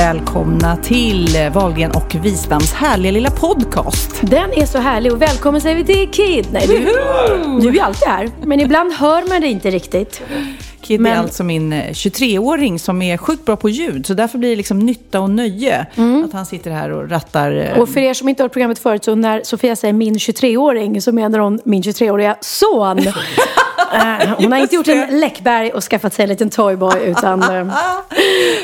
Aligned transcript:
Välkomna 0.00 0.76
till 0.76 1.28
Wahlgren 1.54 1.90
och 1.90 2.14
Wistams 2.14 2.72
härliga 2.72 3.12
lilla 3.12 3.30
podcast. 3.30 4.20
Den 4.22 4.52
är 4.52 4.66
så 4.66 4.78
härlig 4.78 5.12
och 5.12 5.22
välkommen 5.22 5.60
säger 5.60 5.76
vi 5.76 5.84
till 5.84 6.08
Kid. 6.12 6.46
Nej, 6.52 6.66
du, 6.66 6.78
du 7.60 7.68
är 7.68 7.72
ju 7.72 7.80
alltid 7.80 8.08
här, 8.08 8.30
men 8.44 8.60
ibland 8.60 8.92
hör 8.92 9.28
man 9.28 9.40
det 9.40 9.46
inte 9.46 9.70
riktigt. 9.70 10.22
Kid 10.80 11.00
Men- 11.00 11.12
är 11.12 11.16
alltså 11.16 11.44
min 11.44 11.72
eh, 11.72 11.84
23-åring 11.90 12.78
som 12.78 13.02
är 13.02 13.16
sjukt 13.16 13.44
bra 13.44 13.56
på 13.56 13.68
ljud. 13.68 14.06
Så 14.06 14.14
därför 14.14 14.38
blir 14.38 14.50
det 14.50 14.56
liksom 14.56 14.78
nytta 14.78 15.20
och 15.20 15.30
nöje 15.30 15.86
att 16.24 16.32
han 16.32 16.46
sitter 16.46 16.70
här 16.70 16.90
och 16.92 17.10
rattar. 17.10 17.52
eh, 17.52 17.66
Mm. 17.66 17.80
Och 17.80 17.88
för 17.88 18.00
er 18.00 18.14
som 18.14 18.28
inte 18.28 18.42
har 18.42 18.44
hört 18.44 18.52
programmet 18.52 18.78
förut, 18.78 19.04
så 19.04 19.14
när 19.14 19.42
Sofia 19.44 19.76
säger 19.76 19.94
min 19.94 20.14
23-åring 20.14 21.02
så 21.02 21.12
menar 21.12 21.38
hon 21.38 21.60
min 21.64 21.82
23-åriga 21.82 22.36
son. 22.40 22.98
Eh, 23.94 24.34
hon 24.38 24.52
har 24.52 24.58
inte 24.58 24.74
gjort 24.74 24.88
en 24.88 25.20
Läckberg 25.20 25.70
och 25.70 25.82
skaffat 25.84 26.14
sig 26.14 26.22
en 26.22 26.28
liten 26.28 26.50
toyboy 26.50 27.00
utan... 27.04 27.42
eh, 27.42 27.74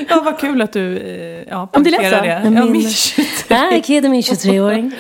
Ja, 0.08 0.20
vad 0.24 0.38
kul 0.38 0.62
att 0.62 0.72
du 0.72 0.96
eh, 0.98 1.48
ja, 1.50 1.68
poängterar 1.72 2.22
det. 2.22 2.40
Men 2.44 2.54
Ja, 2.56 2.62
min- 2.64 2.72
min 2.72 2.90
23. 2.90 3.24
Nej, 3.48 3.82
Kid 3.82 4.10
min 4.10 4.20
23-åring. 4.20 4.92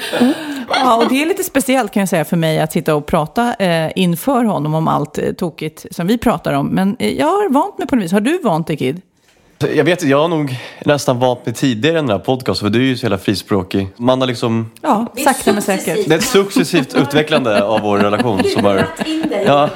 Ja, 0.74 0.96
och 0.96 1.08
det 1.08 1.22
är 1.22 1.26
lite 1.26 1.44
speciellt 1.44 1.92
kan 1.92 2.00
jag 2.00 2.08
säga 2.08 2.24
för 2.24 2.36
mig 2.36 2.60
att 2.60 2.72
sitta 2.72 2.94
och 2.94 3.06
prata 3.06 3.54
eh, 3.54 3.92
inför 3.96 4.44
honom 4.44 4.74
om 4.74 4.88
allt 4.88 5.18
eh, 5.18 5.32
tokigt 5.32 5.86
som 5.90 6.06
vi 6.06 6.18
pratar 6.18 6.52
om. 6.52 6.66
Men 6.66 6.96
eh, 6.98 7.12
jag 7.18 7.26
har 7.26 7.48
vant 7.52 7.78
mig 7.78 7.86
på 7.86 7.96
något 7.96 8.04
vis. 8.04 8.12
Har 8.12 8.20
du 8.20 8.38
vant 8.38 8.66
dig 8.66 8.76
Kid? 8.76 9.00
Jag 9.74 9.84
vet 9.84 10.02
jag 10.02 10.18
har 10.20 10.28
nog 10.28 10.56
nästan 10.84 11.18
vant 11.18 11.46
mig 11.46 11.54
tidigare 11.54 11.98
i 11.98 12.00
den 12.00 12.10
här 12.10 12.18
podcasten 12.18 12.66
för 12.66 12.70
du 12.72 12.78
är 12.78 12.86
ju 12.86 12.96
så 12.96 13.04
jävla 13.06 13.18
frispråkig. 13.18 13.88
Man 13.96 14.20
har 14.20 14.28
liksom, 14.28 14.70
Ja, 14.80 15.06
sakta 15.24 15.52
men 15.52 15.62
säkert. 15.62 16.08
det 16.08 16.14
är 16.14 16.18
ett 16.18 16.24
successivt 16.24 16.94
utvecklande 16.94 17.64
av 17.64 17.80
vår 17.80 17.98
relation 17.98 18.42
som 18.54 18.64
har... 18.64 18.86
Ja, 19.46 19.70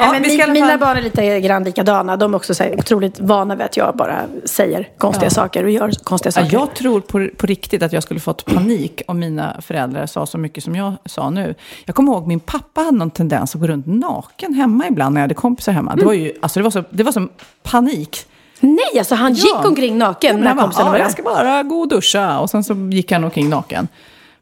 Ja, 0.00 0.12
men 0.12 0.22
vi 0.22 0.28
ska 0.28 0.38
i 0.38 0.42
alla 0.42 0.52
min, 0.52 0.62
mina 0.62 0.78
barn 0.78 0.96
är 0.96 1.02
lite 1.02 1.40
grann 1.40 1.64
likadana. 1.64 2.16
De 2.16 2.34
är 2.34 2.36
också 2.36 2.54
så 2.54 2.62
här, 2.64 2.74
otroligt 2.78 3.20
vana 3.20 3.56
vid 3.56 3.64
att 3.64 3.76
jag 3.76 3.96
bara 3.96 4.20
säger 4.44 4.88
konstiga 4.98 5.30
saker 5.30 5.64
och 5.64 5.70
gör 5.70 5.90
konstiga 6.04 6.32
Ja, 6.36 6.42
saker. 6.42 6.56
jag 6.56 6.74
tror 6.74 7.00
på, 7.00 7.28
på 7.36 7.46
riktigt 7.46 7.82
att 7.82 7.92
jag 7.92 8.02
skulle 8.02 8.20
fått 8.20 8.44
panik 8.44 9.02
om 9.06 9.18
mina 9.18 9.60
föräldrar 9.60 10.06
sa 10.06 10.26
så 10.26 10.38
mycket 10.38 10.64
som 10.64 10.74
jag 10.76 10.92
sa 11.04 11.30
nu. 11.30 11.54
Jag 11.84 11.94
kommer 11.94 12.12
ihåg 12.12 12.26
min 12.26 12.40
pappa 12.40 12.80
hade 12.80 12.96
någon 12.98 13.10
tendens 13.10 13.54
att 13.54 13.60
gå 13.60 13.66
runt 13.66 13.86
naken 13.86 14.54
hemma 14.54 14.86
ibland 14.88 15.14
när 15.14 15.20
jag 15.20 15.24
hade 15.24 15.34
kompisar 15.34 15.72
hemma. 15.72 15.96
Det 15.96 16.04
var 16.04 16.12
ju, 16.12 16.32
alltså 16.40 16.60
det 16.60 16.64
var, 16.64 16.70
så, 16.70 16.84
det 16.90 17.02
var 17.02 17.12
som 17.12 17.28
panik. 17.62 18.16
Nej, 18.60 18.98
alltså 18.98 19.14
han 19.14 19.32
gick 19.34 19.64
omkring 19.64 19.98
naken 19.98 20.34
Men 20.34 20.40
när 20.40 20.48
han 20.48 20.56
bara, 20.56 20.62
kompisarna 20.62 20.98
ja, 20.98 21.04
jag 21.04 21.12
ska 21.12 21.22
bara 21.22 21.62
gå 21.62 21.80
och 21.80 21.88
duscha. 21.88 22.38
Och 22.38 22.50
sen 22.50 22.64
så 22.64 22.74
gick 22.74 23.12
han 23.12 23.24
omkring 23.24 23.48
naken. 23.48 23.88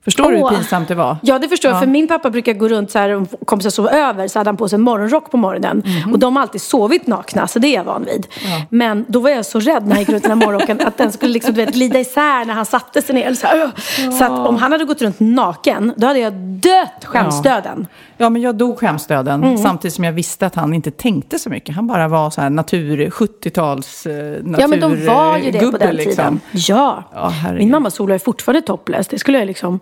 Förstår 0.04 0.32
du 0.32 0.38
hur 0.38 0.48
pinsamt 0.48 0.88
det 0.88 0.94
var? 0.94 1.16
Ja, 1.22 1.38
det 1.38 1.48
förstår 1.48 1.68
jag. 1.70 1.76
Ja. 1.76 1.80
För 1.80 1.86
min 1.86 2.08
pappa 2.08 2.30
brukar 2.30 2.52
gå 2.52 2.68
runt 2.68 2.90
så 2.90 2.98
här, 2.98 3.10
om 3.14 3.26
kompisar 3.44 3.70
sov 3.70 3.88
över 3.88 4.28
så 4.28 4.38
hade 4.38 4.48
han 4.48 4.56
på 4.56 4.68
sig 4.68 4.76
en 4.76 4.82
morgonrock 4.82 5.30
på 5.30 5.36
morgonen. 5.36 5.82
Mhm. 5.86 6.12
Och 6.12 6.18
de 6.18 6.36
har 6.36 6.42
alltid 6.42 6.60
sovit 6.60 7.06
nakna, 7.06 7.46
så 7.48 7.58
det 7.58 7.66
är 7.68 7.74
jag 7.74 7.84
van 7.84 8.04
vid. 8.04 8.26
Men 8.70 9.04
då 9.08 9.20
var 9.20 9.30
jag 9.30 9.46
så 9.46 9.60
rädd 9.60 9.82
när 9.86 9.90
jag 9.90 9.98
gick 9.98 10.08
runt 10.08 10.24
i 10.24 10.28
den 10.28 10.38
här 10.38 10.46
morgonrocken 10.46 10.80
att 10.86 10.98
den 10.98 11.12
skulle 11.12 11.32
liksom, 11.32 11.54
du 11.54 11.64
vet, 11.64 11.74
glida 11.74 11.98
isär 11.98 12.44
när 12.44 12.54
han 12.54 12.66
satte 12.66 13.02
sig 13.02 13.14
ner. 13.14 13.34
Så, 13.34 13.46
här, 13.46 13.62
"Ugh." 13.62 14.18
så 14.18 14.24
att 14.24 14.48
om 14.48 14.56
han 14.56 14.72
hade 14.72 14.84
gått 14.84 15.02
runt 15.02 15.20
naken, 15.20 15.92
då 15.96 16.06
hade 16.06 16.18
jag 16.18 16.32
dött 16.32 17.04
skämsdöden. 17.04 17.86
Ja, 18.15 18.15
men 18.18 18.42
jag 18.42 18.54
dog 18.56 18.78
skämsdöden 18.78 19.44
Mm. 19.44 19.58
samtidigt 19.58 19.94
som 19.94 20.04
jag 20.04 20.12
visste 20.12 20.46
att 20.46 20.54
han 20.54 20.74
inte 20.74 20.90
tänkte 20.90 21.38
så 21.38 21.50
mycket. 21.50 21.74
Han 21.74 21.86
bara 21.86 22.08
var 22.08 22.30
så 22.30 22.40
här 22.40 22.50
natur, 22.50 23.10
70-tals 23.10 24.06
eh, 24.06 24.14
Ja, 24.58 24.66
men 24.68 24.80
de 24.80 25.06
var 25.06 25.38
ju 25.38 25.50
det 25.50 25.58
på 25.58 25.64
naturgubbe, 25.64 25.78
den 25.78 25.96
liksom. 25.96 26.14
tiden. 26.14 26.40
Ja. 26.52 27.02
Ja, 27.14 27.28
herregud. 27.28 27.58
Min 27.60 27.70
mamma 27.70 27.90
solar 27.90 28.14
är 28.14 28.18
fortfarande 28.18 28.62
topless. 28.66 29.08
Det 29.08 29.18
skulle 29.18 29.38
jag 29.38 29.46
liksom 29.46 29.80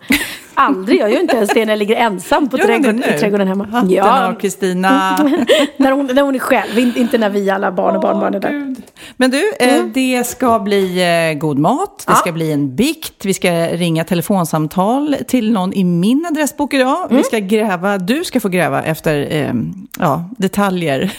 aldrig. 0.53 1.01
Jag 1.01 1.11
gör 1.11 1.21
inte 1.21 1.35
ens 1.35 1.49
det 1.53 1.65
när 1.65 1.71
jag 1.71 1.79
ligger 1.79 1.95
ensam 1.95 2.49
på 2.49 2.57
trädgården, 2.57 3.03
i 3.15 3.19
trädgården 3.19 3.47
hemma. 3.47 3.65
Hatten 3.65 3.99
av 4.03 4.33
Kristina. 4.39 5.17
när, 5.77 5.91
hon, 5.91 6.05
när 6.13 6.21
hon 6.21 6.35
är 6.35 6.39
själv, 6.39 6.79
in- 6.79 6.93
inte 6.97 7.17
när 7.17 7.29
vi 7.29 7.49
alla 7.49 7.71
barn 7.71 7.95
och 7.95 8.01
barnbarn 8.01 8.33
är 8.33 8.39
där. 8.39 8.49
Gud. 8.51 8.81
Men 9.17 9.31
du, 9.31 9.51
eh, 9.59 9.83
det 9.93 10.23
ska 10.27 10.59
bli 10.59 11.03
eh, 11.31 11.37
god 11.39 11.59
mat, 11.59 12.03
det 12.07 12.15
ska 12.15 12.31
bli 12.31 12.51
en 12.51 12.75
bikt, 12.75 13.25
vi 13.25 13.33
ska 13.33 13.51
ringa 13.67 14.03
telefonsamtal 14.03 15.15
till 15.27 15.51
någon 15.51 15.73
i 15.73 15.83
min 15.83 16.25
adressbok 16.31 16.73
idag. 16.73 17.07
Vi 17.09 17.23
ska 17.23 17.39
gräva, 17.39 17.97
du 17.97 18.23
ska 18.25 18.39
få 18.39 18.49
gräva 18.49 18.83
efter 18.83 19.27
eh, 19.31 19.53
ja, 19.99 20.29
detaljer 20.37 21.11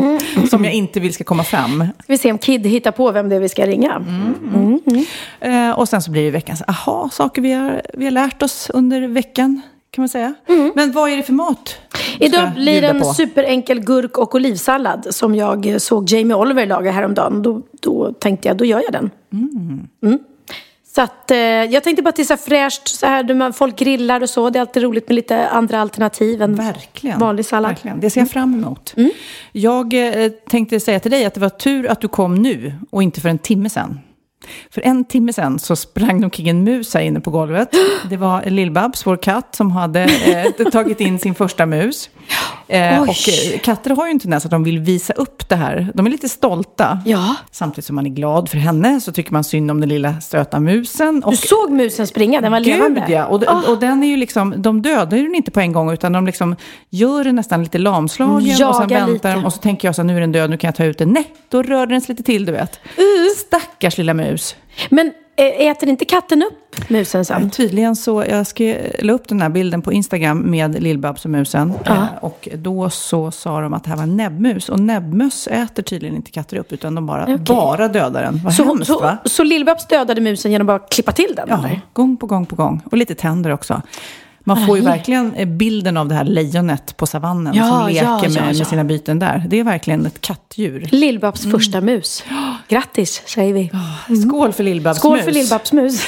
som 0.50 0.64
jag 0.64 0.72
inte 0.72 1.00
vill 1.00 1.14
ska 1.14 1.24
komma 1.24 1.44
fram. 1.44 1.80
Ska 1.80 2.12
vi 2.12 2.18
se 2.18 2.32
om 2.32 2.38
Kid 2.38 2.66
hittar 2.66 2.90
på 2.90 3.12
vem 3.12 3.28
det 3.28 3.36
är 3.36 3.40
vi 3.40 3.48
ska 3.48 3.66
ringa. 3.66 3.94
Mm. 3.94 4.80
Eh, 5.40 5.78
och 5.78 5.88
sen 5.88 6.02
så 6.02 6.10
blir 6.10 6.24
det 6.24 6.30
veckans 6.30 6.62
aha, 6.68 7.08
saker 7.12 7.42
vi 7.42 7.52
har, 7.52 7.82
vi 7.94 8.04
har 8.04 8.12
lärt 8.12 8.42
oss 8.42 8.70
under 8.74 9.08
veckan. 9.08 9.60
Kan 9.90 10.02
man 10.02 10.08
säga. 10.08 10.34
Men 10.74 10.92
vad 10.92 11.10
är 11.10 11.16
det 11.16 11.22
för 11.22 11.32
mat? 11.32 11.76
du 12.18 12.26
Idag 12.26 12.50
blir 12.54 12.82
det 12.82 12.88
en 12.88 13.00
på? 13.00 13.14
superenkel 13.14 13.80
gurk 13.80 14.18
och 14.18 14.34
olivsallad 14.34 15.06
som 15.10 15.34
jag 15.34 15.76
såg 15.78 16.10
Jamie 16.10 16.36
Oliver 16.36 16.66
laga 16.66 16.90
häromdagen. 16.90 17.42
Då, 17.42 17.62
då 17.80 18.12
tänkte 18.12 18.48
jag, 18.48 18.56
då 18.56 18.64
gör 18.64 18.82
jag 18.84 18.92
den. 18.92 19.10
Mm. 20.96 21.08
Så 21.08 21.12
att, 21.12 21.30
eh, 21.30 21.38
jag 21.38 21.84
tänkte 21.84 22.02
bara 22.02 22.12
till 22.12 22.26
så 22.26 22.32
här 22.32 22.38
fräscht, 22.38 22.88
så 22.88 23.06
här, 23.06 23.52
folk 23.52 23.78
grillar 23.78 24.20
och 24.20 24.30
så. 24.30 24.50
Det 24.50 24.58
är 24.58 24.60
alltid 24.60 24.82
roligt 24.82 25.08
med 25.08 25.14
lite 25.14 25.48
andra 25.48 25.80
alternativ 25.80 26.42
än 26.42 26.54
Verkligen. 26.54 27.18
vanlig 27.18 27.46
sallad. 27.46 27.70
Verkligen. 27.70 28.00
Det 28.00 28.10
ser 28.10 28.20
jag 28.20 28.30
fram 28.30 28.54
emot. 28.54 28.94
Mm. 28.96 29.10
Jag 29.52 29.94
eh, 30.24 30.30
tänkte 30.50 30.80
säga 30.80 31.00
till 31.00 31.10
dig 31.10 31.24
att 31.24 31.34
det 31.34 31.40
var 31.40 31.48
tur 31.48 31.90
att 31.90 32.00
du 32.00 32.08
kom 32.08 32.34
nu 32.34 32.74
och 32.90 33.02
inte 33.02 33.20
för 33.20 33.28
en 33.28 33.38
timme 33.38 33.70
sedan. 33.70 34.00
För 34.70 34.80
en 34.80 35.04
timme 35.04 35.32
sedan 35.32 35.58
så 35.58 35.76
sprang 35.76 36.20
det 36.20 36.26
omkring 36.26 36.48
en 36.48 36.64
mus 36.64 36.94
här 36.94 37.00
inne 37.00 37.20
på 37.20 37.30
golvet. 37.30 37.68
Det 38.10 38.16
var 38.16 38.42
Lill-Babs, 38.42 39.06
vår 39.06 39.16
katt, 39.16 39.54
som 39.54 39.70
hade 39.70 40.02
eh, 40.02 40.70
tagit 40.70 41.00
in 41.00 41.18
sin 41.18 41.34
första 41.34 41.66
mus. 41.66 42.10
Eh, 42.68 43.02
och 43.02 43.08
eh, 43.08 43.58
katter 43.62 43.90
har 43.90 44.06
ju 44.06 44.10
en 44.10 44.20
tendens 44.20 44.44
att 44.44 44.50
de 44.50 44.64
vill 44.64 44.78
visa 44.78 45.12
upp 45.12 45.48
det 45.48 45.56
här. 45.56 45.90
De 45.94 46.06
är 46.06 46.10
lite 46.10 46.28
stolta. 46.28 46.98
Ja. 47.04 47.34
Samtidigt 47.50 47.84
som 47.84 47.96
man 47.96 48.06
är 48.06 48.10
glad 48.10 48.48
för 48.48 48.58
henne 48.58 49.00
så 49.00 49.12
tycker 49.12 49.32
man 49.32 49.44
synd 49.44 49.70
om 49.70 49.80
den 49.80 49.88
lilla 49.88 50.20
stöta 50.20 50.60
musen. 50.60 51.24
Och 51.24 51.30
Du 51.30 51.36
såg 51.36 51.70
musen 51.70 52.06
springa, 52.06 52.40
den 52.40 52.52
var 52.52 52.60
levande. 52.60 53.04
Gud 53.06 53.16
ja, 53.16 53.26
och, 53.26 53.68
och 53.68 53.80
den 53.80 54.02
är 54.02 54.08
ju 54.08 54.16
liksom, 54.16 54.54
de 54.56 54.82
dödar 54.82 55.16
ju 55.16 55.22
den 55.22 55.34
inte 55.34 55.50
på 55.50 55.60
en 55.60 55.72
gång 55.72 55.92
utan 55.92 56.12
de 56.12 56.26
liksom 56.26 56.56
gör 56.90 57.24
den 57.24 57.34
nästan 57.36 57.62
lite 57.62 57.78
lamslagen 57.78 58.68
och 58.68 58.76
sen 58.76 58.88
väntar 58.88 59.12
lite. 59.12 59.32
de 59.34 59.44
och 59.44 59.52
så 59.52 59.58
tänker 59.58 59.88
jag 59.88 59.94
så 59.94 60.02
här, 60.02 60.06
nu 60.06 60.16
är 60.16 60.20
den 60.20 60.32
död, 60.32 60.50
nu 60.50 60.56
kan 60.56 60.68
jag 60.68 60.74
ta 60.74 60.84
ut 60.84 60.98
den. 60.98 61.08
Nej, 61.12 61.34
då 61.48 61.62
rör 61.62 61.86
den 61.86 62.00
sig 62.00 62.12
lite 62.12 62.22
till 62.22 62.44
du 62.44 62.52
vet. 62.52 62.80
Stackars 63.36 63.98
lilla 63.98 64.14
mus. 64.14 64.56
Men 64.90 65.12
äter 65.36 65.88
inte 65.88 66.04
katten 66.04 66.42
upp 66.42 66.90
musen 66.90 67.24
sen? 67.24 67.50
Tydligen 67.50 67.96
så, 67.96 68.24
jag 68.28 68.46
ska 68.46 68.74
la 69.00 69.12
upp 69.12 69.28
den 69.28 69.40
här 69.40 69.48
bilden 69.48 69.82
på 69.82 69.92
Instagram 69.92 70.38
med 70.38 70.76
Lill-Babs 70.82 71.24
och 71.24 71.30
musen. 71.30 71.72
Eh, 71.86 72.04
och 72.20 72.48
då 72.54 72.90
så 72.90 73.30
sa 73.30 73.60
de 73.60 73.74
att 73.74 73.84
det 73.84 73.90
här 73.90 73.96
var 73.96 74.06
näbbmus. 74.06 74.68
Och 74.68 74.80
näbbmöss 74.80 75.46
äter 75.46 75.82
tydligen 75.82 76.16
inte 76.16 76.30
katter 76.30 76.56
upp 76.56 76.72
utan 76.72 76.94
de 76.94 77.06
bara, 77.06 77.38
bara 77.38 77.88
dödar 77.88 78.22
den. 78.22 78.40
Vad 78.44 78.54
Så, 78.54 78.64
hemskt 78.64 78.86
så, 78.86 79.00
va? 79.00 79.18
så 79.24 79.44
Lill-Babs 79.44 79.88
dödade 79.88 80.20
musen 80.20 80.52
genom 80.52 80.68
att 80.68 80.80
bara 80.80 80.88
klippa 80.88 81.12
till 81.12 81.32
den? 81.36 81.46
Ja, 81.48 81.58
eller? 81.58 81.80
gång 81.92 82.16
på 82.16 82.26
gång 82.26 82.46
på 82.46 82.56
gång. 82.56 82.80
Och 82.90 82.96
lite 82.96 83.14
tänder 83.14 83.50
också. 83.50 83.82
Man 84.46 84.66
får 84.66 84.76
ju 84.78 84.84
verkligen 84.84 85.34
eh, 85.34 85.48
bilden 85.48 85.96
av 85.96 86.08
det 86.08 86.14
här 86.14 86.24
lejonet 86.24 86.96
på 86.96 87.06
savannen 87.06 87.54
Ja, 87.54 87.68
som 87.68 87.86
leker 87.86 88.04
ja, 88.04 88.20
ja, 88.24 88.42
med, 88.42 88.56
med 88.58 88.66
sina 88.66 88.84
byten 88.84 89.18
där. 89.18 89.44
Det 89.48 89.60
är 89.60 89.64
verkligen 89.64 90.06
ett 90.06 90.20
kattdjur. 90.20 90.88
Lill-Babs 90.92 91.50
första 91.50 91.80
mus. 91.80 92.24
Grattis, 92.68 93.22
säger 93.26 93.54
vi. 93.54 93.70
Skål 94.22 94.52
för 94.52 94.64
Lill-Babs 94.64 94.98
Skål 94.98 95.22
för 95.22 95.30
Lill-Babs 95.30 95.74
mus. 95.74 96.06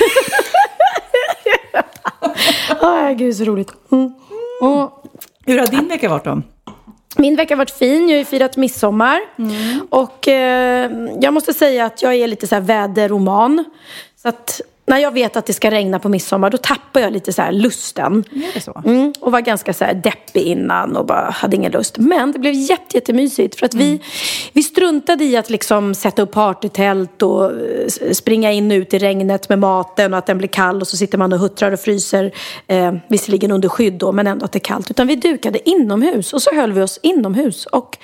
Åh, 2.82 3.12
gud 3.16 3.36
så 3.36 3.44
roligt. 3.44 3.72
Mm. 3.92 4.12
Mm. 4.62 4.88
Hur 5.46 5.58
har 5.58 5.66
din 5.66 5.88
vecka 5.88 6.08
varit 6.08 6.24
då? 6.24 6.42
Min 7.16 7.36
vecka 7.36 7.54
har 7.54 7.58
varit 7.58 7.70
fin. 7.70 8.08
Jag 8.08 8.14
har 8.14 8.18
ju 8.18 8.24
firat 8.24 8.56
midsommar. 8.56 9.20
Och 9.90 10.28
eh, 10.28 10.90
jag 11.20 11.34
måste 11.34 11.54
säga 11.54 11.86
att 11.86 12.02
jag 12.02 12.14
är 12.14 12.26
lite 12.26 12.46
så 12.46 12.54
här 12.54 12.62
väderroman. 12.62 13.64
Så 14.22 14.28
att 14.28 14.60
när 14.86 14.98
jag 14.98 15.10
vet 15.10 15.36
att 15.36 15.46
det 15.46 15.52
ska 15.52 15.70
regna 15.70 15.98
på 15.98 16.08
midsommar 16.08 16.50
då 16.50 16.58
tappar 16.58 17.00
jag 17.00 17.12
lite 17.12 17.32
så 17.32 17.42
här 17.42 17.52
lusten. 17.52 18.24
Är 18.32 18.54
det 18.54 18.60
så? 18.60 18.82
Mm, 18.84 19.12
och 19.20 19.32
var 19.32 19.40
ganska 19.40 19.72
så 19.72 19.84
här 19.84 19.94
deppig 19.94 20.42
innan 20.42 20.96
och 20.96 21.06
bara 21.06 21.30
hade 21.30 21.56
ingen 21.56 21.72
lust. 21.72 21.98
Men 21.98 22.32
det 22.32 22.38
blev 22.38 22.54
jätte, 22.54 22.96
jättemysigt 22.96 23.58
för 23.58 23.66
att 23.66 23.74
vi, 23.74 24.00
vi 24.52 24.62
struntade 24.62 25.24
i 25.24 25.36
att 25.36 25.50
liksom 25.50 25.94
sätta 25.94 26.22
upp 26.22 26.32
partytält 26.32 27.22
och 27.22 27.44
eh, 27.44 28.12
springa 28.12 28.52
in 28.52 28.70
och 28.70 28.76
ut 28.76 28.94
i 28.94 28.98
regnet 28.98 29.48
med 29.48 29.58
maten 29.58 30.12
och 30.12 30.18
att 30.18 30.26
den 30.26 30.38
blir 30.38 30.48
kall 30.48 30.80
och 30.80 30.88
så 30.88 30.96
sitter 30.96 31.18
man 31.18 31.32
och 31.32 31.38
huttrar 31.38 31.72
och 31.72 31.80
fryser. 31.80 32.32
Eh, 32.66 32.94
visserligen 33.08 33.50
under 33.50 33.68
skydd 33.68 33.94
då 33.94 34.12
men 34.12 34.26
ändå 34.26 34.44
att 34.44 34.52
det 34.52 34.58
är 34.58 34.60
kallt. 34.60 34.90
Utan 34.90 35.06
vi 35.06 35.16
dukade 35.16 35.70
inomhus 35.70 36.32
och 36.32 36.42
så 36.42 36.54
höll 36.54 36.72
vi 36.72 36.82
oss 36.82 37.00
inomhus. 37.02 37.66
Och 37.66 37.98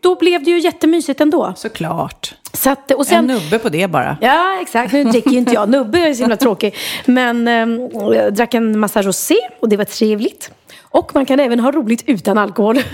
då 0.00 0.14
blev 0.14 0.44
det 0.44 0.50
ju 0.50 0.60
jättemysigt 0.60 1.20
ändå. 1.20 1.52
Såklart. 1.56 2.34
Så 2.52 2.70
att, 2.70 2.90
och 2.90 2.98
En 2.98 3.04
sen, 3.04 3.26
nubbe 3.26 3.58
på 3.58 3.68
det 3.68 3.90
bara. 3.90 4.16
Ja, 4.20 4.60
exakt. 4.62 4.92
Nu 4.92 5.04
dricker 5.04 5.30
ju 5.30 5.38
inte 5.38 5.52
jag. 5.52 5.68
Nubbe 5.68 5.98
är 5.98 6.14
så 6.14 6.22
himla 6.22 6.36
tråkig. 6.36 6.74
Men 7.04 7.48
eh, 7.48 7.88
jag 8.14 8.34
drack 8.34 8.54
en 8.54 8.78
massa 8.78 9.02
rosé 9.02 9.36
och 9.60 9.68
det 9.68 9.76
var 9.76 9.84
trevligt. 9.84 10.50
Och 10.82 11.14
man 11.14 11.26
kan 11.26 11.40
även 11.40 11.60
ha 11.60 11.72
roligt 11.72 12.02
utan 12.06 12.38
alkohol. 12.38 12.74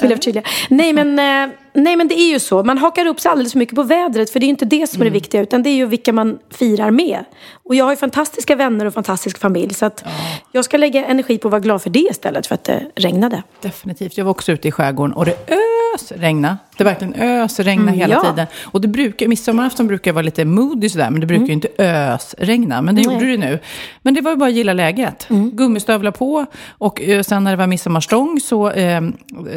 Vill 0.00 0.10
jag 0.10 0.10
förtydliga. 0.10 0.44
Nej 0.68 0.92
men, 0.92 1.18
eh, 1.18 1.54
nej 1.72 1.96
men 1.96 2.08
det 2.08 2.14
är 2.14 2.32
ju 2.32 2.38
så. 2.40 2.62
Man 2.64 2.78
hakar 2.78 3.06
upp 3.06 3.20
sig 3.20 3.30
alldeles 3.30 3.52
för 3.52 3.58
mycket 3.58 3.74
på 3.74 3.82
vädret. 3.82 4.30
För 4.30 4.40
det 4.40 4.44
är 4.44 4.48
ju 4.48 4.50
inte 4.50 4.64
det 4.64 4.86
som 4.86 5.00
är 5.00 5.04
det 5.04 5.10
viktiga. 5.10 5.40
Utan 5.42 5.62
det 5.62 5.70
är 5.70 5.74
ju 5.74 5.86
vilka 5.86 6.12
man 6.12 6.38
firar 6.50 6.90
med. 6.90 7.24
Och 7.64 7.74
jag 7.74 7.84
har 7.84 7.92
ju 7.92 7.96
fantastiska 7.96 8.56
vänner 8.56 8.86
och 8.86 8.94
fantastisk 8.94 9.38
familj. 9.38 9.74
Så 9.74 9.86
att 9.86 10.04
jag 10.52 10.64
ska 10.64 10.76
lägga 10.76 11.06
energi 11.06 11.38
på 11.38 11.48
att 11.48 11.52
vara 11.52 11.60
glad 11.60 11.82
för 11.82 11.90
det 11.90 12.06
istället 12.10 12.46
för 12.46 12.54
att 12.54 12.64
det 12.64 12.82
regnade. 12.96 13.42
Definitivt. 13.60 14.16
Jag 14.18 14.24
var 14.24 14.30
också 14.30 14.52
ute 14.52 14.68
i 14.68 14.72
skärgården 14.72 15.12
och 15.16 15.24
det 15.24 15.50
ös 15.94 16.12
regna. 16.12 16.58
Det 16.76 16.84
verkligen 16.84 17.14
ös 17.14 17.60
regna 17.60 17.82
Mm, 17.82 17.94
hela 17.94 18.14
ja. 18.14 18.30
tiden. 18.30 18.46
Och 18.64 18.80
det 18.80 18.88
brukar, 18.88 19.28
midsommarafton 19.28 19.86
brukar 19.86 20.12
vara 20.12 20.22
lite 20.22 20.44
moody 20.44 20.88
sådär, 20.88 21.10
men 21.10 21.20
det 21.20 21.26
brukar 21.26 21.46
ju 21.46 21.52
inte 21.52 21.68
ös 21.78 22.34
regna. 22.38 22.82
Men 22.82 22.94
det 22.94 23.02
Mm. 23.02 23.14
Gjorde 23.14 23.26
det 23.26 23.36
nu. 23.36 23.58
Men 24.02 24.14
det 24.14 24.20
var 24.20 24.30
ju 24.30 24.36
bara 24.36 24.48
att 24.48 24.54
gilla 24.54 24.72
läget. 24.72 25.26
Gummistövlar 25.52 26.10
på 26.10 26.46
och 26.68 27.02
eh, 27.02 27.22
sen 27.22 27.44
när 27.44 27.50
det 27.50 27.56
var 27.56 27.66
midsommarstång 27.66 28.40
så 28.40 28.70
eh, 28.70 29.00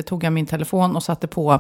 tog 0.05 0.23
jag 0.23 0.33
min 0.33 0.45
telefon 0.45 0.95
och 0.95 1.03
satte 1.03 1.27
på 1.27 1.59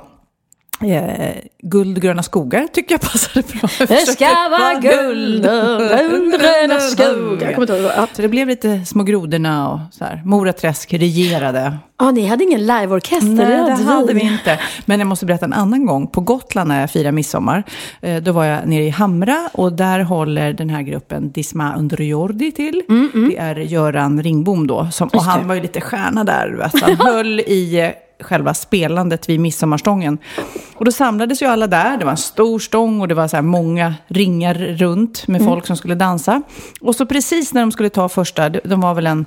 Eh, 0.81 1.35
guldgröna 1.63 2.23
skogar 2.23 2.67
tycker 2.73 2.93
jag 2.93 3.01
passade 3.01 3.47
bra. 3.47 3.69
Jag 3.79 3.87
Det 3.87 3.95
ska 3.95 4.25
vara 4.25 4.73
guld 4.79 5.45
och 5.45 5.79
guldgröna 6.09 6.79
skogar. 6.79 7.47
Jag 7.47 7.55
kommer 7.55 7.81
ihåg. 7.81 8.07
Så 8.13 8.21
det 8.21 8.27
blev 8.27 8.47
lite 8.47 8.85
små 8.85 9.03
grodorna 9.03 9.69
och 9.69 9.79
så 9.91 10.03
här. 10.05 10.21
Moraträsk 10.25 10.93
regerade. 10.93 11.77
Ja, 11.99 12.11
ni 12.11 12.25
hade 12.27 12.43
ingen 12.43 12.61
liveorkester? 12.65 13.27
Nej, 13.27 13.77
det 13.77 13.83
hade 13.83 14.13
vi 14.13 14.21
inte. 14.21 14.59
Men 14.85 14.99
jag 14.99 15.07
måste 15.07 15.25
berätta 15.25 15.45
en 15.45 15.53
annan 15.53 15.85
gång. 15.85 16.07
På 16.07 16.21
Gotland 16.21 16.67
när 16.67 16.81
jag 16.81 16.91
firar 16.91 17.11
midsommar, 17.11 17.63
eh, 18.01 18.23
då 18.23 18.31
var 18.31 18.45
jag 18.45 18.67
nere 18.67 18.83
i 18.83 18.89
Hamra 18.89 19.49
och 19.53 19.73
där 19.73 19.99
håller 19.99 20.53
den 20.53 20.69
här 20.69 20.81
gruppen 20.81 21.31
Disma 21.31 21.75
Underjordi 21.75 22.51
till. 22.51 22.81
Det 23.29 23.37
är 23.37 23.55
Göran 23.55 24.23
Ringbom 24.23 24.67
då. 24.67 24.87
Som, 24.91 25.07
och 25.07 25.23
han 25.23 25.47
var 25.47 25.55
ju 25.55 25.61
lite 25.61 25.81
stjärna 25.81 26.23
där. 26.23 26.49
Vet. 26.49 26.81
Han 26.81 26.95
höll 27.13 27.39
i 27.39 27.79
eh, 27.79 27.89
själva 28.19 28.53
spelandet 28.53 29.29
vid 29.29 29.39
midsommarstången. 29.39 30.17
Och 30.75 30.85
då 30.85 30.91
samlades 30.91 31.41
ju 31.41 31.45
alla 31.45 31.67
där. 31.67 31.97
Det 31.97 32.05
var 32.05 32.11
en 32.11 32.17
stor 32.17 32.59
stång 32.59 33.01
och 33.01 33.07
det 33.07 33.15
var 33.15 33.27
så 33.27 33.41
många 33.41 33.93
ringar 34.07 34.53
runt 34.53 35.27
med 35.27 35.45
folk 35.45 35.67
som 35.67 35.77
skulle 35.77 35.95
dansa. 35.95 36.41
Och 36.81 36.95
så 36.95 37.05
precis 37.05 37.53
när 37.53 37.61
de 37.61 37.71
skulle 37.71 37.89
ta 37.89 38.09
första, 38.09 38.49
de 38.49 38.81
var 38.81 38.93
väl 38.93 39.07
en 39.07 39.25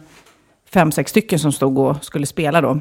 fem, 0.73 0.93
sex 0.93 1.11
stycken 1.11 1.38
som 1.38 1.52
stod 1.52 1.79
och 1.79 2.05
skulle 2.05 2.26
spela 2.26 2.61
då. 2.61 2.81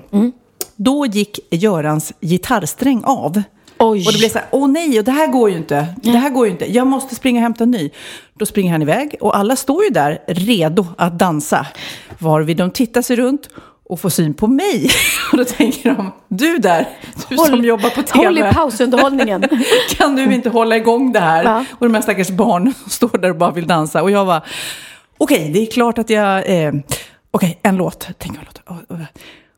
Då 0.76 1.06
gick 1.06 1.40
Görans 1.50 2.14
gitarrsträng 2.22 3.04
av. 3.04 3.42
Oj. 3.80 4.06
Och 4.08 4.14
det 4.14 4.20
blev 4.20 4.30
så 4.30 4.38
här, 4.38 4.48
åh 4.52 4.68
nej, 4.68 5.00
och 5.00 5.06
det 5.06 5.12
här 5.12 5.28
går 5.28 5.50
ju 5.50 5.58
inte. 5.58 5.88
Det 6.04 6.18
här 6.18 6.30
går 6.30 6.46
ju 6.46 6.52
inte. 6.52 6.74
Jag 6.74 6.88
måste 6.88 7.16
springa 7.16 7.40
och 7.40 7.44
hämta 7.44 7.64
en 7.64 7.72
ny. 7.72 7.90
Då 8.34 8.46
springer 8.46 8.72
han 8.72 8.82
iväg 8.82 9.16
och 9.22 9.38
alla 9.38 9.56
står 9.56 9.84
ju 9.84 9.90
där 9.90 10.20
redo 10.28 10.86
att 10.98 11.20
dansa. 11.20 11.68
Varvid 12.20 12.58
de 12.58 12.72
tittar 12.72 13.02
sig 13.02 13.16
runt 13.16 13.50
och 13.90 14.00
får 14.00 14.10
syn 14.10 14.34
på 14.34 14.48
mig. 14.48 14.90
Och 15.32 15.38
då 15.38 15.46
tänker 15.46 15.96
de, 15.96 16.12
du 16.28 16.58
där, 16.58 16.90
du 17.30 17.38
som 17.38 17.64
jobbar 17.64 17.90
på 17.90 18.04
tv. 18.04 18.26
Håll 18.26 18.38
i 18.38 18.44
pausunderhållningen. 18.54 19.44
kan 19.98 20.16
du 20.16 20.34
inte 20.34 20.50
hålla 20.50 20.78
igång 20.78 21.12
det 21.12 21.20
här? 21.20 21.44
Ja. 21.44 21.66
Och 21.72 21.86
de 21.86 21.94
här 21.94 22.02
stackars 22.02 22.30
barnen 22.30 22.74
står 22.90 23.18
där 23.18 23.30
och 23.30 23.36
bara 23.38 23.52
vill 23.52 23.68
dansa. 23.68 24.04
Och 24.04 24.12
jag 24.12 24.28
bara, 24.28 24.42
okej, 25.18 25.52
det 25.54 25.60
är 25.60 25.66
klart 25.66 25.98
att 25.98 26.10
jag... 26.10 26.64
Eh, 26.66 26.74
okej, 27.32 27.60
en 27.64 27.78
låt. 27.78 28.08
Tänk 28.18 28.38
en 28.38 28.44
låt. 28.46 28.62
Oh, 28.70 28.96
oh, 28.98 29.04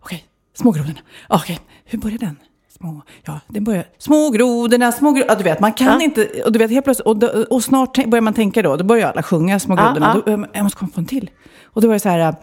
Okej, 0.03 0.25
Smågrodorna. 0.57 0.99
Okej, 1.27 1.59
hur 1.85 1.99
börjar 1.99 2.17
den? 2.17 2.35
Små, 2.77 3.01
ja, 3.25 3.39
den 3.47 3.63
börjar... 3.63 3.83
Smågrodorna, 3.97 4.91
smågrodorna. 4.91 5.33
Ja, 5.33 5.37
du 5.37 5.43
vet, 5.43 5.59
man 5.59 5.73
kan 5.73 5.87
Ja. 5.87 6.01
inte... 6.01 6.27
Och 6.45 6.51
du 6.51 6.59
vet, 6.59 6.71
helt 6.71 6.83
plötsligt... 6.85 7.07
Och, 7.07 7.23
och 7.53 7.63
snart 7.63 8.05
börjar 8.05 8.21
man 8.21 8.33
tänka 8.33 8.61
då. 8.61 8.75
Då 8.75 8.83
börjar 8.83 9.11
alla 9.11 9.23
sjunga 9.23 9.59
Smågrodorna. 9.59 10.21
Ja, 10.25 10.31
ja. 10.31 10.37
Då, 10.37 10.45
jag 10.53 10.63
måste 10.63 10.79
komma 10.79 10.91
på 10.95 10.99
en 10.99 11.05
till. 11.05 11.29
Och 11.63 11.81
då 11.81 11.87
var 11.87 11.93
det 11.93 11.99
så 11.99 12.09
här... 12.09 12.35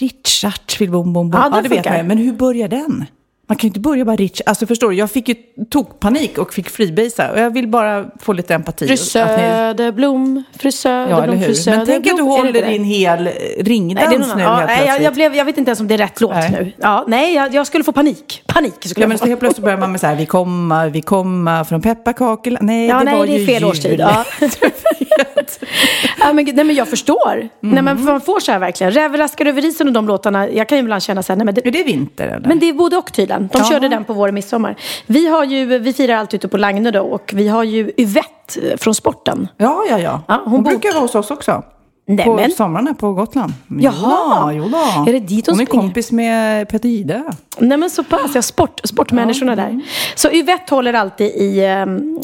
eh, 0.00 0.04
Richard 0.04 0.78
vill 0.78 0.90
bom 0.90 1.12
bom 1.12 1.30
bom. 1.30 1.40
Ja, 1.40 1.48
Ja, 1.50 1.54
den 1.54 1.62
det 1.62 1.68
vet 1.68 1.84
man. 1.84 2.06
Men 2.06 2.18
hur 2.18 2.32
börjar 2.32 2.68
den? 2.68 3.04
Man 3.48 3.56
kan 3.56 3.66
ju 3.66 3.68
inte 3.68 3.80
börja 3.80 4.04
bara 4.04 4.16
Rich. 4.16 4.40
Alltså 4.46 4.66
förstår 4.66 4.90
du, 4.90 4.96
jag 4.96 5.10
fick 5.10 5.28
ju 5.28 5.34
tokpanik 5.70 6.38
och 6.38 6.54
fick 6.54 6.68
freebasea. 6.70 7.32
Och 7.32 7.38
jag 7.40 7.50
vill 7.50 7.68
bara 7.68 8.04
få 8.20 8.32
lite 8.32 8.54
empati. 8.54 8.86
Fru 8.86 8.96
Söderblom, 8.96 10.42
fru 10.58 10.66
Ja, 10.68 10.70
Söderblom, 10.72 11.22
eller 11.22 11.38
fru. 11.46 11.54
Söderblom. 11.54 11.78
Men 11.78 11.86
tänk 11.86 12.06
att 12.06 12.16
du 12.16 12.22
det 12.22 12.28
håller 12.28 12.52
det? 12.52 12.60
din 12.66 12.84
hel 12.84 13.22
Nej, 13.24 13.34
det 13.56 13.60
är 13.60 13.64
ringdans 13.64 14.28
någon 14.28 14.36
nu 14.36 14.42
ja, 14.42 14.54
helt 14.56 14.66
nej, 14.66 14.86
jag, 14.86 15.02
jag, 15.02 15.14
blev, 15.14 15.34
jag 15.36 15.44
vet 15.44 15.58
inte 15.58 15.68
ens 15.68 15.80
om 15.80 15.88
det 15.88 15.94
är 15.94 15.98
rätt 15.98 16.20
låt 16.20 16.30
Nej. 16.34 16.50
nu. 16.50 16.72
Ja, 16.78 17.04
nej, 17.08 17.34
jag, 17.34 17.54
jag 17.54 17.66
skulle 17.66 17.84
få 17.84 17.92
panik. 17.92 18.42
Panik 18.46 18.74
skulle 18.84 19.04
Ja, 19.04 19.08
men 19.08 19.18
så 19.18 19.26
helt 19.26 19.40
plötsligt 19.40 19.64
börjar 19.64 19.78
man 19.78 19.92
med 19.92 20.00
så 20.00 20.06
här, 20.06 20.16
vi 20.16 20.26
kommer, 20.26 20.88
vi 20.88 21.02
kommer 21.02 21.64
från 21.64 21.82
pepparkakor. 21.82 22.58
Nej, 22.60 22.86
Ja, 22.86 22.98
det 22.98 23.04
nej, 23.04 23.18
var 23.18 23.26
det 23.26 23.32
är 23.32 23.38
ju 23.38 23.46
fel 23.46 23.62
jul. 23.62 23.64
årstid. 23.70 24.00
Ja. 24.00 24.24
ja, 26.20 26.32
men, 26.32 26.44
nej, 26.44 26.64
men 26.64 26.74
jag 26.74 26.88
förstår. 26.88 27.48
Nej, 27.60 27.82
men 27.82 28.04
man 28.04 28.20
får 28.20 28.40
så 28.40 28.52
här 28.52 28.58
verkligen. 28.58 28.92
Rävraskar 28.92 29.46
över 29.46 29.64
isen 29.64 29.86
och 29.86 29.92
de 29.92 30.06
låtarna. 30.08 30.48
Jag 30.50 30.68
kan 30.68 30.78
ju 30.78 30.82
ibland 30.84 31.02
känna 31.02 31.22
så 31.22 31.32
här, 31.32 31.36
nej, 31.36 31.44
men 31.44 31.54
det, 31.54 31.66
Är 31.66 31.70
det 31.70 31.82
vinter 31.82 32.26
eller? 32.26 32.48
Men 32.48 32.58
det 32.58 32.68
är 32.68 32.72
både 32.72 32.96
och 32.96 33.12
tydligen. 33.12 33.48
De 33.52 33.58
Ja. 33.58 33.64
körde 33.70 33.88
den 33.88 34.04
på 34.04 34.12
vår 34.12 34.30
midsommar. 34.30 34.76
Vi, 35.06 35.26
har 35.28 35.44
ju, 35.44 35.78
vi 35.78 35.92
firar 35.92 36.16
alltid 36.16 36.38
ute 36.40 36.48
på 36.48 36.56
Lagne 36.56 36.90
då 36.90 37.00
och 37.02 37.30
vi 37.34 37.48
har 37.48 37.64
ju 37.64 37.90
Yvette 37.96 38.60
eh, 38.70 38.76
från 38.76 38.94
sporten. 38.94 39.48
Ja, 39.56 39.84
ja, 39.90 39.98
ja. 39.98 40.22
Ja, 40.28 40.40
hon 40.44 40.52
hon 40.52 40.62
bor- 40.62 40.70
brukar 40.70 40.92
vara 40.92 41.00
hos 41.02 41.14
oss 41.14 41.30
också. 41.30 41.62
Nej, 42.08 42.24
på 42.24 42.34
men- 42.36 42.50
somrarna 42.50 42.94
på 42.94 43.12
Gotland. 43.12 43.52
Jaha. 43.80 44.52
Jo 44.52 44.68
då. 44.68 45.04
Är 45.08 45.12
det 45.12 45.18
dit 45.20 45.46
hon 45.46 45.54
Hon 45.54 45.62
är 45.62 45.66
springer? 45.66 45.82
kompis 45.82 46.12
med 46.12 46.68
Peter 46.68 46.88
Ide. 46.88 47.22
Nej 47.58 47.78
men 47.78 47.90
så 47.90 48.04
pass, 48.04 48.30
ja, 48.34 48.42
sport, 48.42 48.80
sportmänniskorna 48.84 49.56
där. 49.56 49.80
Så 50.14 50.30
Yvette 50.32 50.74
håller 50.74 50.92
alltid 50.92 51.26
i 51.26 51.66
um, 51.66 52.20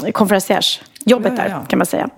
konferenciers-jobbet 1.04 1.32
Ja, 1.37 1.42
ja, 1.44 1.49
där 1.49 1.56
ja. 1.61 1.66
kan 1.68 1.78
man 1.78 1.87
säga. 1.87 2.09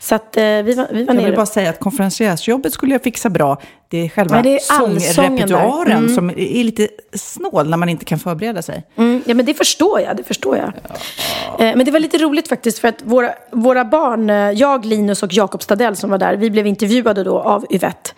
Så 0.00 0.14
att 0.14 0.36
eh, 0.36 0.42
vi 0.42 0.74
var, 0.74 0.86
vi 0.92 1.04
var 1.04 1.14
Jag 1.14 1.20
vill 1.20 1.24
nere. 1.26 1.36
bara 1.36 1.46
säga 1.46 1.70
att 1.70 1.80
konferenciärsjobbet 1.80 2.72
skulle 2.72 2.92
jag 2.94 3.02
fixa 3.02 3.30
bra. 3.30 3.56
Det 3.88 3.98
är 4.04 4.08
själva 4.08 4.42
det 4.42 4.48
är 4.48 4.52
där. 4.52 5.00
sångrepertoaren 5.12 5.98
Mm. 5.98 6.14
som 6.14 6.30
är 6.30 6.64
lite 6.64 6.88
snål 7.14 7.68
när 7.70 7.76
man 7.76 7.88
inte 7.88 8.04
kan 8.04 8.18
förbereda 8.18 8.62
sig. 8.62 8.84
Mm, 8.96 9.22
ja 9.26 9.34
men 9.34 9.46
det 9.46 9.54
förstår 9.54 10.00
jag, 10.00 10.16
det 10.16 10.22
förstår 10.24 10.56
jag. 10.56 10.66
Eh, 11.68 11.76
men 11.76 11.84
det 11.84 11.90
var 11.90 12.00
lite 12.00 12.18
roligt 12.18 12.48
faktiskt 12.48 12.78
för 12.78 12.88
att 12.88 13.02
våra, 13.02 13.30
våra 13.52 13.84
barn, 13.84 14.30
eh, 14.30 14.36
jag, 14.36 14.84
Linus 14.84 15.22
och 15.22 15.32
Jakob 15.32 15.62
Stadell 15.62 15.96
som 15.96 16.10
var 16.10 16.18
där, 16.18 16.36
vi 16.36 16.50
blev 16.50 16.66
intervjuade 16.66 17.24
då 17.24 17.38
av 17.40 17.66
Yvette. 17.70 18.10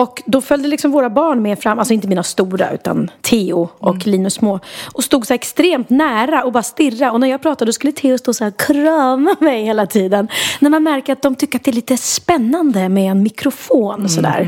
Och 0.00 0.22
då 0.26 0.40
följde 0.40 0.68
liksom 0.68 0.90
våra 0.90 1.10
barn 1.10 1.42
med 1.42 1.58
fram, 1.58 1.78
alltså 1.78 1.94
inte 1.94 2.08
mina 2.08 2.22
stora 2.22 2.70
utan 2.70 3.10
Theo 3.20 3.68
och 3.78 4.06
Linus 4.06 4.34
små. 4.34 4.60
Och 4.92 5.04
stod 5.04 5.26
så 5.26 5.32
här 5.32 5.38
extremt 5.38 5.90
nära 5.90 6.44
och 6.44 6.52
bara 6.52 6.62
stirra. 6.62 7.12
Och 7.12 7.20
när 7.20 7.28
jag 7.28 7.42
pratade 7.42 7.68
då 7.68 7.72
skulle 7.72 7.92
Theo 7.92 8.18
stå 8.18 8.34
så 8.34 8.44
här 8.44 8.50
och 8.50 8.60
krama 8.60 9.36
mig 9.40 9.64
hela 9.64 9.86
tiden. 9.86 10.28
När 10.60 10.70
man 10.70 10.82
märker 10.82 11.12
att 11.12 11.22
de 11.22 11.34
tycker 11.34 11.58
att 11.58 11.64
det 11.64 11.70
är 11.70 11.74
lite 11.74 11.96
spännande 11.96 12.88
med 12.88 13.10
en 13.10 13.22
mikrofon 13.22 14.08
sådär. 14.08 14.44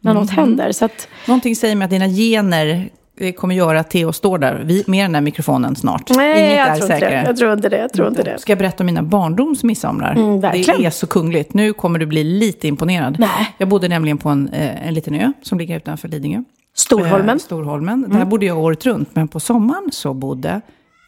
När 0.00 0.14
något 0.14 0.30
händer. 0.30 0.72
Så 0.72 0.84
att, 0.84 1.08
Någonting 1.26 1.56
säger 1.56 1.76
mig 1.76 1.84
att 1.84 1.90
dina 1.90 2.08
gener 2.08 2.90
eh, 3.20 3.32
kommer 3.32 3.54
göra 3.54 3.80
att 3.80 3.90
Theo 3.90 4.12
står 4.12 4.38
där 4.38 4.62
vid- 4.64 4.88
med 4.88 5.04
den 5.04 5.14
här 5.14 5.22
mikrofonen 5.22 5.76
snart. 5.76 6.10
nej, 6.16 6.44
Inget 6.46 6.58
jag 6.58 6.68
är 6.68 6.74
tror, 6.76 6.82
inte 6.82 6.94
det. 6.94 7.00
säkrare. 7.00 7.24
jag 7.26 7.36
tror 7.36 7.52
inte 7.52 7.68
det. 7.68 7.78
Jag 7.78 7.92
tror 7.92 8.08
inte 8.08 8.22
det. 8.22 8.38
Ska 8.38 8.52
jag 8.52 8.58
berätta 8.58 8.82
om 8.82 8.86
mina 8.86 9.02
barndoms 9.02 9.64
midsomrar? 9.64 10.12
Mm, 10.12 10.40
verkligen. 10.40 10.80
det 10.80 10.86
är 10.86 10.90
så 10.90 11.06
kungligt. 11.06 11.54
Nu 11.54 11.72
kommer 11.72 11.98
du 11.98 12.06
bli 12.06 12.24
lite 12.24 12.68
imponerad. 12.68 13.16
Nej. 13.18 13.54
Jag 13.58 13.68
bodde 13.68 13.88
nämligen 13.88 14.18
på 14.18 14.28
en, 14.28 14.48
eh, 14.48 14.88
en 14.88 14.94
liten 14.94 15.14
ö 15.14 15.32
som 15.42 15.58
ligger 15.58 15.76
utanför 15.76 16.08
Lidingö. 16.08 16.42
Storholmen. 16.76 17.28
Eh, 17.36 17.40
Storholmen. 17.40 18.06
Där 18.10 18.24
bodde 18.24 18.46
jag 18.46 18.58
året 18.58 18.86
runt. 18.86 19.08
Men 19.12 19.28
på 19.28 19.40
sommaren 19.40 19.88
så 19.92 20.14
bodde 20.14 20.60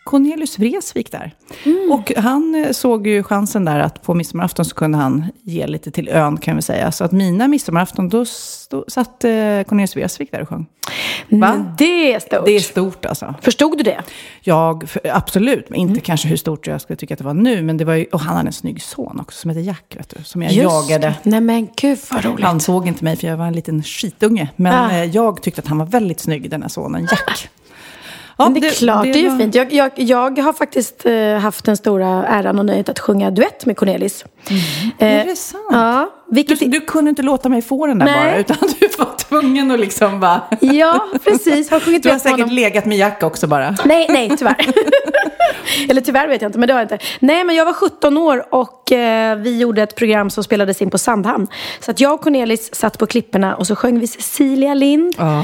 Cornelius 0.06 0.58
Vreeswijk 0.58 1.12
där. 1.12 1.34
Mm. 1.64 1.92
Och 1.92 2.12
han 2.16 2.64
eh, 2.64 2.72
såg 2.72 3.06
ju 3.06 3.22
chansen 3.22 3.64
där 3.64 3.78
att 3.78 4.02
på 4.02 4.14
midsommarafton 4.14 4.64
så 4.64 4.74
kunde 4.74 4.98
han 4.98 5.24
ge 5.42 5.66
lite 5.66 5.90
till 5.90 6.08
ön 6.08 6.36
kan 6.36 6.56
vi 6.56 6.62
säga. 6.62 6.92
Så 6.92 7.04
att 7.04 7.12
mina 7.12 7.48
midsommarafton, 7.48 8.08
då, 8.08 8.24
då 8.70 8.84
satt 8.88 9.24
eh, 9.24 9.30
Cornelius 9.66 9.96
Vreeswijk 9.96 10.30
där 10.32 10.40
och 10.42 10.48
sjöng. 10.48 10.66
Va? 11.28 11.46
Mm, 11.48 11.66
Det 11.78 12.12
är 12.14 12.20
stort. 12.20 12.44
Det 12.44 12.50
är 12.56 12.60
stort 12.60 13.04
alltså. 13.06 13.34
Förstod 13.42 13.78
du 13.78 13.84
det? 13.84 14.02
Jag, 14.40 14.88
för, 14.88 15.00
absolut, 15.12 15.70
men 15.70 15.78
inte 15.80 15.90
Mm. 15.92 16.00
kanske 16.00 16.28
hur 16.28 16.36
stort 16.36 16.66
jag 16.66 16.80
skulle 16.80 16.96
tycka 16.96 17.14
att 17.14 17.18
det 17.18 17.24
var 17.24 17.34
nu. 17.34 17.62
Men 17.62 17.76
det 17.76 17.84
var 17.84 17.94
ju, 17.94 18.04
och 18.04 18.20
han 18.20 18.36
hade 18.36 18.48
en 18.48 18.52
snygg 18.52 18.82
son 18.82 19.20
också 19.20 19.38
som 19.40 19.50
heter 19.50 19.60
Jack, 19.62 19.96
vet 19.98 20.08
du. 20.16 20.24
Som 20.24 20.42
jag 20.42 20.52
jagade. 20.52 21.06
det. 21.06 21.14
Nej 21.30 21.40
men 21.40 21.68
gud 21.76 21.98
vad 22.10 22.24
roligt. 22.24 22.44
Han 22.44 22.60
såg 22.60 22.86
inte 22.86 23.04
mig 23.04 23.16
för 23.16 23.26
jag 23.26 23.36
var 23.36 23.46
en 23.46 23.52
liten 23.52 23.82
skitunge. 23.82 24.48
Men 24.56 24.74
Ah. 24.74 24.90
eh, 24.92 25.04
jag 25.04 25.42
tyckte 25.42 25.60
att 25.60 25.66
han 25.68 25.78
var 25.78 25.86
väldigt 25.86 26.20
snygg, 26.20 26.50
den 26.50 26.62
här 26.62 26.68
sonen 26.68 27.08
Jack. 27.10 27.48
Ja, 28.38 28.48
det 28.48 28.66
är 28.66 28.70
klart, 28.70 29.02
det, 29.04 29.10
är 29.10 29.22
ju 29.22 29.28
var- 29.28 29.38
fint. 29.38 29.54
Jag, 29.54 29.72
jag, 29.72 29.90
jag 29.96 30.38
har 30.42 30.52
faktiskt 30.52 31.06
eh, 31.06 31.38
haft 31.38 31.64
den 31.64 31.76
stora 31.76 32.26
äran 32.26 32.58
och 32.58 32.64
nöjet 32.66 32.88
att 32.88 32.98
sjunga 32.98 33.30
duett 33.30 33.66
med 33.66 33.76
Cornelis. 33.76 34.24
Eh, 34.98 35.08
Är 35.20 35.24
det 35.24 35.36
sant? 35.36 35.64
Ja, 35.70 36.10
vilket... 36.30 36.60
Du, 36.60 36.66
du 36.66 36.80
kunde 36.80 37.08
inte 37.08 37.22
låta 37.22 37.48
mig 37.48 37.62
få 37.62 37.86
den 37.86 37.98
där 37.98 38.06
Nej. 38.06 38.30
bara, 38.30 38.36
utan 38.36 38.56
du 38.80 38.88
var 38.98 39.16
tvungen 39.18 39.70
att 39.70 39.80
liksom 39.80 40.20
bara... 40.20 40.40
Ja, 40.60 41.06
precis. 41.24 41.70
Har 41.70 41.80
sjungit 41.80 42.02
Du 42.02 42.10
har 42.10 42.18
säkert 42.18 42.38
honom. 42.40 42.54
legat 42.54 42.84
med 42.84 42.98
Jack 42.98 43.22
också 43.22 43.46
bara. 43.46 43.76
Nej, 43.84 44.06
nej, 44.10 44.30
tyvärr. 44.38 44.56
Eller 45.90 46.00
tyvärr 46.00 46.28
vet 46.28 46.42
jag 46.42 46.48
inte, 46.48 46.58
men 46.58 46.66
det 46.66 46.72
har 46.72 46.80
jag 46.80 46.84
inte. 46.84 46.98
Nej, 47.20 47.44
men 47.44 47.56
jag 47.56 47.64
var 47.64 47.72
17 47.72 48.18
år 48.18 48.54
och 48.54 48.92
eh, 48.92 49.36
vi 49.38 49.58
gjorde 49.58 49.82
ett 49.82 49.94
program 49.96 50.30
som 50.30 50.44
spelades 50.44 50.82
in 50.82 50.90
på 50.90 50.98
Sandhamn. 50.98 51.46
Så 51.80 51.90
att 51.90 52.00
jag 52.00 52.14
och 52.14 52.20
Cornelis 52.20 52.74
satt 52.74 52.98
på 52.98 53.06
klipporna 53.06 53.56
och 53.56 53.66
så 53.66 53.76
sjöng 53.76 53.98
vi 54.00 54.06
Cecilia 54.06 54.74
Lind. 54.74 55.14
Ja. 55.18 55.40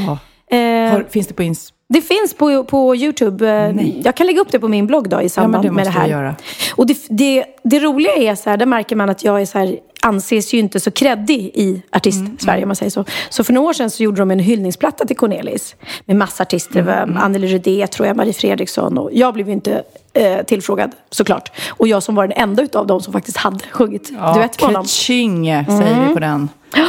Eh, 0.56 0.92
Har, 0.92 1.06
finns 1.10 1.26
det 1.26 1.34
på 1.34 1.42
ins... 1.42 1.72
det 1.92 2.02
finns 2.02 2.34
på, 2.34 2.64
på 2.64 2.96
YouTube. 2.96 3.48
Eh, 3.50 3.74
Nej. 3.74 4.00
Jag 4.04 4.14
kan 4.16 4.26
lägga 4.26 4.40
upp 4.40 4.50
det 4.52 4.58
på 4.60 4.68
min 4.68 4.86
blogg 4.86 5.08
då 5.08 5.20
i 5.22 5.28
samband 5.28 5.64
det 5.64 5.70
med 5.70 5.86
det 5.86 5.90
här. 5.90 6.06
göra. 6.08 6.34
Och 6.76 6.86
det, 6.86 6.98
det, 7.08 7.44
det 7.62 7.80
roliga 7.80 8.12
är 8.14 8.34
så 8.34 8.50
här, 8.50 8.56
där 8.56 8.66
märker 8.66 8.96
man 8.96 9.10
att 9.10 9.24
jag 9.24 9.40
är 9.40 9.46
så 9.46 9.58
här, 9.58 9.76
anses 10.02 10.54
ju 10.54 10.58
inte 10.58 10.80
så 10.80 10.90
kreddig 10.90 11.50
i 11.54 11.82
artist-Sverige 11.92 12.56
Mm, 12.58 12.62
om 12.64 12.68
man 12.68 12.76
säger 12.76 12.90
så. 12.90 13.04
Så 13.30 13.44
för 13.44 13.52
några 13.52 13.68
år 13.68 13.72
sedan 13.72 13.90
så 13.90 14.02
gjorde 14.02 14.20
de 14.20 14.30
en 14.30 14.38
hyllningsplatta 14.38 15.04
till 15.04 15.16
Cornelis. 15.16 15.74
Med 16.04 16.16
massa 16.16 16.42
artister. 16.42 16.82
Det 16.82 16.92
Mm, 16.92 17.14
var 17.14 17.22
Anneli 17.22 17.46
Rudé, 17.46 17.86
tror 17.86 18.06
jag, 18.06 18.16
Marie 18.16 18.32
Fredriksson. 18.32 18.98
Och 18.98 19.10
jag 19.12 19.34
blev 19.34 19.46
ju 19.46 19.52
inte 19.52 19.82
eh, 20.12 20.42
tillfrågad 20.42 20.90
såklart. 21.10 21.52
Och 21.70 21.88
jag 21.88 22.02
som 22.02 22.14
var 22.14 22.26
den 22.28 22.36
enda 22.38 22.62
utav 22.62 22.86
dem 22.86 23.00
som 23.00 23.12
faktiskt 23.12 23.36
hade 23.36 23.64
sjungit 23.70 24.10
Ja, 24.18 24.34
duett 24.34 24.60
med 24.60 24.66
honom. 24.68 24.82
Kaching, 24.82 25.44
säger 25.46 25.92
Mm. 25.94 26.08
vi 26.08 26.14
på 26.14 26.20
den. 26.20 26.48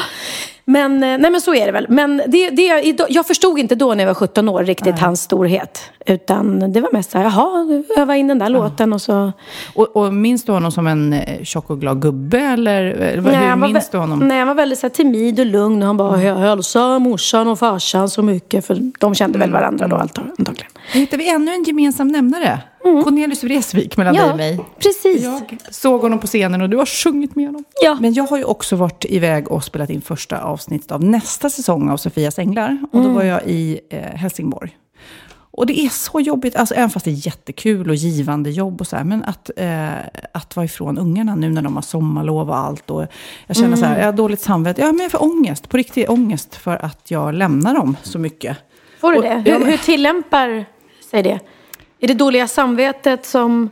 Men, 0.66 0.94
eh, 1.04 1.18
nej 1.18 1.32
men 1.32 1.42
så 1.42 1.54
är 1.56 1.66
det 1.66 1.72
väl. 1.72 1.86
Men 1.90 2.22
det, 2.28 2.50
det, 2.50 2.96
jag 3.10 3.28
förstod 3.28 3.60
inte 3.60 3.76
då 3.76 3.94
när 3.94 4.04
jag 4.04 4.08
var 4.08 4.14
17 4.14 4.50
år 4.50 4.64
riktigt 4.64 5.00
hans 5.00 5.22
storhet. 5.22 5.82
Utan 6.06 6.74
det 6.74 6.82
var 6.82 6.90
mest 6.94 7.12
så 7.12 7.18
här, 7.18 7.26
jaha, 7.26 7.84
öva 7.98 8.16
in 8.18 8.28
den 8.28 8.40
där 8.40 8.50
låten 8.50 8.94
och 8.94 9.02
så. 9.02 9.32
Och, 9.76 9.96
och 9.98 10.14
minns 10.14 10.44
du 10.44 10.52
honom 10.52 10.72
som 10.72 10.88
en 10.88 11.14
eh, 11.14 11.44
tjock 11.44 11.70
och 11.70 11.80
glad 11.82 12.02
gubbe? 12.02 12.40
Eller, 12.40 12.84
eller 12.84 13.22
vad- 13.22 13.34
hur 13.34 13.50
var 13.50 13.56
minns 13.68 13.90
du 13.90 13.98
honom? 13.98 14.20
Nej, 14.20 14.38
han 14.40 14.48
var 14.48 14.56
väldigt 14.56 14.80
så 14.80 14.86
här, 14.88 14.92
timid 14.94 15.40
och 15.40 15.46
lugn. 15.46 15.82
Och 15.82 15.88
han 15.88 15.98
bara, 15.98 16.24
jag 16.24 16.36
hälsar 16.36 17.00
morsan 17.00 17.48
och 17.48 17.60
farsan 17.60 18.10
så 18.10 18.22
mycket. 18.22 18.66
För 18.66 18.78
de 19.00 19.16
kände 19.16 19.40
väl 19.40 19.52
varandra 19.52 19.88
då 19.88 19.96
anta- 19.96 20.30
antagligen. 20.40 20.72
Hittar 20.92 21.18
vi 21.18 21.30
ännu 21.30 21.52
en 21.54 21.64
gemensam 21.64 22.08
nämnare. 22.08 22.60
Cornelius 23.04 23.44
Vreeswijk 23.44 23.98
mellan 23.98 24.14
dig 24.16 24.32
och 24.32 24.38
mig. 24.38 24.60
precis. 24.80 25.24
Jag 25.24 25.58
såg 25.72 26.02
honom 26.02 26.20
på 26.20 26.28
scenen 26.28 26.62
och 26.62 26.70
du 26.70 26.78
har 26.78 26.86
sjungit 26.86 27.36
med 27.36 27.46
honom. 27.46 27.64
Ja. 27.82 27.98
Men 28.02 28.14
jag 28.14 28.24
har 28.24 28.38
ju 28.38 28.44
också 28.44 28.76
varit 28.76 29.06
iväg 29.10 29.52
och 29.52 29.64
spelat 29.64 29.90
in 29.90 30.02
första 30.02 30.42
avsnittet 30.42 30.92
av 30.92 31.04
nästa 31.04 31.50
säsong 31.50 31.90
av 31.90 31.98
Sofias 31.98 32.40
Änglar. 32.40 32.78
Och 32.92 33.04
då 33.04 33.10
var 33.10 33.24
jag 33.24 33.42
i 33.46 33.80
eh, 33.90 34.00
Helsingborg. 34.00 34.78
Och 35.56 35.66
det 35.66 35.80
är 35.80 35.90
så 35.90 36.20
jobbigt, 36.20 36.56
alltså, 36.56 36.76
även 36.76 36.90
fast 36.90 37.06
det 37.06 37.12
är 37.12 37.26
jättekul 37.28 37.90
och 37.90 37.96
givande 37.96 38.50
jobb 38.52 38.82
och 38.82 38.88
så 38.88 38.96
här, 38.96 39.04
men 39.04 39.24
att, 39.24 39.50
eh, 39.58 39.90
att 40.32 40.56
vara 40.56 40.66
ifrån 40.66 40.98
ungarna 40.98 41.36
nu 41.36 41.50
när 41.50 41.62
de 41.62 41.76
har 41.76 41.82
sommarlov 41.82 42.50
och 42.50 42.58
allt. 42.58 42.90
Och 42.92 43.06
jag 43.48 43.56
känner 43.58 43.76
så 43.78 43.86
här, 43.86 43.98
jag 44.00 44.06
har 44.06 44.14
dåligt 44.14 44.40
samvete, 44.42 44.82
ja 44.82 44.88
men 44.92 45.00
jag 45.00 45.12
får 45.12 45.24
ångest, 45.24 45.70
på 45.70 45.78
riktigt 45.78 46.10
ångest 46.10 46.56
för 46.56 46.86
att 46.86 47.12
jag 47.12 47.34
lämnar 47.34 47.74
dem 47.74 47.98
så 48.04 48.20
mycket. 48.20 48.58
Får 49.02 49.12
du 49.12 49.18
Och- 49.18 49.24
det? 49.24 49.44
ja, 49.46 49.54
Hur, 49.54 49.60
men- 49.60 49.70
hur 49.70 49.78
tillämpar 49.78 50.66
sig 51.12 51.24
det? 51.24 51.40
Är 52.04 52.08
det 52.08 52.14
dåliga 52.14 52.48
samvetet 52.48 53.26
som... 53.26 53.70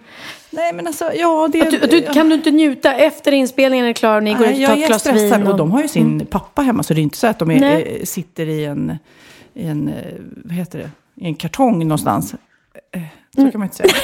Nej 0.50 0.74
men 0.74 0.88
alltså, 0.88 1.12
ja 1.14 1.50
det... 1.52 1.70
Du, 1.70 1.78
du, 1.88 2.02
kan 2.02 2.30
du 2.30 2.36
inte 2.36 2.52
njuta 2.52 2.94
efter 2.94 3.32
inspelningen 3.32 3.86
är 3.86 3.94
klar 3.94 4.18
och 4.18 4.24
ni 4.24 4.34
går 4.34 4.48
ut 4.48 4.52
och 4.52 4.66
tar 4.68 4.76
jag 4.78 4.90
är 4.92 4.98
stressad 4.98 5.40
vin? 5.42 5.48
och 5.48 5.58
de 5.58 5.72
har 5.72 5.82
ju 5.82 5.88
sin 5.88 6.26
pappa 6.26 6.62
hemma 6.62 6.84
så 6.84 6.94
det 6.94 7.02
är 7.02 7.04
inte 7.04 7.18
så 7.18 7.28
att 7.28 7.40
de 7.40 7.52
är, 7.52 7.78
eh, 8.00 8.04
sitter 8.04 8.50
i 8.50 8.66
en, 8.66 8.98
i 9.54 9.68
en, 9.68 9.88
eh, 9.88 9.94
vad 10.46 10.54
heter 10.56 10.80
det, 10.80 10.90
i 11.26 11.28
en 11.28 11.36
kartong 11.36 11.80
någonstans. 11.80 12.34
Eh, 12.94 13.02
Så 13.36 13.42
Mm. 13.42 13.52
kan 13.52 13.60
man 13.60 13.66
inte 13.66 13.78
säga. 13.78 13.90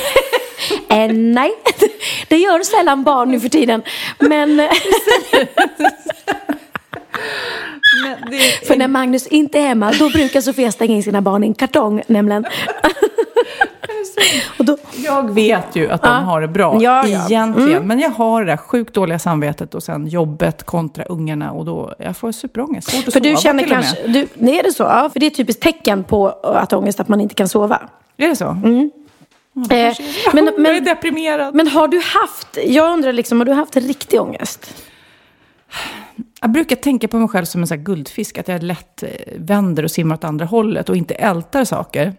Eh, 0.90 1.12
nej, 1.14 1.52
det 2.28 2.38
gör 2.38 2.64
sällan 2.64 3.04
barn 3.04 3.32
nu 3.32 3.40
för 3.40 3.50
tiden. 3.50 3.82
Men 4.20 4.58
Men 8.04 8.32
det, 8.32 8.68
för 8.68 8.76
när 8.76 8.88
Magnus 8.88 9.28
inte 9.28 9.60
är 9.60 9.62
hemma, 9.68 9.92
då 10.00 10.10
brukar 10.10 10.42
Sofia 10.42 10.72
stänga 10.72 10.96
in 10.96 11.04
sina 11.04 11.22
barn 11.22 11.44
i 11.44 11.48
en 11.48 11.54
kartong 11.54 12.02
nämligen. 12.08 12.46
och 14.60 14.66
då, 14.66 14.78
jag 14.96 15.34
vet 15.34 15.76
ju 15.76 15.90
att 15.92 16.02
de 16.02 16.08
Ja. 16.10 16.14
har 16.16 16.42
det 16.42 16.48
bra 16.48 16.78
Ja, 16.82 17.08
ja. 17.08 17.26
egentligen. 17.30 17.88
Men 17.88 18.00
jag 18.00 18.10
har 18.10 18.46
det 18.46 18.52
där 18.52 18.58
sjukt 18.58 18.94
dåliga 18.94 19.20
samvetet 19.20 19.76
och 19.76 19.84
sen 19.84 20.08
jobbet 20.08 20.64
kontra 20.64 21.04
ungarna 21.04 21.52
och 21.52 21.66
då 21.66 21.96
jag 22.00 22.18
får 22.18 22.32
superångest. 22.32 22.92
Svårt 22.92 23.08
att 23.08 23.14
för 23.14 23.20
du 23.20 23.30
sova 23.30 23.42
känner 23.42 23.64
och 23.64 23.70
med. 23.70 23.84
kanske, 23.84 24.08
du, 24.08 24.28
nej, 24.34 24.60
är 24.60 24.64
det 24.64 24.72
så? 24.72 24.84
Ja, 24.84 25.10
för 25.14 25.20
det 25.20 25.26
är 25.26 25.28
ett 25.32 25.38
typiskt 25.38 25.62
tecken 25.64 26.04
på 26.04 26.28
att 26.44 26.74
ångest, 26.74 27.00
att 27.00 27.08
man 27.08 27.22
inte 27.22 27.36
kan 27.36 27.50
sova. 27.50 27.82
Är 28.18 28.28
det 28.28 28.36
så? 28.36 28.46
Mm. 28.48 28.92
Eh, 29.72 29.78
jag 29.78 29.96
men, 30.34 30.48
är 30.48 30.60
men, 30.60 30.84
deprimerad. 30.84 31.56
men 31.56 31.68
har 31.68 31.88
du 31.88 31.98
haft, 31.98 32.58
jag 32.66 32.94
undrar 32.94 33.14
liksom, 33.14 33.40
har 33.40 33.46
du 33.46 33.54
haft 33.54 33.76
riktig 33.76 34.22
ångest? 34.22 34.74
Jag 36.42 36.52
brukar 36.52 36.76
tänka 36.76 37.08
på 37.08 37.18
mig 37.18 37.28
själv 37.28 37.46
som 37.46 37.62
en 37.62 37.68
sån 37.68 37.84
guldfisk, 37.84 38.38
att 38.38 38.48
jag 38.48 38.64
lätt 38.64 39.04
eh, 39.04 39.10
vänder 39.36 39.84
och 39.84 39.92
simmar 39.92 40.16
åt 40.16 40.24
andra 40.24 40.46
hållet 40.46 40.90
och 40.90 40.96
inte 40.96 41.14
ältar 41.14 41.66
saker. 41.66 42.16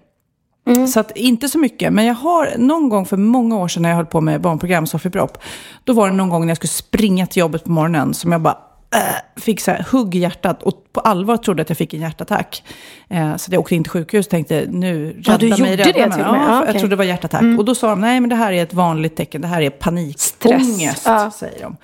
Så 0.88 1.00
att, 1.00 1.16
inte 1.16 1.48
så 1.48 1.58
mycket, 1.58 1.92
men 1.92 2.04
jag 2.04 2.14
har 2.14 2.54
någon 2.58 2.88
gång 2.88 3.06
för 3.06 3.16
många 3.16 3.56
år 3.56 3.68
sedan 3.68 3.82
när 3.82 3.88
jag 3.88 3.96
höll 3.96 4.06
på 4.06 4.20
med 4.20 4.40
barnprogram, 4.40 4.86
Sofie 4.86 5.10
Propp, 5.10 5.38
då 5.84 5.92
var 5.92 6.10
det 6.10 6.16
någon 6.16 6.28
gång 6.28 6.40
när 6.40 6.48
jag 6.48 6.56
skulle 6.56 6.68
springa 6.68 7.26
till 7.26 7.40
jobbet 7.40 7.64
på 7.64 7.70
morgonen 7.70 8.14
som 8.14 8.32
jag 8.32 8.40
bara 8.40 8.58
äh, 8.94 9.00
fick 9.40 9.60
så 9.60 9.70
här 9.70 9.86
hugg 9.92 10.14
i 10.14 10.18
hjärtat 10.18 10.62
och 10.62 10.84
på 10.92 11.00
allvar 11.00 11.36
trodde 11.36 11.62
att 11.62 11.68
jag 11.68 11.78
fick 11.78 11.94
en 11.94 12.00
hjärtattack. 12.00 12.62
Eh, 13.08 13.36
så 13.36 13.52
jag 13.52 13.60
åkte 13.60 13.74
in 13.74 13.82
till 13.84 13.90
sjukhus 13.90 14.26
och 14.26 14.30
tänkte 14.30 14.66
nu 14.70 15.06
rädda 15.06 15.22
Ja, 15.24 15.38
du 15.38 15.48
mig, 15.48 15.58
gjorde 15.58 15.72
rädda 15.72 15.84
det 15.92 16.06
mig. 16.08 16.10
till 16.12 16.24
med. 16.26 16.34
Ja, 16.34 16.36
Ja, 16.48 16.54
Jag 16.54 16.62
okej. 16.62 16.80
trodde 16.80 16.88
det 16.92 16.96
var 16.96 17.04
hjärtattack. 17.04 17.42
Och 17.58 17.64
då 17.64 17.74
sa 17.74 17.88
de, 17.90 18.00
nej 18.00 18.20
men 18.20 18.30
det 18.30 18.36
här 18.36 18.52
är 18.52 18.62
ett 18.62 18.74
vanligt 18.74 19.16
tecken, 19.16 19.40
det 19.40 19.48
här 19.48 19.60
är 19.62 19.70
panikångest. 19.70 21.02
Ja. 21.06 21.30
säger 21.30 21.62
de. 21.62 21.76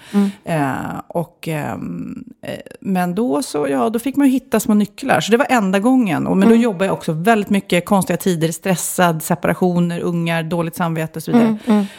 Eh, 0.45 0.73
och, 1.09 1.49
ehm, 1.49 2.25
eh, 2.43 2.55
men 2.81 3.15
då, 3.15 3.43
så, 3.43 3.69
ja, 3.69 3.91
då 3.91 3.99
fick 3.99 4.17
man 4.17 4.27
hitta 4.29 4.61
små 4.61 4.75
nycklar, 4.75 5.21
så 5.21 5.31
det 5.31 5.37
var 5.37 5.47
enda 5.51 5.79
gången. 5.79 6.27
Och, 6.27 6.37
men 6.37 6.49
då 6.49 6.55
jobbade 6.55 6.85
jag 6.85 6.93
också 6.95 7.13
väldigt 7.13 7.51
mycket, 7.51 7.85
konstiga 7.85 8.17
tider, 8.17 8.49
stressad, 8.53 9.23
separationer, 9.23 10.01
ungar, 10.01 10.43
dåligt 10.43 10.77
samvete 10.77 11.19
och 11.19 11.23
så 11.23 11.33
vidare. 11.33 11.57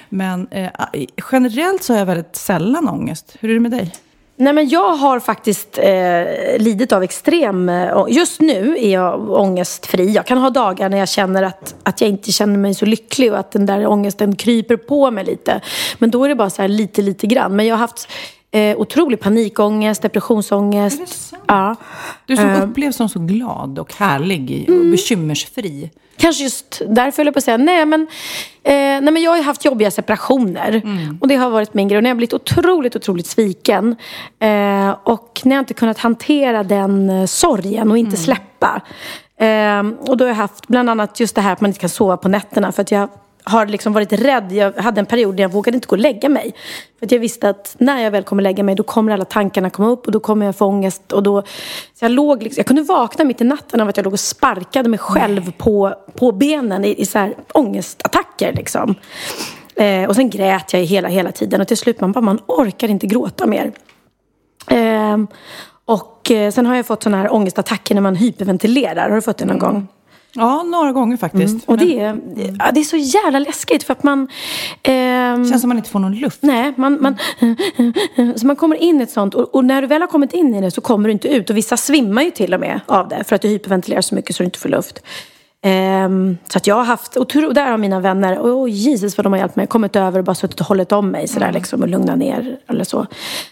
Men 0.09 0.47
eh, 0.51 0.69
generellt 1.31 1.83
så 1.83 1.93
har 1.93 1.99
jag 1.99 2.05
väldigt 2.05 2.35
sällan 2.35 2.89
ångest. 2.89 3.35
Hur 3.39 3.49
är 3.49 3.53
det 3.53 3.59
med 3.59 3.71
dig? 3.71 3.91
Nej 4.37 4.53
men 4.53 4.69
jag 4.69 4.95
har 4.95 5.19
faktiskt 5.19 5.77
eh, 5.77 6.57
lidit 6.57 6.91
av 6.91 7.03
extrem... 7.03 7.69
Eh, 7.69 8.05
just 8.09 8.41
nu 8.41 8.77
är 8.79 8.93
jag 8.93 9.31
ångestfri. 9.31 10.11
Jag 10.11 10.25
kan 10.25 10.37
ha 10.37 10.49
dagar 10.49 10.89
när 10.89 10.97
jag 10.97 11.09
känner 11.09 11.43
att, 11.43 11.75
att 11.83 12.01
jag 12.01 12.09
inte 12.09 12.31
känner 12.31 12.57
mig 12.57 12.73
så 12.73 12.85
lycklig 12.85 13.31
och 13.31 13.39
att 13.39 13.51
den 13.51 13.65
där 13.65 13.87
ångesten 13.87 14.35
kryper 14.35 14.77
på 14.77 15.11
mig 15.11 15.25
lite. 15.25 15.61
Men 15.97 16.11
då 16.11 16.23
är 16.23 16.29
det 16.29 16.35
bara 16.35 16.49
så 16.49 16.61
här 16.61 16.69
lite, 16.69 17.01
lite 17.01 17.27
grann. 17.27 17.55
Men 17.55 17.65
jag 17.65 17.75
har 17.75 17.79
haft 17.79 18.07
eh, 18.55 18.77
otrolig 18.77 19.19
panikångest, 19.19 20.01
depressionsångest. 20.01 20.97
Är 20.99 21.05
det 21.05 21.09
sant? 21.11 21.43
Ja. 21.47 21.75
Du 22.25 22.35
som 22.35 22.49
Eh. 22.49 22.63
upplevs 22.63 22.95
som 22.95 23.09
så 23.09 23.19
glad 23.19 23.79
och 23.79 23.93
härlig 23.93 24.65
och 24.69 24.85
bekymmersfri. 24.85 25.91
Kanske 26.17 26.43
just 26.43 26.81
därför 26.87 27.17
höll 27.17 27.25
jag 27.27 27.33
på 27.33 27.37
att 27.37 27.43
säga, 27.43 27.57
nej 27.57 27.85
men, 27.85 28.01
eh, 28.63 28.71
nej 28.73 29.01
men 29.11 29.21
jag 29.21 29.31
har 29.31 29.37
ju 29.37 29.43
haft 29.43 29.65
jobbiga 29.65 29.91
separationer. 29.91 30.81
Och 31.21 31.27
det 31.27 31.35
har 31.35 31.49
varit 31.49 31.73
min 31.73 31.87
grej. 31.87 31.97
Och 31.97 32.03
när 32.03 32.09
jag 32.09 32.15
har 32.15 32.17
blivit 32.17 32.33
otroligt, 32.33 32.95
otroligt 32.95 33.27
sviken. 33.27 33.95
Eh, 34.39 34.89
och 35.03 35.41
när 35.43 35.55
jag 35.55 35.61
inte 35.61 35.73
kunnat 35.73 35.97
hantera 35.97 36.63
den 36.63 37.09
eh, 37.09 37.25
sorgen 37.25 37.91
och 37.91 37.97
inte 37.97 38.17
släppa. 38.17 38.81
Eh, 39.39 39.79
och 40.09 40.17
då 40.17 40.23
har 40.23 40.29
jag 40.29 40.35
haft 40.35 40.67
bland 40.67 40.89
annat 40.89 41.19
just 41.19 41.35
det 41.35 41.41
här 41.41 41.53
att 41.53 41.61
man 41.61 41.69
inte 41.69 41.79
kan 41.79 41.89
sova 41.89 42.17
på 42.17 42.27
nätterna. 42.29 42.71
För 42.71 42.81
att 42.81 42.91
jag 42.91 43.09
har 43.45 43.65
liksom 43.65 43.93
varit 43.93 44.13
rädd. 44.13 44.51
Jag 44.51 44.73
hade 44.73 44.99
en 44.99 45.05
period 45.05 45.35
där 45.35 45.43
jag 45.43 45.51
vågade 45.51 45.75
inte 45.75 45.87
gå 45.87 45.95
och 45.95 45.99
lägga 45.99 46.29
mig. 46.29 46.53
För 46.99 47.05
att 47.05 47.11
jag 47.11 47.19
visste 47.19 47.49
att 47.49 47.75
när 47.79 48.03
jag 48.03 48.11
väl 48.11 48.23
kommer 48.23 48.43
lägga 48.43 48.63
mig 48.63 48.75
då 48.75 48.83
kommer 48.83 49.11
alla 49.11 49.25
tankarna 49.25 49.69
komma 49.69 49.89
upp 49.89 50.05
och 50.05 50.11
då 50.11 50.19
kommer 50.19 50.45
jag 50.45 50.55
få 50.55 50.65
ångest. 50.65 51.11
Och 51.11 51.23
då, 51.23 51.41
så 51.93 52.05
jag, 52.05 52.11
låg 52.11 52.43
liksom, 52.43 52.59
jag 52.59 52.67
kunde 52.67 52.81
vakna 52.81 53.25
mitt 53.25 53.41
i 53.41 53.43
natten 53.43 53.81
av 53.81 53.87
att 53.87 53.97
jag 53.97 54.03
låg 54.03 54.13
och 54.13 54.19
sparkade 54.19 54.89
mig 54.89 54.99
själv 54.99 55.51
på, 55.51 55.93
på 56.15 56.31
benen 56.31 56.85
i, 56.85 57.01
i 57.01 57.05
så 57.05 57.19
här 57.19 57.35
ångestattacker. 57.53 58.53
Liksom. 58.53 58.95
Eh, 59.75 60.09
och 60.09 60.15
sen 60.15 60.29
grät 60.29 60.73
jag 60.73 60.79
hela, 60.79 61.07
hela 61.07 61.31
tiden 61.31 61.61
och 61.61 61.67
till 61.67 61.77
slut 61.77 62.01
man 62.01 62.11
bara, 62.11 62.21
man 62.21 62.39
orkar 62.47 62.87
inte 62.87 63.07
gråta 63.07 63.47
mer. 63.47 63.71
Eh, 64.67 65.17
och 65.85 66.31
eh, 66.31 66.51
sen 66.51 66.65
har 66.65 66.75
jag 66.75 66.85
fått 66.85 67.03
sådana 67.03 67.21
här 67.21 67.33
ångestattacker 67.33 67.95
när 67.95 68.01
man 68.01 68.15
hyperventilerar. 68.15 69.09
Har 69.09 69.15
du 69.15 69.21
fått 69.21 69.37
det 69.37 69.45
någon 69.45 69.59
gång? 69.59 69.87
Ja, 70.35 70.63
några 70.63 70.91
gånger 70.91 71.17
faktiskt. 71.17 71.65
Och 71.65 71.77
Men 71.77 71.87
det 71.87 71.99
är, 71.99 72.19
ja, 72.59 72.71
det 72.71 72.79
är 72.79 72.83
så 72.83 72.97
jävla 72.97 73.39
läskigt 73.39 73.83
för 73.83 73.93
att 73.93 74.03
man... 74.03 74.27
ehm, 74.83 75.49
känns 75.49 75.61
som 75.61 75.67
man 75.67 75.77
inte 75.77 75.89
får 75.89 75.99
någon 75.99 76.15
luft. 76.15 76.39
Nej, 76.41 76.73
man, 76.77 77.01
man, 77.01 77.17
så 78.35 78.47
man 78.47 78.55
kommer 78.55 78.75
in 78.75 78.99
i 78.99 79.03
ett 79.03 79.11
sånt 79.11 79.35
och, 79.35 79.55
och 79.55 79.65
när 79.65 79.81
du 79.81 79.87
väl 79.87 80.01
har 80.01 80.07
kommit 80.07 80.33
in 80.33 80.55
i 80.55 80.61
det 80.61 80.71
så 80.71 80.81
kommer 80.81 81.09
du 81.09 81.13
inte 81.13 81.27
ut. 81.27 81.49
Och 81.49 81.57
vissa 81.57 81.77
svimmar 81.77 82.21
ju 82.21 82.31
till 82.31 82.53
och 82.53 82.59
med 82.59 82.79
av 82.85 83.07
det 83.09 83.23
för 83.23 83.35
att 83.35 83.41
du 83.41 83.47
hyperventilerar 83.47 84.01
så 84.01 84.15
mycket 84.15 84.35
så 84.35 84.43
du 84.43 84.45
inte 84.45 84.59
får 84.59 84.69
luft. 84.69 85.01
Ehm, 85.67 86.37
så 86.47 86.57
att 86.57 86.67
jag 86.67 86.75
har 86.75 86.83
haft, 86.83 87.15
och 87.15 87.29
tur- 87.29 87.47
och 87.47 87.53
där 87.53 87.71
har 87.71 87.77
mina 87.77 87.99
vänner, 87.99 88.39
åh 88.41 88.69
Jesus 88.69 89.17
vad 89.17 89.25
de 89.25 89.33
har 89.33 89.39
hjälpt 89.39 89.55
mig, 89.55 89.67
kommit 89.67 89.95
över 89.95 90.19
och 90.19 90.25
bara 90.25 90.35
suttit 90.35 90.59
och 90.59 90.65
hållit 90.67 90.91
om 90.91 91.09
mig 91.09 91.27
sådär 91.27 91.51
liksom 91.51 91.81
och 91.81 91.87
lugnat 91.87 92.17
ner 92.17 92.57
eller 92.67 92.83
så. 92.83 93.07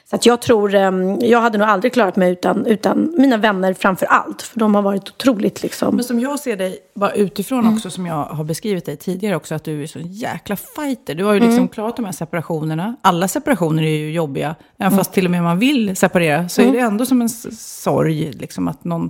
Så 0.09 0.15
att 0.15 0.25
jag 0.25 0.41
tror, 0.41 0.75
ehm, 0.75 1.19
jag 1.19 1.41
hade 1.41 1.57
nog 1.57 1.67
aldrig 1.67 1.93
klarat 1.93 2.15
mig 2.15 2.31
utan, 2.31 2.65
utan 2.65 3.15
mina 3.17 3.37
vänner 3.37 3.73
framför 3.73 4.05
allt. 4.05 4.41
För 4.41 4.59
de 4.59 4.75
har 4.75 4.81
varit 4.81 5.09
otroligt 5.09 5.63
liksom. 5.63 5.95
Men 5.95 6.03
som 6.03 6.19
jag 6.19 6.39
ser 6.39 6.57
dig, 6.57 6.77
bara 6.95 7.11
utifrån 7.11 7.73
också, 7.73 7.89
som 7.89 8.05
jag 8.05 8.23
har 8.25 8.43
beskrivit 8.43 8.85
dig 8.85 8.97
tidigare 8.97 9.35
också, 9.35 9.55
att 9.55 9.63
du 9.63 9.83
är 9.83 9.87
så 9.87 9.99
jäkla 9.99 10.55
fighter. 10.55 11.15
Du 11.15 11.23
har 11.23 11.33
ju 11.33 11.39
liksom 11.39 11.67
klarat 11.67 11.95
de 11.95 12.05
här 12.05 12.11
separationerna. 12.11 12.95
Alla 13.01 13.27
separationer 13.27 13.83
är 13.83 13.97
ju 13.97 14.11
jobbiga. 14.11 14.55
Även 14.77 14.97
fast 14.97 15.13
till 15.13 15.25
och 15.25 15.31
med 15.31 15.43
man 15.43 15.59
vill 15.59 15.95
separera, 15.95 16.49
så 16.49 16.61
är 16.61 16.71
det 16.71 16.79
ändå 16.79 17.05
som 17.05 17.21
en 17.21 17.29
sorg, 17.29 18.31
liksom 18.31 18.67
att 18.67 18.83
någon, 18.83 19.09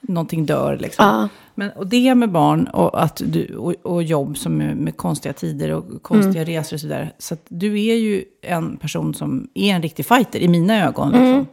någonting 0.00 0.46
dör. 0.46 0.76
Liksom. 0.80 1.06
Ja. 1.06 1.28
Men, 1.54 1.70
och 1.70 1.86
det 1.86 2.14
med 2.14 2.30
barn 2.30 2.66
och, 2.66 3.02
att 3.02 3.22
du, 3.24 3.56
och, 3.56 3.74
och 3.82 4.02
jobb 4.02 4.38
som 4.38 4.60
är 4.60 4.74
med 4.74 4.96
konstiga 4.96 5.32
tider 5.32 5.70
och 5.70 6.02
konstiga 6.02 6.44
resor 6.44 6.76
och 6.76 6.80
så 6.80 6.86
vidare. 6.86 7.10
Så 7.18 7.36
du 7.48 7.84
är 7.84 7.94
ju 7.94 8.24
en 8.42 8.76
person 8.76 9.14
som 9.14 9.48
är 9.54 9.74
en 9.74 9.82
riktig 9.82 10.06
fighter 10.06 10.38
i 10.38 10.48
mina 10.48 10.84
ögon. 10.84 11.12
Liksom. 11.12 11.46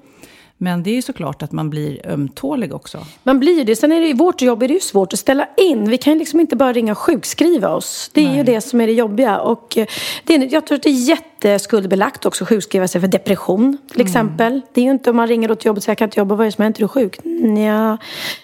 Men 0.57 0.83
det 0.83 0.89
är 0.89 0.95
ju 0.95 1.01
såklart 1.01 1.41
att 1.43 1.51
man 1.51 1.69
blir 1.69 2.07
ömtålig 2.07 2.73
också. 2.73 3.05
Man 3.23 3.39
blir 3.39 3.57
ju 3.57 3.63
det. 3.63 3.75
Sen 3.75 3.91
är 3.91 4.01
det 4.01 4.07
i 4.07 4.13
vårt 4.13 4.41
jobb 4.41 4.63
är 4.63 4.67
det 4.67 4.73
ju 4.73 4.79
svårt 4.79 5.13
att 5.13 5.19
ställa 5.19 5.47
in. 5.57 5.89
Vi 5.89 5.97
kan 5.97 6.13
ju 6.13 6.19
liksom 6.19 6.39
inte 6.39 6.55
bara 6.55 6.73
ringa 6.73 6.91
och 6.91 6.97
sjukskriva 6.97 7.69
oss. 7.69 8.11
Det 8.13 8.25
är 8.25 8.35
ju 8.35 8.43
det 8.43 8.61
som 8.61 8.81
är 8.81 8.87
det 8.87 8.93
jobbiga. 8.93 9.39
Och 9.39 9.77
eh, 9.77 9.87
det 10.23 10.35
är, 10.35 10.53
jag 10.53 10.67
tror 10.67 10.75
att 10.75 10.83
det 10.83 10.89
är 10.89 11.09
jätteskuldbelagt 11.49 12.25
också 12.25 12.45
sjukskriva 12.45 12.87
sig 12.87 13.01
för 13.01 13.07
depression 13.07 13.77
till 13.91 14.01
exempel. 14.01 14.61
Det 14.73 14.81
är 14.81 14.85
ju 14.85 14.91
inte 14.91 15.09
om 15.09 15.15
man 15.15 15.27
ringer 15.27 15.55
till 15.55 15.67
jobbet 15.67 15.77
och 15.77 15.83
säger 15.83 15.91
jag 15.91 15.97
kan 15.97 16.05
inte 16.05 16.19
jobba, 16.19 16.35
vad 16.35 16.45
är 16.45 16.45
det 16.45 16.55
som 16.55 16.63
händer? 16.63 16.79
Är 16.79 16.83
du 16.83 16.87
sjuk? 16.87 17.19
Ja. 17.67 17.97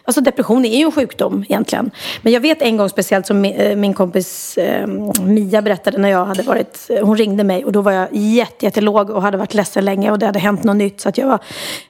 Alltså 0.04 0.22
depression 0.22 0.66
är 0.66 0.78
ju 0.78 0.86
en 0.86 0.92
sjukdom 0.92 1.46
egentligen. 1.50 1.92
Men 2.22 2.34
jag 2.34 2.40
vet 2.40 2.62
en 2.62 2.78
gång 2.78 2.90
speciellt 2.90 3.28
som 3.28 3.42
min, 3.42 3.54
eh, 3.54 3.76
min 3.76 3.94
kompis 3.94 4.58
eh, 4.58 4.88
Mia 5.22 5.62
berättade 5.62 5.98
när 5.98 6.10
jag 6.10 6.26
hade 6.26 6.44
varit, 6.44 6.88
eh, 6.90 7.06
hon 7.06 7.18
ringde 7.18 7.44
mig 7.44 7.66
och 7.66 7.72
då 7.72 7.82
var 7.82 7.92
jag 7.92 8.08
jätte, 8.12 8.66
jättelåg 8.66 9.10
och 9.10 9.22
hade 9.22 9.38
varit 9.38 9.54
ledsen 9.54 9.86
länge 9.86 10.12
och 10.12 10.20
det 10.20 10.26
hade 10.26 10.40
hänt 10.40 10.64
något 10.64 10.76
nytt 10.76 11.02
så 11.02 11.10
att 11.10 11.18
jag 11.18 11.28
var 11.28 11.40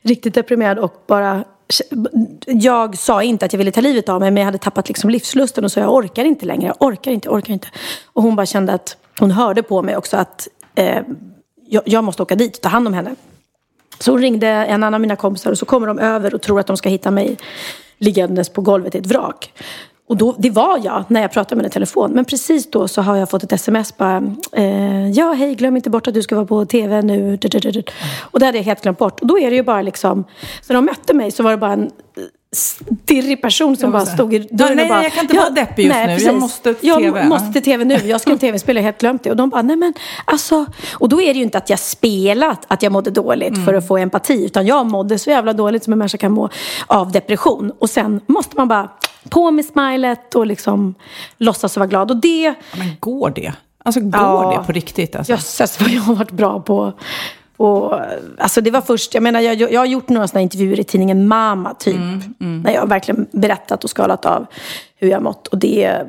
riktigt 0.01 0.33
deprimerad 0.33 0.79
och 0.79 1.03
bara 1.07 1.43
jag 2.45 2.97
sa 2.97 3.23
inte 3.23 3.45
att 3.45 3.53
jag 3.53 3.57
ville 3.57 3.71
ta 3.71 3.81
livet 3.81 4.09
av 4.09 4.19
mig 4.19 4.31
men 4.31 4.41
jag 4.41 4.45
hade 4.45 4.57
tappat 4.57 4.87
liksom 4.87 5.09
livslusten 5.09 5.63
och 5.63 5.71
så 5.71 5.79
jag 5.79 5.93
orkar 5.93 6.25
inte 6.25 6.45
längre, 6.45 6.67
jag 6.67 6.75
orkar 6.79 7.11
inte, 7.11 7.27
jag 7.27 7.35
orkar 7.35 7.53
inte. 7.53 7.67
Och 8.05 8.23
hon 8.23 8.35
bara 8.35 8.45
kände 8.45 8.73
att, 8.73 8.97
hon 9.19 9.31
hörde 9.31 9.63
på 9.63 9.81
mig 9.81 9.97
också 9.97 10.17
att 10.17 10.47
eh, 10.77 11.01
jag, 11.67 11.83
jag 11.85 12.03
måste 12.03 12.23
åka 12.23 12.35
dit 12.35 12.55
och 12.55 12.61
ta 12.61 12.69
hand 12.69 12.87
om 12.87 12.93
henne. 12.93 13.15
Så 13.99 14.11
hon 14.11 14.21
ringde 14.21 14.47
en 14.47 14.83
annan 14.83 14.93
av 14.93 15.01
mina 15.01 15.15
kompisar 15.15 15.51
och 15.51 15.57
så 15.57 15.65
kommer 15.65 15.87
de 15.87 15.99
över 15.99 16.35
och 16.35 16.41
tror 16.41 16.59
att 16.59 16.67
de 16.67 16.77
ska 16.77 16.89
hitta 16.89 17.11
mig 17.11 17.37
liggandes 17.97 18.49
på 18.49 18.61
golvet 18.61 18.95
i 18.95 18.97
ett 18.97 19.05
vrak. 19.05 19.53
Och 20.07 20.17
då, 20.17 20.35
det 20.39 20.49
var 20.49 20.79
jag 20.83 21.03
när 21.07 21.21
jag 21.21 21.31
pratade 21.31 21.55
med 21.55 21.63
henne 21.63 21.69
i 21.69 21.73
telefon. 21.73 22.11
Men 22.11 22.25
precis 22.25 22.71
då 22.71 22.87
så 22.87 23.01
har 23.01 23.15
jag 23.15 23.29
fått 23.29 23.43
ett 23.43 23.51
sms 23.51 23.97
bara. 23.97 24.35
Eh, 24.51 25.09
ja, 25.09 25.33
hej, 25.33 25.55
glöm 25.55 25.75
inte 25.75 25.89
bort 25.89 26.07
att 26.07 26.13
du 26.13 26.21
ska 26.21 26.35
vara 26.35 26.45
på 26.45 26.65
tv 26.65 27.01
nu. 27.01 27.39
Och 28.19 28.39
det 28.39 28.45
hade 28.45 28.57
jag 28.57 28.65
helt 28.65 28.81
glömt 28.81 28.97
bort. 28.97 29.21
Och 29.21 29.27
då 29.27 29.39
är 29.39 29.49
det 29.49 29.55
ju 29.55 29.63
bara 29.63 29.81
liksom. 29.81 30.23
Så 30.61 30.73
när 30.73 30.75
de 30.75 30.85
mötte 30.85 31.13
mig 31.13 31.31
så 31.31 31.43
var 31.43 31.51
det 31.51 31.57
bara 31.57 31.73
en 31.73 31.91
stirrig 32.51 33.41
person 33.41 33.77
som 33.77 33.91
bara 33.91 34.05
stod 34.05 34.33
i 34.33 34.39
dörren 34.39 34.75
nej, 34.75 34.83
och 34.85 34.89
bara. 34.89 35.03
jag 35.03 35.13
kan 35.13 35.21
inte 35.23 35.35
vara 35.37 35.49
deppig 35.49 35.85
just 35.85 35.95
nu. 36.05 36.17
Jag 36.17 36.35
måste 36.39 36.73
till 36.73 36.89
jag 36.89 36.97
TV. 37.01 37.23
måste 37.25 37.53
till 37.53 37.63
tv 37.63 37.85
nu. 37.85 37.95
Jag 37.95 38.21
ska 38.21 38.31
till 38.31 38.39
tv-spel, 38.39 38.75
jag 38.75 38.83
helt 38.83 38.99
glömt 38.99 39.23
det. 39.23 39.29
Och 39.31 39.37
de 39.37 39.49
bara, 39.49 39.61
nej 39.61 39.75
men 39.75 39.93
alltså. 40.25 40.65
Och 40.93 41.09
då 41.09 41.21
är 41.21 41.33
det 41.33 41.37
ju 41.37 41.43
inte 41.43 41.57
att 41.57 41.69
jag 41.69 41.79
spelat 41.79 42.65
att 42.67 42.81
jag 42.83 42.91
mådde 42.91 43.11
dåligt 43.11 43.47
Mm. 43.53 43.65
för 43.65 43.73
att 43.73 43.87
få 43.87 43.97
empati. 43.97 44.45
Utan 44.45 44.65
jag 44.65 44.85
mådde 44.85 45.19
så 45.19 45.29
jävla 45.29 45.53
dåligt 45.53 45.83
som 45.83 45.93
en 45.93 45.99
människa 45.99 46.17
kan 46.17 46.31
må 46.31 46.49
av 46.87 47.11
depression. 47.11 47.71
Och 47.79 47.89
sen 47.89 48.21
måste 48.27 48.57
man 48.57 48.67
bara 48.67 48.89
på 49.29 49.51
med 49.51 49.65
smilet 49.65 50.35
och 50.35 50.45
liksom 50.47 50.95
låtsas 51.37 51.77
vara 51.77 51.87
glad. 51.87 52.11
Och 52.11 52.17
det, 52.17 52.43
Ja, 52.43 52.53
Men 52.77 52.87
går 52.99 53.29
det? 53.29 53.53
Alltså 53.83 54.01
går 54.01 54.21
Ja. 54.21 54.57
det 54.59 54.65
på 54.65 54.71
riktigt? 54.71 55.15
Alltså? 55.15 55.31
jösses 55.33 55.79
vad 55.81 55.89
jag 55.89 56.01
har 56.01 56.15
varit 56.15 56.31
bra 56.31 56.59
på. 56.59 56.93
På 57.57 58.01
alltså 58.37 58.61
det 58.61 58.71
var 58.71 58.81
först, 58.81 59.13
jag 59.13 59.23
menar 59.23 59.41
jag, 59.41 59.71
jag 59.71 59.81
har 59.81 59.85
gjort 59.85 60.09
några 60.09 60.27
sådana 60.27 60.41
intervjuer 60.41 60.79
i 60.79 60.83
tidningen 60.83 61.27
Mama 61.27 61.73
typ. 61.73 61.95
När 62.37 62.73
jag 62.73 62.89
verkligen 62.89 63.27
berättat 63.31 63.83
och 63.83 63.89
skalat 63.89 64.25
av 64.25 64.45
hur 64.95 65.09
jag 65.09 65.23
mått. 65.23 65.47
Och 65.47 65.57
det, 65.57 66.01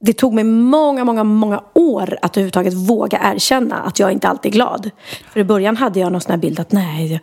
det 0.00 0.12
tog 0.12 0.34
mig 0.34 0.44
många, 0.44 1.04
många, 1.04 1.24
många 1.24 1.62
år 1.74 2.18
att 2.22 2.36
överhuvudtaget 2.36 2.74
våga 2.74 3.20
erkänna 3.34 3.76
att 3.76 3.98
jag 3.98 4.12
inte 4.12 4.28
alltid 4.28 4.52
är 4.52 4.54
glad. 4.54 4.90
För 5.32 5.40
i 5.40 5.44
början 5.44 5.76
hade 5.76 6.00
jag 6.00 6.12
någon 6.12 6.20
sån 6.20 6.30
här 6.30 6.38
bild 6.38 6.60
att 6.60 6.72
nej, 6.72 7.20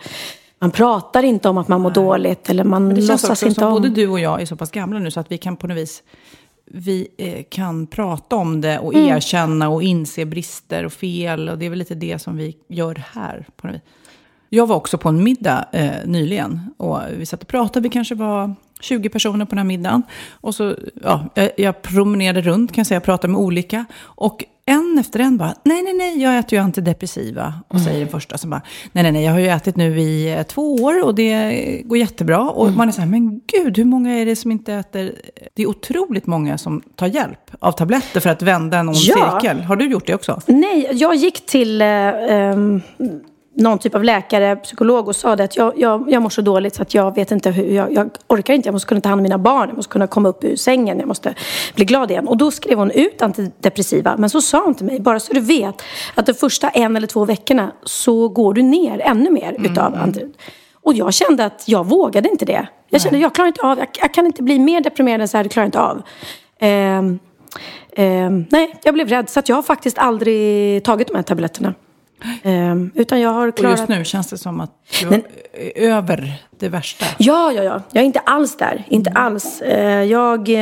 man 0.60 0.72
pratar 0.72 1.24
inte 1.24 1.50
om 1.50 1.58
att 1.58 1.68
man 1.68 1.82
mår 1.82 1.92
dåligt. 1.92 2.50
Eller 2.50 2.64
man 2.64 2.90
Det 2.90 2.96
känns 2.96 3.10
låtsas 3.10 3.30
också 3.30 3.46
inte 3.46 3.60
som 3.60 3.68
om... 3.68 3.74
både 3.74 3.90
du 3.90 4.08
och 4.08 4.20
jag 4.20 4.42
är 4.42 4.46
så 4.46 4.56
pass 4.56 4.72
gamla 4.72 5.00
nu 5.00 5.12
så 5.12 5.20
att 5.20 5.32
vi 5.32 5.38
kan 5.38 5.58
på 5.58 5.68
något 5.68 5.78
vis 5.78 6.04
vi 6.66 7.08
eh, 7.18 7.44
kan 7.50 7.88
prata 7.88 8.36
om 8.36 8.62
det 8.62 8.80
och 8.80 8.94
Mm. 8.94 9.08
erkänna 9.16 9.70
och 9.70 9.84
inse 9.84 10.26
brister 10.26 10.86
och 10.86 10.94
fel. 10.94 11.50
Och 11.50 11.58
det 11.58 11.66
är 11.66 11.70
väl 11.70 11.80
lite 11.80 11.96
det 11.96 12.20
som 12.20 12.38
vi 12.38 12.58
gör 12.68 13.04
här. 13.14 13.46
På 13.56 13.68
något 13.68 13.76
vis. 13.76 13.82
Jag 14.50 14.68
var 14.68 14.76
också 14.76 14.98
på 14.98 15.10
en 15.10 15.24
middag 15.24 15.66
eh, 15.72 15.92
nyligen. 16.06 16.60
Och 16.78 17.00
vi 17.18 17.26
satt 17.26 17.42
och 17.42 17.48
pratade, 17.48 17.84
vi 17.84 17.90
kanske 17.90 18.16
var 18.16 18.56
20 18.82 19.10
personer 19.10 19.46
på 19.46 19.50
den 19.50 19.58
här 19.58 19.66
middagen. 19.66 20.04
Och 20.32 20.56
så, 20.56 20.76
ja, 21.04 21.26
jag, 21.34 21.52
jag 21.58 21.82
promenerade 21.82 22.42
runt 22.42 22.72
kan 22.72 22.80
jag 22.82 22.88
säga, 22.88 23.00
pratade 23.02 23.32
med 23.34 23.42
olika. 23.42 23.86
Och 24.02 24.44
en 24.68 24.98
efter 25.00 25.20
en 25.20 25.38
bara, 25.38 25.54
nej, 25.64 25.82
nej, 25.82 25.94
nej, 25.94 26.22
jag 26.22 26.38
äter 26.38 26.54
ju 26.58 26.64
antidepressiva. 26.64 27.54
Och 27.68 27.82
säger 27.82 28.00
den 28.00 28.08
första 28.08 28.38
som 28.38 28.50
bara, 28.50 28.62
nej, 28.92 29.04
nej, 29.04 29.12
nej, 29.12 29.24
jag 29.24 29.32
har 29.32 29.40
ju 29.40 29.48
ätit 29.48 29.76
nu 29.76 30.00
i 30.00 30.34
eh, 30.34 30.44
två 30.44 30.76
år 30.76 31.04
och 31.06 31.16
det 31.16 31.82
går 31.86 31.98
jättebra. 31.98 32.50
Och 32.50 32.72
man 32.72 32.88
är 32.88 32.92
så 32.92 33.02
här, 33.02 33.08
men 33.08 33.42
gud, 33.48 33.78
hur 33.78 33.86
många 33.86 34.14
är 34.14 34.26
det 34.26 34.36
som 34.36 34.52
inte 34.52 34.74
äter? 34.74 35.12
Det 35.54 35.64
är 35.64 35.68
otroligt 35.68 36.26
många 36.28 36.58
som 36.58 36.82
tar 36.96 37.08
hjälp 37.08 37.52
av 37.60 37.72
tabletter 37.72 38.20
för 38.20 38.30
att 38.30 38.42
vända 38.42 38.78
en 38.78 38.88
ond 38.90 38.98
Ja. 38.98 39.40
cirkel. 39.42 39.62
Har 39.64 39.76
du 39.76 39.86
gjort 39.90 40.08
det 40.08 40.16
också? 40.16 40.42
Nej, 40.48 40.90
jag 40.94 41.16
gick 41.16 41.46
till 41.46 41.82
eh, 41.82 41.88
ehm, 41.88 42.82
någon 43.56 43.80
typ 43.80 43.96
av 43.96 44.04
läkare, 44.04 44.56
psykolog 44.56 45.08
och 45.08 45.16
sa 45.16 45.36
det 45.36 45.44
att 45.44 45.58
jag, 45.58 45.74
jag, 45.78 46.12
jag 46.12 46.22
mår 46.22 46.30
så 46.30 46.42
dåligt 46.42 46.76
så 46.76 46.82
att 46.82 46.94
jag 46.94 47.16
vet 47.16 47.32
inte 47.32 47.52
hur, 47.52 47.76
jag, 47.76 47.94
jag 47.94 48.10
orkar 48.28 48.54
inte, 48.54 48.68
jag 48.68 48.74
måste 48.74 48.88
kunna 48.88 49.02
ta 49.02 49.10
hand 49.10 49.20
om 49.20 49.24
mina 49.24 49.38
barn, 49.38 49.70
jag 49.70 49.76
måste 49.76 49.92
kunna 49.92 50.08
komma 50.08 50.30
upp 50.30 50.44
ur 50.44 50.56
sängen, 50.56 51.00
jag 51.00 51.08
måste 51.08 51.36
bli 51.76 51.86
glad 51.86 52.12
igen. 52.12 52.28
Och 52.28 52.38
då 52.38 52.52
skrev 52.52 52.78
hon 52.78 52.92
ut 52.92 53.22
antidepressiva, 53.22 54.16
men 54.18 54.30
så 54.30 54.42
sa 54.42 54.64
hon 54.66 54.76
till 54.76 54.86
mig, 54.86 55.00
bara 55.00 55.20
så 55.20 55.34
du 55.34 55.40
vet 55.40 55.82
att 56.16 56.26
de 56.26 56.34
första 56.34 56.70
en 56.70 56.96
eller 56.96 57.08
två 57.08 57.26
veckorna 57.26 57.72
så 57.84 58.30
går 58.30 58.54
du 58.54 58.62
ner 58.62 59.00
ännu 59.00 59.30
mer 59.30 59.56
utav 59.60 59.96
anti... 59.96 60.34
Och 60.86 60.94
jag 60.94 61.14
kände 61.14 61.46
att 61.46 61.64
jag 61.68 61.86
vågade 61.86 62.30
inte 62.30 62.46
det. 62.46 62.68
Jag 62.90 63.02
kände, 63.02 63.18
jag 63.18 63.36
klarar 63.36 63.48
inte 63.48 63.62
av, 63.62 63.80
jag, 63.80 63.88
jag 64.02 64.14
kan 64.14 64.26
inte 64.26 64.44
bli 64.44 64.60
mer 64.60 64.82
deprimerad 64.82 65.22
än 65.22 65.28
så 65.28 65.38
här, 65.38 65.44
det 65.44 65.50
klarar 65.50 65.64
jag 65.64 65.68
inte 65.68 65.80
av. 65.80 66.02
Ehm, 66.60 67.20
ehm, 67.96 68.46
nej, 68.50 68.76
jag 68.84 68.94
blev 68.94 69.08
rädd 69.08 69.30
så 69.30 69.40
att 69.40 69.50
jag 69.50 69.56
har 69.56 69.64
faktiskt 69.64 69.98
aldrig 69.98 70.84
tagit 70.84 71.08
de 71.08 71.16
här 71.16 71.24
tabletterna. 71.24 71.74
Ehm, 72.44 72.92
utan 72.96 73.22
jag 73.22 73.30
har 73.30 73.48
Och 73.48 73.58
klarat... 73.58 73.80
just 73.80 73.90
nu 73.90 74.06
känns 74.06 74.28
det 74.28 74.38
som 74.38 74.60
att 74.60 74.72
du 75.02 75.10
Men- 75.10 75.24
är 75.54 75.82
över 75.90 76.34
det 76.60 76.70
värsta. 76.70 77.06
Ja, 77.18 77.52
ja, 77.52 77.64
ja. 77.64 77.82
Jag 77.92 78.02
är 78.02 78.06
inte 78.06 78.20
alls 78.20 78.58
där. 78.58 78.84
Inte 78.90 79.10
alls. 79.12 79.62
Eh, 79.62 80.04
jag, 80.04 80.50
eh, 80.50 80.56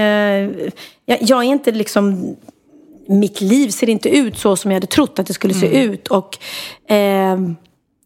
jag, 1.05 1.17
jag 1.21 1.39
är 1.39 1.43
inte 1.43 1.71
liksom... 1.71 2.35
Mitt 3.07 3.41
liv 3.41 3.69
ser 3.69 3.89
inte 3.89 4.09
ut 4.09 4.37
så 4.37 4.55
som 4.55 4.71
jag 4.71 4.75
hade 4.75 4.87
trott 4.87 5.19
att 5.19 5.27
det 5.27 5.33
skulle 5.33 5.53
se 5.53 5.83
ut. 5.83 6.07
Och 6.07 6.37
ehm, 6.87 7.55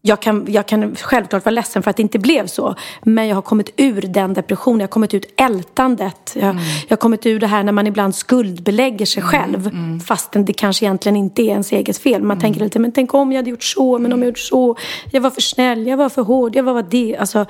jag, 0.08 0.20
kan, 0.20 0.46
jag 0.48 0.66
kan 0.66 0.96
självklart 0.96 1.44
vara 1.44 1.54
ledsen 1.54 1.82
för 1.82 1.90
att 1.90 1.96
det 1.96 2.02
inte 2.02 2.18
blev 2.18 2.46
så. 2.46 2.74
Men 3.02 3.28
jag 3.28 3.34
har 3.34 3.42
kommit 3.42 3.70
ur 3.76 4.00
den 4.00 4.34
depressionen. 4.34 4.80
Jag 4.80 4.86
har 4.86 4.92
kommit 4.92 5.14
ut 5.14 5.34
ältandet. 5.36 6.36
Jag, 6.40 6.54
jag 6.54 6.90
har 6.90 6.96
kommit 6.96 7.26
ur 7.26 7.40
det 7.40 7.46
här 7.46 7.62
när 7.62 7.72
man 7.72 7.86
ibland 7.86 8.14
skuldbelägger 8.14 9.06
sig 9.06 9.22
själv. 9.22 9.70
Fastän 10.00 10.44
det 10.44 10.52
kanske 10.52 10.84
egentligen 10.84 11.16
inte 11.16 11.42
är 11.42 11.46
ens 11.46 11.72
eget 11.72 11.98
fel. 11.98 12.22
Man 12.22 12.40
tänker 12.40 12.60
lite, 12.60 12.78
men 12.78 12.92
tänk 12.92 13.14
om 13.14 13.32
jag 13.32 13.38
hade 13.38 13.50
gjort 13.50 13.64
så, 13.64 13.98
men 13.98 14.12
om 14.12 14.18
jag 14.18 14.26
gjort 14.28 14.38
så. 14.38 14.76
Jag 15.10 15.20
var 15.20 15.30
för 15.30 15.40
snäll, 15.40 15.86
jag 15.86 15.96
var 15.96 16.08
för 16.08 16.22
hård, 16.22 16.56
jag 16.56 16.62
var 16.62 16.72
vad 16.72 16.90
det. 16.90 17.16
Alltså, 17.16 17.46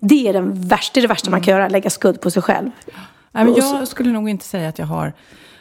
det 0.00 0.28
är 0.28 0.32
den 0.32 0.68
värsta, 0.68 0.90
det 0.94 1.00
är 1.00 1.02
det 1.02 1.08
värsta 1.08 1.30
man 1.30 1.40
kan 1.40 1.54
göra, 1.54 1.68
lägga 1.68 1.90
skuld 1.90 2.20
på 2.20 2.30
sig 2.30 2.42
själv. 2.42 2.70
Nej, 3.32 3.44
men 3.44 3.54
jag 3.54 3.88
skulle 3.88 4.12
nog 4.12 4.28
inte 4.28 4.44
säga 4.44 4.68
att 4.68 4.78
jag 4.78 4.86
har 4.86 5.12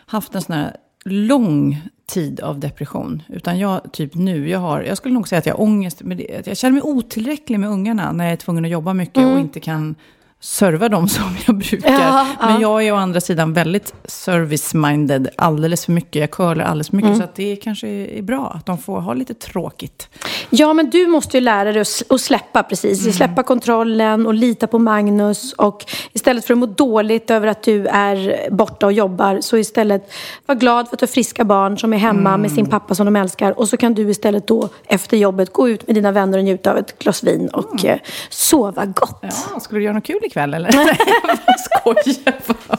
haft 0.06 0.36
en 0.36 0.42
sån 0.42 0.56
här 0.56 0.76
lång 1.10 1.82
tid 2.06 2.40
av 2.40 2.60
depression. 2.60 3.24
Utan 3.30 3.60
jag, 3.60 3.92
typ 3.92 4.16
nu, 4.16 4.50
jag 4.50 4.60
har, 4.60 4.82
jag 4.82 4.98
skulle 4.98 5.14
nog 5.14 5.28
säga 5.28 5.40
att 5.40 5.46
jag 5.46 5.54
har 5.54 5.62
ångest. 5.62 6.02
Med 6.04 6.18
det, 6.18 6.48
jag 6.48 6.58
känner 6.58 6.74
mig 6.74 6.82
otillräcklig 6.82 7.60
med 7.60 7.70
ungarna 7.70 8.12
när 8.12 8.24
jag 8.24 8.34
är 8.34 8.38
tvungen 8.38 8.66
att 8.66 8.72
jobba 8.72 8.94
mycket 8.94 9.18
Mm. 9.18 9.34
och 9.34 9.40
inte 9.40 9.60
kan 9.60 9.96
serva 10.42 10.90
dem 10.90 11.08
som 11.10 11.38
jag 11.48 11.58
brukar. 11.58 11.92
Ja, 11.92 12.28
ja. 12.40 12.48
Men 12.48 12.62
jag 12.62 12.84
är 12.84 12.92
å 12.94 12.96
andra 12.96 13.22
sidan 13.22 13.54
väldigt 13.54 13.94
service-minded 14.06 15.28
alldeles 15.36 15.86
för 15.86 15.92
mycket. 15.92 16.16
Jag 16.20 16.32
curlar 16.32 16.66
alldeles 16.66 16.90
för 16.90 16.96
mycket. 16.96 17.08
Mm. 17.08 17.20
Så 17.20 17.24
att 17.24 17.36
det 17.36 17.56
kanske 17.56 17.88
är 17.88 18.22
bra 18.22 18.52
att 18.56 18.66
de 18.66 18.78
får 18.78 19.00
ha 19.00 19.14
lite 19.14 19.34
tråkigt. 19.34 20.10
Ja, 20.50 20.74
men 20.74 20.90
du 20.90 21.08
måste 21.08 21.38
ju 21.38 21.42
lära 21.42 21.72
dig 21.72 21.82
att 22.10 22.22
släppa 22.22 22.64
precis. 22.64 23.02
Mm. 23.02 23.14
Släppa 23.14 23.44
kontrollen 23.44 24.28
och 24.28 24.34
lita 24.34 24.68
på 24.68 24.80
Magnus. 24.80 25.54
Och 25.54 25.86
istället 26.14 26.46
för 26.46 26.54
att 26.54 26.58
må 26.58 26.66
dåligt 26.66 27.32
över 27.32 27.48
att 27.48 27.64
du 27.64 27.88
är 27.88 28.48
borta 28.52 28.86
och 28.86 28.94
jobbar, 28.94 29.42
så 29.42 29.58
istället 29.58 30.12
var 30.46 30.56
glad 30.56 30.88
för 30.88 30.96
att 30.96 31.00
du 31.00 31.04
har 31.04 31.08
friska 31.12 31.44
barn 31.44 31.78
som 31.78 31.94
är 31.94 31.98
hemma 31.98 32.38
med 32.38 32.46
Mm. 32.46 32.56
sin 32.56 32.66
pappa 32.66 32.96
som 32.96 33.06
de 33.06 33.16
älskar. 33.16 33.60
Och 33.60 33.70
så 33.70 33.78
kan 33.78 33.94
du 33.94 34.10
istället 34.10 34.48
då 34.48 34.70
efter 34.88 35.18
jobbet 35.18 35.54
gå 35.54 35.70
ut 35.70 35.88
med 35.88 35.96
dina 35.96 36.12
vänner 36.12 36.38
och 36.38 36.44
njuta 36.44 36.72
av 36.72 36.78
ett 36.78 37.00
glas 37.00 37.24
vin 37.24 37.48
och 37.50 37.86
eh, 37.86 38.00
sova 38.30 38.86
gott. 38.86 39.20
Ja, 39.54 39.60
skulle 39.60 39.80
du 39.80 39.84
göra 39.84 39.94
något 39.94 40.04
kul 40.04 40.20
ikväll 40.26 40.54
eller? 40.54 40.72
Nej, 40.74 40.98
jag 41.24 41.38
bara 41.38 41.58
skojar 41.58 42.36
bara. 42.68 42.78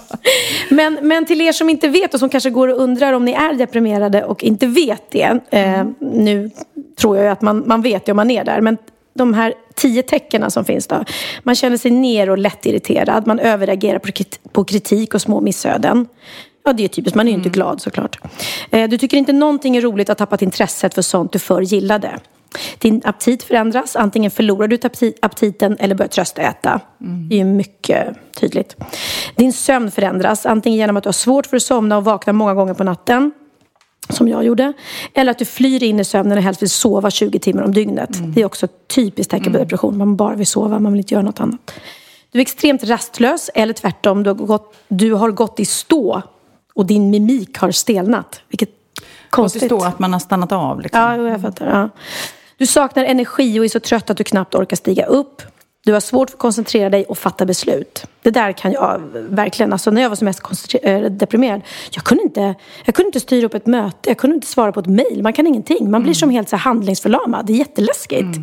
Men, 0.70 0.98
men 1.02 1.26
till 1.26 1.40
er 1.40 1.52
som 1.52 1.70
inte 1.70 1.88
vet 1.88 2.14
och 2.14 2.20
som 2.20 2.28
kanske 2.28 2.50
går 2.50 2.68
och 2.68 2.80
undrar 2.80 3.12
om 3.12 3.24
ni 3.24 3.32
är 3.32 3.54
deprimerade 3.54 4.24
och 4.24 4.44
inte 4.44 4.66
vet 4.66 5.02
det. 5.10 5.38
Eh, 5.50 5.84
nu 6.00 6.50
tror 7.00 7.16
jag 7.16 7.24
ju 7.24 7.30
att 7.30 7.42
man, 7.42 7.62
man 7.66 7.82
vet 7.82 8.04
det 8.06 8.12
om 8.12 8.16
man 8.16 8.30
är 8.30 8.44
där. 8.44 8.60
Men 8.60 8.76
de 9.14 9.34
här 9.34 9.54
tio 9.74 10.02
tecknen 10.02 10.50
som 10.50 10.64
finns 10.64 10.86
då. 10.86 11.04
Man 11.42 11.54
känner 11.54 11.76
sig 11.76 11.90
ner 11.90 12.30
och 12.30 12.38
lättirriterad. 12.38 13.26
Man 13.26 13.38
överreagerar 13.38 13.98
på, 13.98 14.08
krit- 14.08 14.38
på 14.52 14.64
kritik 14.64 15.14
och 15.14 15.22
små 15.22 15.40
missöden. 15.40 16.06
Ja, 16.64 16.72
det 16.72 16.84
är 16.84 16.88
typiskt. 16.88 17.16
Man 17.16 17.26
är 17.26 17.30
ju 17.30 17.36
inte 17.36 17.48
glad 17.48 17.80
såklart. 17.80 18.18
Eh, 18.70 18.88
du 18.88 18.98
tycker 18.98 19.16
inte 19.16 19.32
någonting 19.32 19.76
är 19.76 19.80
roligt 19.80 20.10
att 20.10 20.18
ha 20.18 20.26
tappat 20.26 20.42
intresset 20.42 20.94
för 20.94 21.02
sånt 21.02 21.32
du 21.32 21.38
förr 21.38 21.62
gillade. 21.62 22.10
Din 22.78 23.02
aptit 23.04 23.42
förändras. 23.42 23.96
Antingen 23.96 24.30
förlorar 24.30 24.68
du 24.68 24.76
apti- 24.76 25.14
aptiten 25.22 25.76
eller 25.80 25.94
börjar 25.94 26.08
tröstäta. 26.08 26.80
Det 27.28 27.34
är 27.34 27.38
ju 27.38 27.44
mycket 27.44 28.16
tydligt. 28.40 28.76
Din 29.36 29.52
sömn 29.52 29.90
förändras. 29.90 30.46
Antingen 30.46 30.78
genom 30.78 30.96
att 30.96 31.02
du 31.04 31.08
har 31.08 31.12
svårt 31.12 31.46
för 31.46 31.56
att 31.56 31.62
somna 31.62 31.96
och 31.96 32.04
vaknar 32.04 32.32
många 32.32 32.54
gånger 32.54 32.74
på 32.74 32.84
natten. 32.84 33.32
Som 34.08 34.28
jag 34.28 34.44
gjorde. 34.44 34.72
Eller 35.14 35.30
att 35.30 35.38
du 35.38 35.44
flyr 35.44 35.82
in 35.82 36.00
i 36.00 36.04
sömnen 36.04 36.38
och 36.38 36.44
helst 36.44 36.62
vill 36.62 36.70
sova 36.70 37.10
20 37.10 37.38
timmar 37.38 37.62
om 37.62 37.72
dygnet. 37.74 38.10
Det 38.34 38.40
är 38.40 38.44
också 38.44 38.66
ett 38.66 38.88
typiskt 38.88 39.30
tecken 39.30 39.52
på 39.52 39.58
depression. 39.58 39.98
Man 39.98 40.16
bara 40.16 40.34
vill 40.34 40.46
sova, 40.46 40.78
man 40.78 40.92
vill 40.92 40.98
inte 41.00 41.14
göra 41.14 41.24
något 41.24 41.40
annat. 41.40 41.72
Du 42.32 42.38
är 42.38 42.42
extremt 42.42 42.84
rastlös 42.84 43.50
eller 43.54 43.72
tvärtom, 43.72 44.22
du 44.22 44.30
har 44.30 44.34
gått, 44.34 44.76
du 44.88 45.12
har 45.12 45.30
gått 45.30 45.60
i 45.60 45.64
stå 45.64 46.22
och 46.74 46.86
din 46.86 47.10
mimik 47.10 47.58
har 47.58 47.70
stelnat. 47.70 48.40
Vilket 48.48 48.70
konstigt. 49.30 49.64
stå 49.64 49.84
att 49.84 49.98
man 49.98 50.12
har 50.12 50.20
stannat 50.20 50.52
av. 50.52 50.80
Liksom. 50.80 51.00
Ja, 51.00 51.16
jag 51.16 51.40
fattar. 51.40 51.66
Ja. 51.66 51.88
Du 52.58 52.66
saknar 52.66 53.04
energi 53.04 53.60
och 53.60 53.64
är 53.64 53.68
så 53.68 53.80
trött 53.80 54.10
att 54.10 54.16
du 54.16 54.24
knappt 54.24 54.54
orkar 54.54 54.76
stiga 54.76 55.06
upp. 55.06 55.42
Du 55.84 55.92
har 55.92 56.00
svårt 56.00 56.30
att 56.30 56.38
koncentrera 56.38 56.90
dig 56.90 57.04
och 57.04 57.18
fatta 57.18 57.46
beslut. 57.46 58.06
Det 58.22 58.30
där 58.30 58.52
kan 58.52 58.72
jag 58.72 59.00
verkligen, 59.12 59.72
alltså 59.72 59.90
när 59.90 60.02
jag 60.02 60.08
var 60.08 60.16
som 60.16 60.24
mest 60.24 60.74
eh, 60.82 61.00
deprimerad, 61.00 61.60
jag 61.90 62.04
kunde, 62.04 62.22
inte, 62.22 62.54
jag 62.84 62.94
kunde 62.94 63.06
inte 63.08 63.20
styra 63.20 63.46
upp 63.46 63.54
ett 63.54 63.66
möte, 63.66 64.10
jag 64.10 64.18
kunde 64.18 64.34
inte 64.34 64.46
svara 64.46 64.72
på 64.72 64.80
ett 64.80 64.86
mejl, 64.86 65.22
man 65.22 65.32
kan 65.32 65.46
ingenting. 65.46 65.90
Man 65.90 66.02
blir 66.02 66.14
som 66.14 66.30
helt 66.30 66.48
så 66.48 66.56
handlingsförlamad, 66.56 67.46
det 67.46 67.52
är 67.52 67.56
jätteläskigt. 67.56 68.38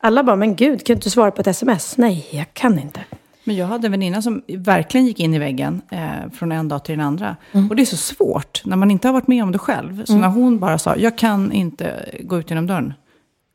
Alla 0.00 0.24
bara, 0.24 0.36
men 0.36 0.56
gud, 0.56 0.86
kan 0.86 0.94
du 0.94 0.98
inte 0.98 1.10
svara 1.10 1.30
på 1.30 1.40
ett 1.40 1.46
sms? 1.46 1.96
Nej, 1.96 2.26
jag 2.30 2.54
kan 2.54 2.78
inte. 2.78 3.00
Men 3.44 3.56
jag 3.56 3.66
hade 3.66 3.86
en 3.86 3.90
väninna 3.90 4.22
som 4.22 4.42
verkligen 4.48 5.06
gick 5.06 5.20
in 5.20 5.34
i 5.34 5.38
väggen 5.38 5.82
eh, 5.90 6.30
från 6.32 6.52
en 6.52 6.68
dag 6.68 6.84
till 6.84 6.98
den 6.98 7.06
andra. 7.06 7.36
Mm. 7.52 7.70
Och 7.70 7.76
det 7.76 7.82
är 7.82 7.86
så 7.86 7.96
svårt 7.96 8.62
när 8.64 8.76
man 8.76 8.90
inte 8.90 9.08
har 9.08 9.12
varit 9.12 9.28
med 9.28 9.42
om 9.42 9.52
det 9.52 9.58
själv. 9.58 10.04
Så 10.04 10.14
när 10.14 10.28
hon 10.28 10.58
bara 10.58 10.78
sa, 10.78 10.96
jag 10.96 11.18
kan 11.18 11.52
inte 11.52 12.08
gå 12.20 12.38
ut 12.38 12.50
genom 12.50 12.66
dörren. 12.66 12.94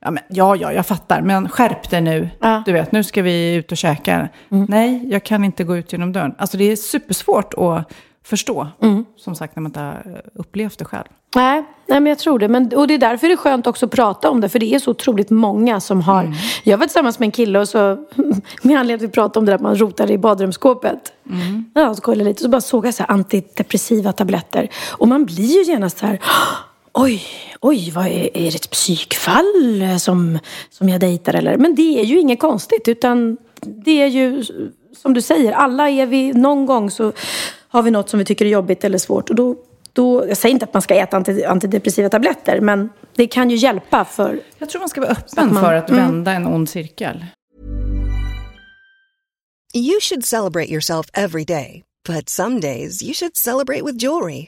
Ja, 0.02 0.12
men, 0.12 0.24
ja, 0.30 0.56
ja, 0.56 0.74
jag 0.74 0.86
fattar, 0.86 1.22
men 1.22 1.50
skärp 1.50 1.90
dig 1.90 2.02
nu. 2.02 2.30
Ja. 2.40 2.48
Mm. 2.48 2.64
Du 2.66 2.72
vet, 2.72 2.92
nu 2.92 3.04
ska 3.04 3.22
vi 3.22 3.56
ut 3.56 3.72
och 3.72 3.78
käka. 3.78 4.30
Nej, 4.50 5.10
jag 5.12 5.24
kan 5.24 5.44
inte 5.44 5.64
gå 5.64 5.78
ut 5.78 5.92
genom 5.92 6.14
dörren. 6.14 6.36
Alltså 6.38 6.58
det 6.58 6.72
är 6.72 6.76
supersvårt 6.76 7.54
att 7.54 7.94
förstå. 8.24 8.68
Mm. 8.82 9.06
Som 9.18 9.36
sagt, 9.36 9.56
när 9.56 9.62
man 9.62 9.70
inte 9.70 9.80
har 9.80 10.22
upplevt 10.34 10.80
det 10.80 10.86
själv. 10.86 11.06
Nej, 11.36 11.64
nej 11.88 12.00
men 12.00 12.06
jag 12.10 12.20
tror 12.20 12.40
det. 12.40 12.48
Men, 12.48 12.74
och 12.76 12.88
det 12.88 12.94
är 12.94 12.98
därför 12.98 13.28
det 13.28 13.34
är 13.34 13.38
skönt 13.38 13.68
också 13.68 13.86
att 13.86 13.92
prata 13.92 14.30
om 14.30 14.42
det. 14.42 14.50
För 14.50 14.60
det 14.60 14.76
är 14.76 14.80
så 14.80 14.92
otroligt 14.92 15.30
många 15.30 15.80
som 15.80 16.02
har... 16.02 16.34
Jag 16.64 16.78
var 16.78 16.86
tillsammans 16.86 17.20
med 17.20 17.28
en 17.28 17.32
kille 17.32 17.60
och 17.60 17.70
så... 17.70 17.78
Med 18.62 18.80
anledning 18.80 18.96
att 18.96 19.02
vi 19.02 19.08
pratade 19.08 19.40
om 19.40 19.46
det 19.46 19.52
där 19.52 19.56
att 19.56 19.62
man 19.62 19.76
rotar 19.76 20.12
i 20.12 20.18
badrumsskåpet. 20.18 21.14
Ja, 21.74 21.96
så 21.96 22.02
kollade 22.02 22.30
lite 22.30 22.38
och 22.38 22.42
så 22.42 22.50
bara 22.50 22.62
såg 22.62 22.88
jag 22.88 22.94
så 22.94 23.04
här 23.04 23.12
antidepressiva 23.12 24.12
tabletter. 24.12 24.70
Och 24.92 25.08
man 25.08 25.26
blir 25.26 25.58
ju 25.58 25.72
genast 25.72 25.98
så 25.98 26.06
här... 26.06 26.20
Oj, 26.94 27.24
oj, 27.62 27.92
vad 27.96 28.06
är, 28.06 28.38
är 28.38 28.52
det 28.52 28.56
ett 28.56 28.70
psykfall 28.70 29.46
som, 30.00 30.40
som 30.70 30.90
jag 30.90 31.00
dejtar 31.02 31.34
eller? 31.34 31.58
Men 31.58 31.76
det 31.76 32.00
är 32.00 32.04
ju 32.04 32.20
inget 32.20 32.40
konstigt 32.40 32.88
utan 32.88 33.38
det 33.62 34.02
är 34.02 34.08
ju 34.08 34.44
som 34.98 35.14
du 35.14 35.22
säger, 35.22 35.52
alla 35.54 35.90
är 35.90 36.06
vi, 36.06 36.34
någon 36.34 36.66
gång 36.66 36.92
så 36.92 37.12
har 37.68 37.82
vi 37.84 37.92
något 37.92 38.10
som 38.10 38.20
vi 38.20 38.26
tycker 38.26 38.46
är 38.46 38.50
jobbigt 38.50 38.84
eller 38.84 38.98
svårt 38.98 39.30
och 39.30 39.36
då, 39.36 39.56
då 39.94 40.26
jag 40.28 40.38
säger 40.38 40.54
inte 40.54 40.66
att 40.66 40.74
man 40.74 40.82
ska 40.82 40.96
äta 40.96 41.18
anti, 41.18 41.44
antidepressiva 41.46 42.10
tabletter 42.10 42.62
men 42.62 42.90
det 43.16 43.28
kan 43.28 43.50
ju 43.50 43.56
hjälpa 43.56 44.06
för 44.06 44.40
Jag 44.58 44.70
tror 44.70 44.80
man 44.80 44.90
ska 44.90 45.02
vara 45.02 45.12
öppen 45.12 45.54
man- 45.54 45.64
för 45.64 45.74
att 45.74 45.90
vända 45.90 46.32
en 46.32 46.48
ond 46.48 46.70
cirkel. 46.70 47.26
You 49.74 50.00
should 50.02 50.26
celebrate 50.26 50.72
yourself 50.72 51.08
every 51.14 51.44
day, 51.46 51.84
but 52.08 52.30
some 52.30 52.60
days 52.60 53.04
you 53.04 53.14
should 53.14 53.36
celebrate 53.38 53.84
with 53.84 54.04
jewelry. 54.04 54.48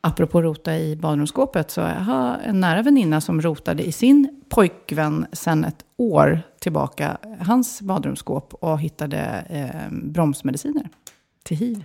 Apropå 0.00 0.42
rota 0.42 0.78
i 0.78 0.96
badrumsskåpet 0.96 1.70
så 1.70 1.80
jag 1.80 1.88
har 1.88 2.38
en 2.38 2.60
nära 2.60 2.82
väninna 2.82 3.20
som 3.20 3.40
rotade 3.40 3.82
i 3.82 3.92
sin 3.92 4.40
pojkvän 4.48 5.26
sedan 5.32 5.64
ett 5.64 5.84
år 5.96 6.42
tillbaka 6.58 7.18
hans 7.40 7.82
badrumsskåp 7.82 8.54
och 8.54 8.80
hittade 8.80 9.44
eh, 9.48 9.92
bromsmediciner 9.92 10.88
till 11.42 11.56
hiv. 11.56 11.84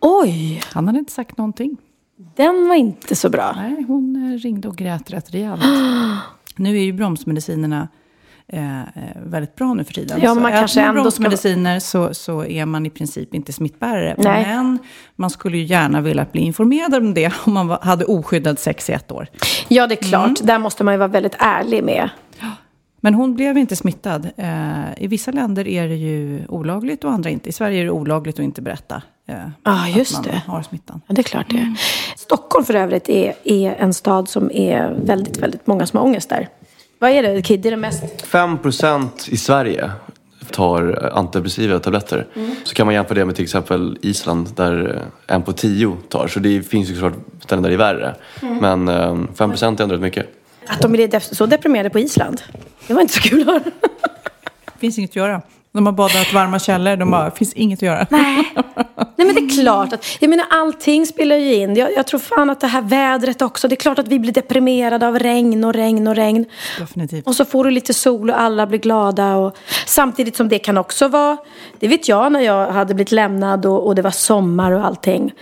Oj! 0.00 0.62
Han 0.72 0.86
hade 0.86 0.98
inte 0.98 1.12
sagt 1.12 1.38
någonting. 1.38 1.76
Den 2.16 2.68
var 2.68 2.74
inte 2.74 3.16
så 3.16 3.30
bra. 3.30 3.52
Nej, 3.56 3.84
hon 3.88 4.32
eh, 4.32 4.38
ringde 4.38 4.68
och 4.68 4.76
grät 4.76 5.10
rätt 5.10 5.34
rejält. 5.34 5.62
nu 6.56 6.76
är 6.76 6.82
ju 6.82 6.92
bromsmedicinerna 6.92 7.88
eh, 8.52 8.80
väldigt 9.16 9.54
bra 9.56 9.74
nu 9.74 9.84
för 9.84 9.92
tiden. 9.92 10.20
Ja, 10.22 10.34
man 10.34 10.52
så 10.52 10.58
kanske 10.58 10.80
äter 10.80 10.88
man 10.88 10.96
ändå 10.98 11.10
ska- 11.10 11.20
bromsmediciner 11.22 11.80
så, 11.80 12.14
så 12.14 12.44
är 12.44 12.66
man 12.66 12.86
i 12.86 12.90
princip 12.90 13.34
inte 13.34 13.52
smittbärare. 13.52 14.14
Nej. 14.18 14.44
Men 14.46 14.78
man 15.16 15.30
skulle 15.30 15.56
ju 15.58 15.64
gärna 15.64 16.00
vilja 16.00 16.26
bli 16.32 16.40
informerad 16.40 16.94
om 16.94 17.14
det 17.14 17.32
om 17.44 17.52
man 17.54 17.68
var, 17.68 17.78
hade 17.82 18.04
oskyddad 18.04 18.58
sex 18.58 18.90
i 18.90 18.92
ett 18.92 19.12
år. 19.12 19.26
Ja, 19.68 19.86
det 19.86 19.94
är 19.94 20.08
klart. 20.08 20.32
Där 20.42 20.58
måste 20.58 20.84
man 20.84 20.94
ju 20.94 20.98
vara 20.98 21.08
väldigt 21.08 21.36
ärlig 21.38 21.84
med. 21.84 22.10
Men 23.00 23.14
hon 23.14 23.34
blev 23.34 23.58
inte 23.58 23.76
smittad. 23.76 24.28
Eh, 24.36 25.02
I 25.02 25.06
vissa 25.06 25.30
länder 25.30 25.68
är 25.68 25.88
det 25.88 25.94
ju 25.94 26.42
olagligt 26.48 27.04
och 27.04 27.10
andra 27.12 27.30
inte. 27.30 27.48
I 27.48 27.52
Sverige 27.52 27.80
är 27.80 27.84
det 27.84 27.90
olagligt 27.90 28.34
att 28.38 28.44
inte 28.44 28.62
berätta 28.62 29.02
eh, 29.28 29.34
Ja, 29.64 29.88
just 29.88 30.18
att 30.18 30.24
man 30.26 30.34
det. 30.34 30.42
har 30.52 30.62
smittan. 30.62 31.00
Ja, 31.06 31.14
det 31.14 31.20
är 31.20 31.22
klart 31.22 31.50
det. 31.50 31.74
Stockholm 32.16 32.64
för 32.64 32.74
övrigt 32.74 33.08
är, 33.08 33.34
är 33.44 33.72
en 33.74 33.94
stad 33.94 34.28
som 34.28 34.50
är 34.52 34.94
väldigt, 35.04 35.38
väldigt 35.38 35.66
många 35.66 35.86
som 35.86 35.96
har 35.98 36.06
ångest 36.06 36.28
där. 36.28 36.48
Vad 36.98 37.10
är 37.10 37.22
det, 37.22 37.42
Kid? 37.42 37.60
Det 37.60 37.68
är 37.68 37.70
det 37.70 37.76
mest? 37.76 38.02
5% 38.26 39.08
i 39.30 39.36
Sverige 39.36 39.90
tar 40.50 41.10
antidepressiva 41.14 41.78
tabletter. 41.78 42.26
Så 42.64 42.74
kan 42.74 42.86
man 42.86 42.94
jämföra 42.94 43.18
det 43.18 43.24
med 43.24 43.34
till 43.34 43.44
exempel 43.44 43.98
Island 44.02 44.48
där 44.56 45.02
en 45.26 45.42
på 45.42 45.52
tio 45.52 45.96
tar. 46.08 46.28
Så 46.28 46.40
det 46.40 46.62
finns 46.62 46.90
ju 46.90 46.94
såklart 46.94 47.14
ställen 47.40 47.62
där 47.62 47.70
det 47.70 47.76
är 47.76 47.78
värre. 47.78 48.14
Men 48.60 48.88
eh, 48.88 49.18
5 49.34 49.50
är 49.50 49.64
ändå 49.64 49.94
rätt 49.94 50.00
mycket. 50.00 50.26
Att 50.66 50.80
de 50.80 50.94
är 50.94 51.34
så 51.34 51.46
deprimerade 51.46 51.90
på 51.90 51.98
Island. 51.98 52.42
Det 52.86 52.94
var 52.94 53.00
inte 53.00 53.14
så 53.14 53.20
kul 53.20 53.40
att 53.40 53.46
höra. 53.46 53.60
Det 53.60 54.78
finns 54.78 54.98
inget 54.98 55.10
att 55.10 55.16
göra. 55.16 55.42
De 55.76 55.86
har 55.86 55.92
badat 55.92 56.32
varma 56.32 56.58
källor. 56.58 56.96
De 56.96 57.10
bara, 57.10 57.30
finns 57.30 57.52
inget 57.52 57.78
att 57.78 57.82
göra. 57.82 58.06
Nej. 58.10 58.52
Nej, 59.16 59.26
men 59.26 59.34
det 59.34 59.40
är 59.40 59.62
klart 59.62 59.92
att, 59.92 60.16
jag 60.20 60.30
menar 60.30 60.46
allting 60.50 61.06
spelar 61.06 61.36
ju 61.36 61.54
in. 61.54 61.76
Jag, 61.76 61.94
jag 61.96 62.06
tror 62.06 62.20
fan 62.20 62.50
att 62.50 62.60
det 62.60 62.66
här 62.66 62.82
vädret 62.82 63.42
också, 63.42 63.68
det 63.68 63.74
är 63.74 63.76
klart 63.76 63.98
att 63.98 64.08
vi 64.08 64.18
blir 64.18 64.32
deprimerade 64.32 65.08
av 65.08 65.18
regn 65.18 65.64
och 65.64 65.72
regn 65.72 66.08
och 66.08 66.14
regn. 66.14 66.44
Definitivt. 66.78 67.26
Och 67.26 67.34
så 67.34 67.44
får 67.44 67.64
du 67.64 67.70
lite 67.70 67.94
sol 67.94 68.30
och 68.30 68.40
alla 68.40 68.66
blir 68.66 68.78
glada. 68.78 69.36
Och, 69.36 69.56
samtidigt 69.86 70.36
som 70.36 70.48
det 70.48 70.58
kan 70.58 70.78
också 70.78 71.08
vara, 71.08 71.36
det 71.78 71.88
vet 71.88 72.08
jag 72.08 72.32
när 72.32 72.40
jag 72.40 72.72
hade 72.72 72.94
blivit 72.94 73.12
lämnad 73.12 73.66
och, 73.66 73.86
och 73.86 73.94
det 73.94 74.02
var 74.02 74.10
sommar 74.10 74.72
och 74.72 74.84
allting. 74.84 75.32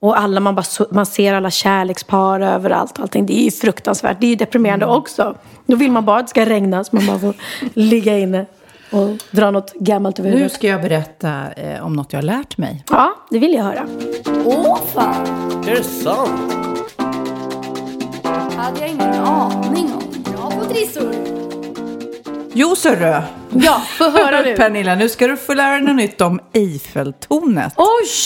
Och 0.00 0.18
alla, 0.20 0.40
man, 0.40 0.54
bara, 0.54 0.86
man 0.90 1.06
ser 1.06 1.34
alla 1.34 1.50
kärlekspar 1.50 2.40
överallt 2.40 3.00
allting. 3.00 3.26
Det 3.26 3.40
är 3.40 3.44
ju 3.44 3.50
fruktansvärt, 3.50 4.16
det 4.20 4.26
är 4.26 4.30
ju 4.30 4.36
deprimerande 4.36 4.86
också. 4.86 5.34
Då 5.66 5.76
vill 5.76 5.90
man 5.90 6.04
bara 6.04 6.18
att 6.18 6.26
det 6.26 6.30
ska 6.30 6.46
regna 6.46 6.84
så 6.84 6.96
man 6.96 7.06
bara 7.06 7.18
får 7.18 7.34
ligga 7.74 8.18
inne 8.18 8.46
och 8.90 9.08
dra 9.30 9.50
något 9.50 9.72
gammalt 9.74 10.18
över 10.18 10.28
Nu 10.30 10.36
huvudet. 10.36 10.52
ska 10.56 10.66
jag 10.66 10.82
berätta 10.82 11.52
eh, 11.56 11.86
om 11.86 11.92
något 11.92 12.12
jag 12.12 12.18
har 12.18 12.22
lärt 12.24 12.58
mig. 12.58 12.84
Ja, 12.90 13.14
det 13.30 13.38
vill 13.38 13.52
jag 13.54 13.62
höra. 13.64 13.86
Åh 14.44 14.78
fan, 14.94 15.26
Är 15.68 15.74
det 15.74 15.84
sant? 15.84 16.52
hade 18.56 18.80
jag 18.80 18.88
ingen 18.88 19.14
aning 19.14 19.92
om. 19.94 20.32
Bra 20.32 20.50
på 20.50 20.64
trissor. 20.64 21.14
Jo, 22.52 22.76
sörru. 22.76 23.22
Ja, 23.54 23.82
få 23.98 24.10
höra 24.10 24.40
nu. 24.42 24.54
Pernilla, 24.56 24.94
nu 24.94 25.08
ska 25.08 25.26
du 25.26 25.36
få 25.36 25.54
lära 25.54 25.72
dig 25.72 25.82
något 25.82 25.96
nytt 25.96 26.20
om 26.20 26.40
Eiffeltornet. 26.52 27.72
Oj, 27.76 27.84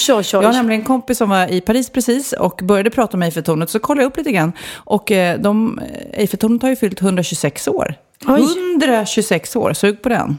oj, 0.08 0.14
oj. 0.18 0.24
Jag 0.32 0.42
har 0.42 0.52
nämligen 0.52 0.80
en 0.80 0.86
kompis 0.86 1.18
som 1.18 1.28
var 1.30 1.52
i 1.52 1.60
Paris 1.60 1.90
precis 1.90 2.32
och 2.32 2.60
började 2.62 2.90
prata 2.90 3.16
om 3.16 3.22
Eiffeltornet. 3.22 3.70
Så 3.70 3.78
kollade 3.78 4.02
jag 4.02 4.10
upp 4.10 4.16
lite 4.16 4.32
grann. 4.32 4.52
Och 4.74 5.12
eh, 5.12 5.38
de, 5.40 5.80
Eiffeltornet 6.12 6.62
har 6.62 6.68
ju 6.68 6.76
fyllt 6.76 7.02
126 7.02 7.68
år. 7.68 7.94
Oj. 8.26 8.42
126 8.74 9.56
år, 9.56 9.72
sug 9.72 10.02
på 10.02 10.08
den. 10.08 10.38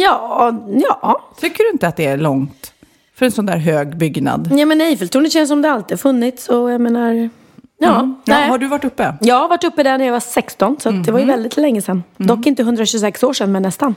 Ja, 0.00 0.54
ja. 0.92 1.20
Tycker 1.40 1.64
du 1.64 1.70
inte 1.70 1.88
att 1.88 1.96
det 1.96 2.06
är 2.06 2.16
långt? 2.16 2.72
För 3.16 3.26
en 3.26 3.32
sån 3.32 3.46
där 3.46 3.56
hög 3.56 3.96
byggnad. 3.96 4.50
Ja, 4.58 4.66
men 4.66 4.80
Eiffeltornet 4.80 5.32
känns 5.32 5.48
som 5.48 5.62
det 5.62 5.70
alltid 5.70 6.00
funnits. 6.00 6.48
Och 6.48 6.70
jag 6.70 6.80
menar, 6.80 7.30
ja. 7.78 7.94
Mm. 7.98 8.14
Ja, 8.24 8.34
har 8.36 8.58
du 8.58 8.66
varit 8.68 8.84
uppe? 8.84 9.14
Jag 9.20 9.34
har 9.40 9.48
varit 9.48 9.64
uppe 9.64 9.82
där 9.82 9.98
när 9.98 10.04
jag 10.04 10.12
var 10.12 10.20
16, 10.20 10.76
så 10.80 10.88
att 10.88 11.04
det 11.04 11.12
var 11.12 11.18
ju 11.20 11.26
väldigt 11.26 11.56
länge 11.56 11.82
sedan. 11.82 12.02
Dock 12.16 12.46
inte 12.46 12.62
126 12.62 13.22
år 13.22 13.32
sedan, 13.32 13.52
men 13.52 13.62
nästan. 13.62 13.94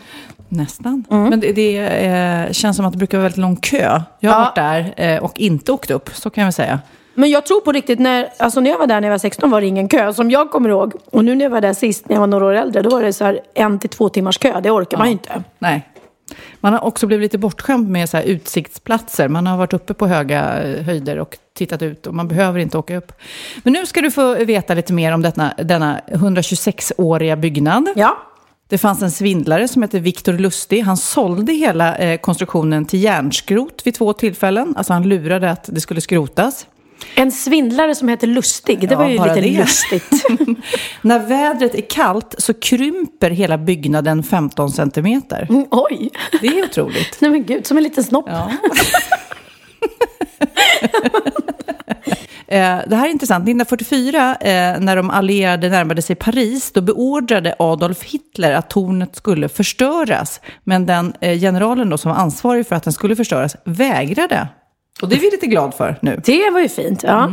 Nästan. 0.50 1.04
Men 1.10 1.40
det, 1.40 1.52
det 1.52 1.78
eh, 1.78 2.52
känns 2.52 2.78
som 2.78 2.86
att 2.86 2.92
det 2.92 2.98
brukar 2.98 3.18
vara 3.18 3.24
väldigt 3.24 3.38
lång 3.42 3.56
kö. 3.56 4.02
Jag 4.20 4.32
har 4.32 4.40
Ja. 4.40 4.44
varit 4.46 4.56
där 4.56 4.94
eh, 4.98 5.24
och 5.24 5.40
inte 5.40 5.72
åkt 5.72 5.92
upp, 5.92 6.10
så 6.14 6.30
kan 6.30 6.42
jag 6.42 6.46
väl 6.46 6.54
säga. 6.54 6.80
Men 7.18 7.30
jag 7.30 7.46
tror 7.46 7.62
på 7.62 7.72
riktigt, 7.72 8.00
när, 8.00 8.30
alltså 8.38 8.60
när 8.60 8.70
jag 8.70 8.78
var 8.78 8.88
där 8.88 9.02
när 9.02 9.08
jag 9.08 9.14
var 9.14 9.18
16 9.18 9.50
var 9.50 9.62
det 9.62 9.68
ingen 9.68 9.90
kö, 9.90 10.14
som 10.14 10.32
jag 10.32 10.52
kommer 10.52 10.70
ihåg. 10.70 10.94
Och 11.12 11.26
nu 11.26 11.36
när 11.36 11.46
jag 11.46 11.50
var 11.50 11.62
där 11.62 11.74
sist, 11.74 12.10
när 12.10 12.16
jag 12.16 12.20
var 12.20 12.28
några 12.28 12.46
år 12.46 12.54
äldre, 12.54 12.82
då 12.82 12.90
var 12.90 13.02
det 13.02 13.14
så 13.14 13.26
här 13.26 13.40
en 13.54 13.80
till 13.80 13.90
två 13.90 14.10
timmars 14.10 14.38
kö. 14.38 14.62
Det 14.62 14.72
orkar 14.72 14.98
man 14.98 15.08
ju 15.08 15.12
inte. 15.12 15.44
Nej, 15.60 15.90
Man 16.60 16.74
har 16.74 16.84
också 16.84 17.08
blivit 17.08 17.24
lite 17.24 17.38
bortskämd 17.38 17.90
med 17.90 18.10
så 18.10 18.18
här 18.18 18.24
utsiktsplatser. 18.24 19.28
Man 19.28 19.48
har 19.48 19.58
varit 19.58 19.74
uppe 19.74 19.94
på 19.94 20.08
höga 20.08 20.64
eh, 20.64 20.84
höjder 20.84 21.20
och 21.20 21.38
tittat 21.54 21.82
ut 21.82 22.08
och 22.08 22.14
man 22.14 22.28
behöver 22.28 22.60
inte 22.60 22.78
åka 22.78 22.98
upp. 22.98 23.12
Men 23.64 23.74
nu 23.74 23.86
ska 23.86 24.02
du 24.02 24.12
få 24.12 24.46
veta 24.46 24.74
lite 24.74 24.94
mer 24.94 25.14
om 25.14 25.22
detta, 25.22 25.52
denna 25.58 26.02
126-åriga 26.08 27.36
byggnad. 27.36 27.90
Ja. 27.96 28.18
Det 28.70 28.78
fanns 28.78 29.02
en 29.02 29.12
svindlare 29.12 29.68
som 29.68 29.82
hette 29.82 30.00
Viktor 30.00 30.34
Lustig. 30.34 30.82
Han 30.82 30.98
sålde 30.98 31.54
hela 31.54 31.98
eh, 31.98 32.20
konstruktionen 32.20 32.86
till 32.86 33.04
järnskrot 33.04 33.82
vid 33.84 33.94
två 33.94 34.14
tillfällen. 34.14 34.74
Alltså 34.78 34.94
han 34.94 35.10
lurade 35.10 35.52
att 35.52 35.70
det 35.72 35.82
skulle 35.82 36.02
skrotas. 36.02 36.68
En 37.16 37.32
svindlare 37.32 37.96
som 37.96 38.08
heter 38.08 38.28
Lustig, 38.28 38.80
det 38.80 38.88
Ja, 38.92 38.98
var 38.98 39.08
ju 39.08 39.14
lite 39.24 39.42
det. 39.42 39.58
lustigt. 39.60 40.26
När 41.02 41.20
vädret 41.20 41.76
är 41.76 41.82
kallt 41.90 42.36
så 42.38 42.54
krymper 42.54 43.30
hela 43.30 43.58
byggnaden 43.58 44.24
15 44.24 44.72
centimeter. 44.72 45.48
Mm, 45.50 45.66
oj! 45.72 46.10
Det 46.42 46.48
är 46.48 46.64
otroligt. 46.66 47.18
Nej 47.22 47.32
men 47.32 47.46
gud, 47.46 47.68
som 47.68 47.78
en 47.78 47.84
liten 47.84 48.04
snopp. 48.04 48.26
Ja. 48.28 48.52
Eh, 52.50 52.78
Det 52.88 52.96
här 52.96 53.06
är 53.08 53.12
intressant. 53.12 53.44
1944, 53.44 54.36
eh, 54.36 54.80
när 54.80 54.96
de 54.96 55.10
allierade 55.10 55.70
närmade 55.70 56.02
sig 56.02 56.16
Paris, 56.16 56.72
då 56.72 56.82
beordrade 56.82 57.56
Adolf 57.60 58.04
Hitler 58.04 58.52
att 58.54 58.70
tornet 58.70 59.16
skulle 59.16 59.50
förstöras. 59.50 60.42
Men 60.64 60.86
den 60.86 61.14
eh, 61.22 61.40
generalen 61.40 61.90
då 61.90 61.98
som 61.98 62.12
var 62.12 62.18
ansvarig 62.18 62.68
för 62.68 62.76
att 62.76 62.84
den 62.84 62.94
skulle 62.94 63.16
förstöras 63.16 63.56
vägrade. 63.66 64.48
Och 65.02 65.10
det 65.10 65.16
är 65.16 65.20
vi 65.20 65.32
lite 65.32 65.48
glad 65.48 65.74
för 65.74 65.96
nu. 66.02 66.22
Det 66.26 66.50
var 66.50 66.60
ju 66.60 66.70
fint. 66.70 67.04
Ja. 67.04 67.32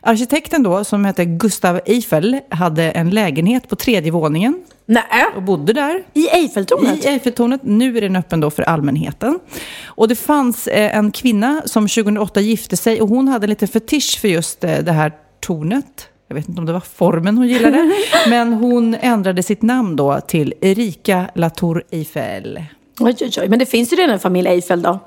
Arkitekten 0.00 0.62
då, 0.62 0.84
som 0.84 1.04
hette 1.04 1.24
Gustav 1.24 1.80
Eiffel, 1.86 2.40
hade 2.50 2.90
en 2.90 3.10
lägenhet 3.10 3.68
på 3.68 3.76
tredje 3.76 4.12
våningen 4.12 4.64
Nej, 4.86 5.02
och 5.36 5.42
bodde 5.42 5.72
där. 5.72 6.02
i 6.14 6.28
Eiffeltornet. 6.28 7.04
I 7.04 7.08
Eiffeltornet. 7.08 7.60
Nu 7.64 7.96
är 7.96 8.00
den 8.00 8.16
öppen 8.16 8.40
då 8.40 8.50
för 8.50 8.62
allmänheten. 8.62 9.38
Och 9.84 10.08
det 10.08 10.16
fanns 10.16 10.66
eh, 10.66 10.96
en 10.96 11.10
kvinna 11.10 11.62
som 11.64 11.88
2008 11.88 12.40
gifte 12.40 12.76
sig 12.76 13.02
och 13.02 13.08
hon 13.08 13.28
hade 13.28 13.46
lite 13.46 13.66
fetisch 13.66 14.18
för 14.20 14.28
just 14.28 14.64
eh, 14.64 14.78
det 14.78 14.92
här 14.92 15.12
tornet. 15.40 16.08
Jag 16.28 16.34
vet 16.34 16.48
inte 16.48 16.60
om 16.60 16.66
det 16.66 16.72
var 16.72 16.80
formen 16.80 17.36
hon 17.36 17.48
gillade. 17.48 17.92
men 18.28 18.52
hon 18.52 18.94
ändrade 18.94 19.42
sitt 19.42 19.62
namn 19.62 19.96
då 19.96 20.20
till 20.20 20.54
Erika 20.60 21.30
Latour 21.34 21.82
Eiffel. 21.90 22.64
Oj, 23.00 23.16
oj, 23.20 23.30
oj. 23.40 23.48
Men 23.48 23.58
det 23.58 23.66
finns 23.66 23.92
ju 23.92 23.96
redan 23.96 24.10
en 24.10 24.18
familj 24.18 24.48
Eiffel 24.48 24.82
då. 24.82 24.98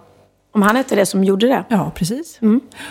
Om 0.51 0.61
han 0.61 0.75
hette 0.75 0.95
det 0.95 1.05
som 1.05 1.23
gjorde 1.23 1.47
det. 1.47 1.63
Ja, 1.69 1.91
precis. 1.95 2.39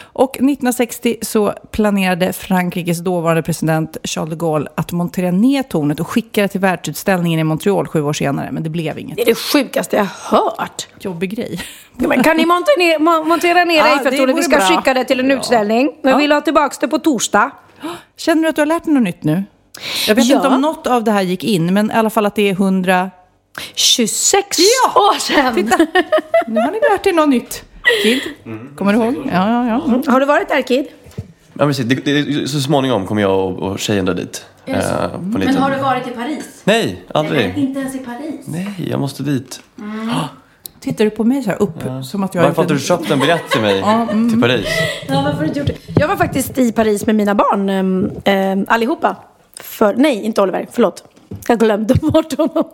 Och 0.02 0.30
1960 0.36 1.16
så 1.22 1.52
planerade 1.70 2.32
Frankrikes 2.32 2.98
dåvarande 2.98 3.42
president 3.42 3.96
Charles 4.04 4.30
de 4.30 4.36
Gaulle 4.36 4.68
att 4.74 4.92
montera 4.92 5.30
ner 5.30 5.62
tornet 5.62 6.00
och 6.00 6.08
skicka 6.08 6.42
det 6.42 6.48
till 6.48 6.60
världsutställningen 6.60 7.40
i 7.40 7.44
Montreal 7.44 7.86
sju 7.86 8.02
år 8.02 8.12
senare. 8.12 8.48
Men 8.52 8.62
det 8.62 8.70
blev 8.70 8.98
inget. 8.98 9.16
Det 9.16 9.22
är 9.22 9.26
det 9.26 9.34
sjukaste 9.34 9.96
jag 9.96 10.04
hört. 10.04 10.86
Jobbig 11.00 11.30
grej. 11.36 11.60
Ja, 11.96 12.08
Men 12.08 12.22
kan 12.22 12.36
ni 12.36 12.46
montera 12.46 12.76
ner, 12.78 12.98
mo- 12.98 13.24
montera 13.28 13.64
ner 13.64 13.76
Ja, 13.78 13.86
Eiffeltornet? 13.86 14.36
Vi 14.38 14.42
ska 14.42 14.56
bra. 14.56 14.66
skicka 14.66 14.94
det 14.94 15.04
till 15.04 15.20
en 15.20 15.30
utställning. 15.30 15.92
Men 16.02 16.16
vi 16.16 16.22
vill 16.22 16.32
ha 16.32 16.40
tillbaka 16.40 16.76
det 16.80 16.88
på 16.88 16.98
torsdag. 16.98 17.50
Känner 18.16 18.42
du 18.42 18.48
att 18.48 18.54
du 18.56 18.60
har 18.60 18.66
lärt 18.66 18.84
dig 18.84 18.94
något 18.94 19.02
nytt 19.02 19.24
nu? 19.24 19.44
Jag 20.08 20.14
vet 20.14 20.26
Ja. 20.26 20.36
inte 20.36 20.48
om 20.48 20.60
något 20.60 20.86
av 20.86 21.04
det 21.04 21.10
här 21.12 21.22
gick 21.22 21.44
in, 21.44 21.74
men 21.74 21.90
i 21.90 21.94
alla 21.94 22.10
fall 22.10 22.26
att 22.26 22.34
det 22.34 22.48
är 22.48 22.52
100... 22.52 23.10
26 23.74 24.58
Ja! 24.58 25.00
år 25.00 25.18
sedan. 25.18 25.54
Nu 26.46 26.60
har 26.60 26.70
ni 26.70 26.78
lärt 26.90 27.06
er 27.06 27.12
något 27.12 27.28
nytt. 27.28 27.64
Kid, 28.02 28.20
kommer 28.76 28.92
du 28.92 28.98
ihåg? 28.98 29.14
Ja, 29.32 29.50
ja, 29.50 29.66
ja. 29.68 30.12
Har 30.12 30.20
du 30.20 30.26
varit 30.26 30.48
där 30.48 30.62
Kid? 30.62 30.86
Ja, 31.52 31.66
precis. 31.66 31.84
Det, 31.86 31.94
det, 31.94 32.48
så 32.48 32.60
småningom 32.60 33.06
kommer 33.06 33.22
jag 33.22 33.38
och, 33.38 33.58
och 33.58 33.78
tjejen 33.78 34.04
där 34.04 34.14
dit. 34.14 34.44
Eh, 34.66 34.74
på 35.08 35.14
en 35.14 35.30
Men 35.30 35.40
liten- 35.40 35.56
har 35.62 35.70
du 35.70 35.76
varit 35.76 36.06
i 36.08 36.10
Paris? 36.10 36.60
Nej, 36.64 37.02
aldrig. 37.14 37.58
Inte 37.58 37.80
ens 37.80 37.94
i 37.94 37.98
Paris? 37.98 38.34
Nej, 38.44 38.74
jag 38.90 39.00
måste 39.00 39.22
dit. 39.22 39.60
Tittar 40.80 41.04
du 41.04 41.10
på 41.10 41.24
mig 41.24 41.42
så 41.42 41.50
här 41.50 41.62
upp, 41.62 41.82
som 42.04 42.22
att 42.24 42.34
jag 42.34 42.42
Varför 42.42 42.56
har 42.56 42.62
inte 42.62 42.74
du 42.74 42.80
köpt 42.80 43.10
en 43.10 43.18
biljett 43.20 43.50
till 43.50 43.60
mig 43.60 43.82
till 44.30 44.40
Paris? 44.40 44.66
Ja, 45.08 45.22
varför 45.24 45.38
har 45.38 45.46
du 45.54 45.58
gjort 45.60 45.66
det? 45.68 45.76
Jag 46.00 46.08
var 46.08 46.16
faktiskt 46.16 46.58
i 46.58 46.72
Paris 46.72 47.06
med 47.06 47.14
mina 47.14 47.34
barn, 47.34 47.68
äm, 48.24 48.66
allihopa. 48.68 49.16
För, 49.60 49.94
nej, 49.94 50.22
inte 50.24 50.42
Oliver, 50.42 50.66
förlåt. 50.72 51.04
Jag 51.48 51.58
glömde 51.58 51.94
bort 52.02 52.36
honom. 52.36 52.64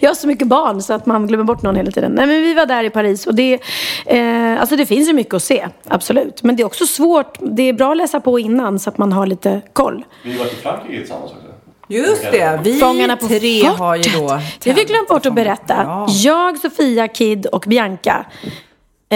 Jag 0.00 0.10
har 0.10 0.14
så 0.14 0.26
mycket 0.26 0.48
barn 0.48 0.82
så 0.82 0.92
att 0.92 1.06
man 1.06 1.26
glömmer 1.26 1.44
bort 1.44 1.62
någon 1.62 1.76
hela 1.76 1.90
tiden. 1.90 2.12
Nej, 2.12 2.26
men 2.26 2.42
vi 2.42 2.54
var 2.54 2.66
där 2.66 2.84
i 2.84 2.90
Paris 2.90 3.26
och 3.26 3.34
det, 3.34 3.60
eh, 4.06 4.60
alltså 4.60 4.76
det 4.76 4.86
finns 4.86 5.08
ju 5.08 5.12
mycket 5.12 5.34
att 5.34 5.42
se, 5.42 5.68
absolut. 5.88 6.42
Men 6.42 6.56
det 6.56 6.62
är 6.62 6.64
också 6.64 6.86
svårt, 6.86 7.38
det 7.40 7.62
är 7.62 7.72
bra 7.72 7.90
att 7.90 7.96
läsa 7.96 8.20
på 8.20 8.38
innan 8.38 8.78
så 8.78 8.90
att 8.90 8.98
man 8.98 9.12
har 9.12 9.26
lite 9.26 9.60
koll. 9.72 10.04
Vi 10.24 10.32
har 10.32 10.38
varit 10.38 10.52
i 10.52 10.56
Frankrike 10.56 10.98
tillsammans 10.98 11.30
också. 11.30 11.42
Just 11.88 12.22
det, 12.32 12.60
vi 12.64 12.78
Fångarna 12.80 13.16
på 13.16 13.28
tre 13.28 13.60
fortet. 13.60 13.78
har 13.78 13.96
ju 13.96 14.02
då... 14.02 14.40
Det 14.62 14.70
har 14.70 14.76
vi 14.76 14.84
glömt 14.84 15.08
bort 15.08 15.26
att 15.26 15.34
berätta. 15.34 15.74
Ja. 15.84 16.06
Jag, 16.10 16.58
Sofia, 16.58 17.08
Kid 17.08 17.46
och 17.46 17.64
Bianca 17.66 18.26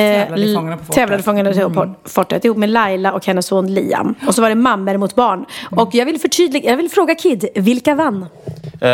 Tävlade 0.00 0.42
i 0.42 0.54
Fångarna 0.54 0.76
på 0.76 0.84
fortet. 0.84 0.94
tävlade 0.94 1.22
Fångarna 1.22 1.70
på 1.70 1.94
fortet 2.04 2.44
ihop 2.44 2.56
med 2.56 2.70
Laila 2.70 3.12
och 3.12 3.26
hennes 3.26 3.46
son 3.46 3.74
Liam. 3.74 4.14
Och 4.26 4.34
så 4.34 4.42
var 4.42 4.48
det 4.48 4.54
mammor 4.54 4.96
mot 4.96 5.14
barn. 5.14 5.44
Och 5.70 5.94
jag 5.94 6.06
vill 6.06 6.20
förtydliga, 6.20 6.70
jag 6.70 6.76
vill 6.76 6.90
fråga 6.90 7.14
Kid, 7.14 7.48
vilka 7.54 7.94
vann? 7.94 8.26
Eh, 8.80 8.88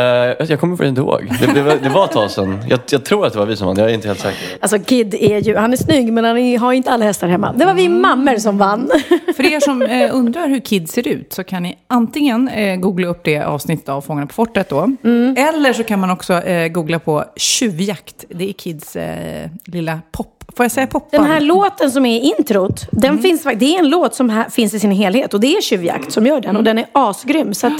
jag 0.48 0.60
kommer 0.60 0.84
inte 0.84 1.00
ihåg. 1.00 1.32
Det, 1.40 1.46
det, 1.54 1.62
var, 1.62 1.76
det 1.82 1.88
var 1.88 2.04
ett 2.04 2.12
tag 2.12 2.30
sedan. 2.30 2.58
Jag, 2.68 2.80
jag 2.90 3.04
tror 3.04 3.26
att 3.26 3.32
det 3.32 3.38
var 3.38 3.46
vi 3.46 3.56
som 3.56 3.66
vann. 3.66 3.76
Jag 3.76 3.90
är 3.90 3.94
inte 3.94 4.08
helt 4.08 4.20
säker. 4.20 4.58
Alltså 4.60 4.78
Kid 4.78 5.14
är 5.14 5.40
ju, 5.40 5.56
han 5.56 5.72
är 5.72 5.76
snygg 5.76 6.12
men 6.12 6.24
han 6.24 6.38
är, 6.38 6.58
har 6.58 6.72
inte 6.72 6.90
alla 6.90 7.04
hästar 7.04 7.28
hemma. 7.28 7.52
Det 7.52 7.64
var 7.64 7.74
vi 7.74 7.88
mammor 7.88 8.36
som 8.36 8.58
vann. 8.58 8.90
För 9.36 9.52
er 9.52 9.60
som 9.60 9.82
eh, 9.82 10.14
undrar 10.16 10.48
hur 10.48 10.60
Kid 10.60 10.90
ser 10.90 11.08
ut 11.08 11.32
så 11.32 11.44
kan 11.44 11.62
ni 11.62 11.78
antingen 11.88 12.48
eh, 12.48 12.76
googla 12.76 13.06
upp 13.08 13.24
det 13.24 13.40
avsnittet 13.40 13.88
av 13.88 14.00
Fångarna 14.00 14.26
på 14.26 14.34
fortet 14.34 14.68
då. 14.68 14.96
Eller 15.36 15.72
så 15.72 15.84
kan 15.84 16.00
man 16.00 16.10
också 16.10 16.34
eh, 16.34 16.68
googla 16.68 16.98
på 16.98 17.24
tjuvjakt. 17.36 18.24
Det 18.28 18.48
är 18.48 18.52
Kids 18.52 18.96
eh, 18.96 19.50
lilla 19.64 20.00
pop. 20.12 20.35
Får 20.56 20.64
jag 20.64 20.72
säga 20.72 20.86
poppan? 20.86 21.22
Den 21.22 21.30
här 21.30 21.40
låten 21.40 21.90
som 21.90 22.06
är 22.06 22.16
i 22.20 22.34
introt, 22.38 22.86
den 22.90 23.18
finns, 23.18 23.42
fakt- 23.42 23.58
det 23.60 23.74
är 23.74 23.78
en 23.78 23.88
låt 23.88 24.14
som 24.14 24.30
här, 24.30 24.48
finns 24.50 24.74
i 24.74 24.80
sin 24.80 24.90
helhet. 24.90 25.34
Och 25.34 25.40
det 25.40 25.56
är 25.56 25.60
Tjuvjakt 25.60 26.12
som 26.12 26.26
gör 26.26 26.40
den. 26.40 26.56
Och 26.56 26.64
den 26.64 26.78
är 26.78 26.86
asgrym. 26.92 27.54
Så 27.54 27.66
att, 27.66 27.72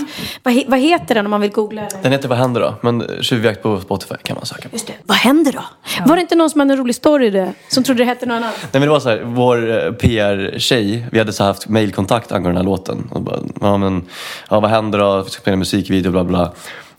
vad, 0.42 0.62
vad 0.68 0.78
heter 0.78 1.14
den 1.14 1.24
om 1.26 1.30
man 1.30 1.40
vill 1.40 1.50
googla 1.50 1.80
den? 1.80 2.02
Den 2.02 2.12
heter 2.12 2.28
Vad 2.28 2.38
händer 2.38 2.60
då? 2.60 2.74
Men 2.82 3.04
Tjuvjakt 3.20 3.62
på 3.62 3.80
Spotify 3.80 4.14
kan 4.22 4.34
man 4.36 4.46
söka 4.46 4.68
på. 4.68 4.74
Just 4.74 4.86
det. 4.86 4.92
Vad 5.02 5.16
händer 5.16 5.52
då? 5.52 5.64
Var 6.06 6.16
det 6.16 6.22
inte 6.22 6.34
någon 6.34 6.50
som 6.50 6.60
hade 6.60 6.72
en 6.72 6.78
rolig 6.78 6.94
story 6.94 7.30
det, 7.30 7.52
som 7.68 7.82
trodde 7.84 7.98
det 8.02 8.04
hette 8.04 8.26
någon 8.26 8.36
annan? 8.36 8.50
Nej 8.60 8.68
men 8.72 8.82
det 8.82 8.88
var 8.88 9.00
så 9.00 9.08
här, 9.08 9.22
vår 9.24 9.84
eh, 9.86 9.92
PR-tjej, 9.92 11.06
vi 11.12 11.18
hade 11.18 11.32
så 11.32 11.44
haft 11.44 11.68
mailkontakt 11.68 12.32
angående 12.32 12.60
den 12.60 12.66
här 12.66 12.70
låten. 12.72 13.08
Och 13.10 13.22
bara, 13.22 13.38
ja 13.60 13.76
men, 13.76 14.04
ja 14.50 14.60
vad 14.60 14.70
händer 14.70 14.98
då? 14.98 15.22
Vi 15.22 15.30
ska 15.30 15.40
spela 15.40 15.56
musikvideo, 15.56 16.12
bla 16.12 16.24
bla. 16.24 16.52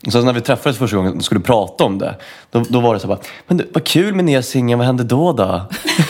Och 0.05 0.11
sen 0.11 0.25
när 0.25 0.33
vi 0.33 0.41
träffades 0.41 0.77
första 0.77 0.97
gången 0.97 1.17
och 1.17 1.23
skulle 1.23 1.41
prata 1.41 1.83
om 1.83 1.97
det, 1.97 2.15
då, 2.51 2.63
då 2.69 2.79
var 2.79 2.93
det 2.93 2.99
så 2.99 3.07
här 3.07 3.15
bara, 3.15 3.23
men 3.47 3.57
du, 3.57 3.69
vad 3.73 3.83
kul 3.83 4.15
med 4.15 4.25
nya 4.25 4.43
singeln, 4.43 4.79
vad 4.79 4.85
hände 4.85 5.03
då 5.03 5.33
då? 5.33 5.61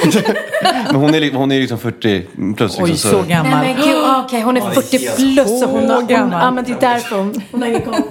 men 0.91 0.95
hon 0.95 1.15
är, 1.15 1.33
hon 1.33 1.51
är 1.51 1.59
liksom 1.59 1.77
40 1.77 2.27
plus. 2.55 2.59
Liksom, 2.59 2.83
Oj, 2.83 2.97
så 2.97 3.23
gammal. 3.23 3.51
Nej 3.51 3.75
men 3.75 3.85
gud, 3.87 4.03
ah, 4.03 4.23
okej 4.25 4.41
hon 4.41 4.57
är 4.57 4.61
40 4.61 5.15
plus 5.15 5.63
och 5.63 5.69
hon 5.69 5.89
hon, 5.89 6.07
gammal. 6.07 6.41
ja 6.41 6.51
men 6.51 6.63
det 6.63 6.71
är 6.71 6.79
därför 6.79 7.17
hon, 7.17 7.41
hon 7.51 7.61
har 7.61 7.69
ingen 7.69 7.81
koll. 7.81 8.01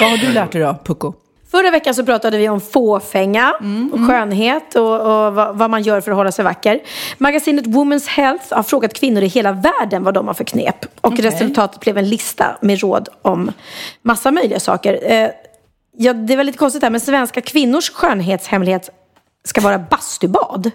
Vad 0.00 0.10
har 0.10 0.16
du 0.26 0.32
lärt 0.32 0.52
dig 0.52 0.60
då, 0.60 0.78
Pucko? 0.84 1.14
Förra 1.50 1.70
veckan 1.70 1.94
så 1.94 2.04
pratade 2.04 2.38
vi 2.38 2.48
om 2.48 2.60
fåfänga, 2.60 3.54
och 3.92 3.98
skönhet 4.08 4.74
och, 4.74 5.00
och 5.00 5.34
vad, 5.34 5.58
vad 5.58 5.70
man 5.70 5.82
gör 5.82 6.00
för 6.00 6.10
att 6.10 6.16
hålla 6.16 6.32
sig 6.32 6.44
vacker. 6.44 6.80
Magasinet 7.18 7.66
Women's 7.66 8.08
Health 8.08 8.54
har 8.54 8.62
frågat 8.62 8.94
kvinnor 8.94 9.22
i 9.22 9.26
hela 9.26 9.52
världen 9.52 10.04
vad 10.04 10.14
de 10.14 10.26
har 10.26 10.34
för 10.34 10.44
knep. 10.44 10.86
Och 11.00 11.18
resultatet 11.18 11.80
blev 11.80 11.98
en 11.98 12.08
lista 12.08 12.56
med 12.60 12.80
råd 12.80 13.08
om 13.22 13.52
massa 14.02 14.30
möjliga 14.30 14.60
saker. 14.60 15.12
Eh, 15.12 15.28
ja, 15.96 16.12
det 16.12 16.36
var 16.36 16.44
lite 16.44 16.58
konstigt 16.58 16.82
här, 16.82 16.90
men 16.90 17.00
svenska 17.00 17.40
kvinnors 17.40 17.90
skönhetshemlighet 17.90 18.90
ska 19.44 19.60
vara 19.60 19.78
bastubad. 19.78 20.70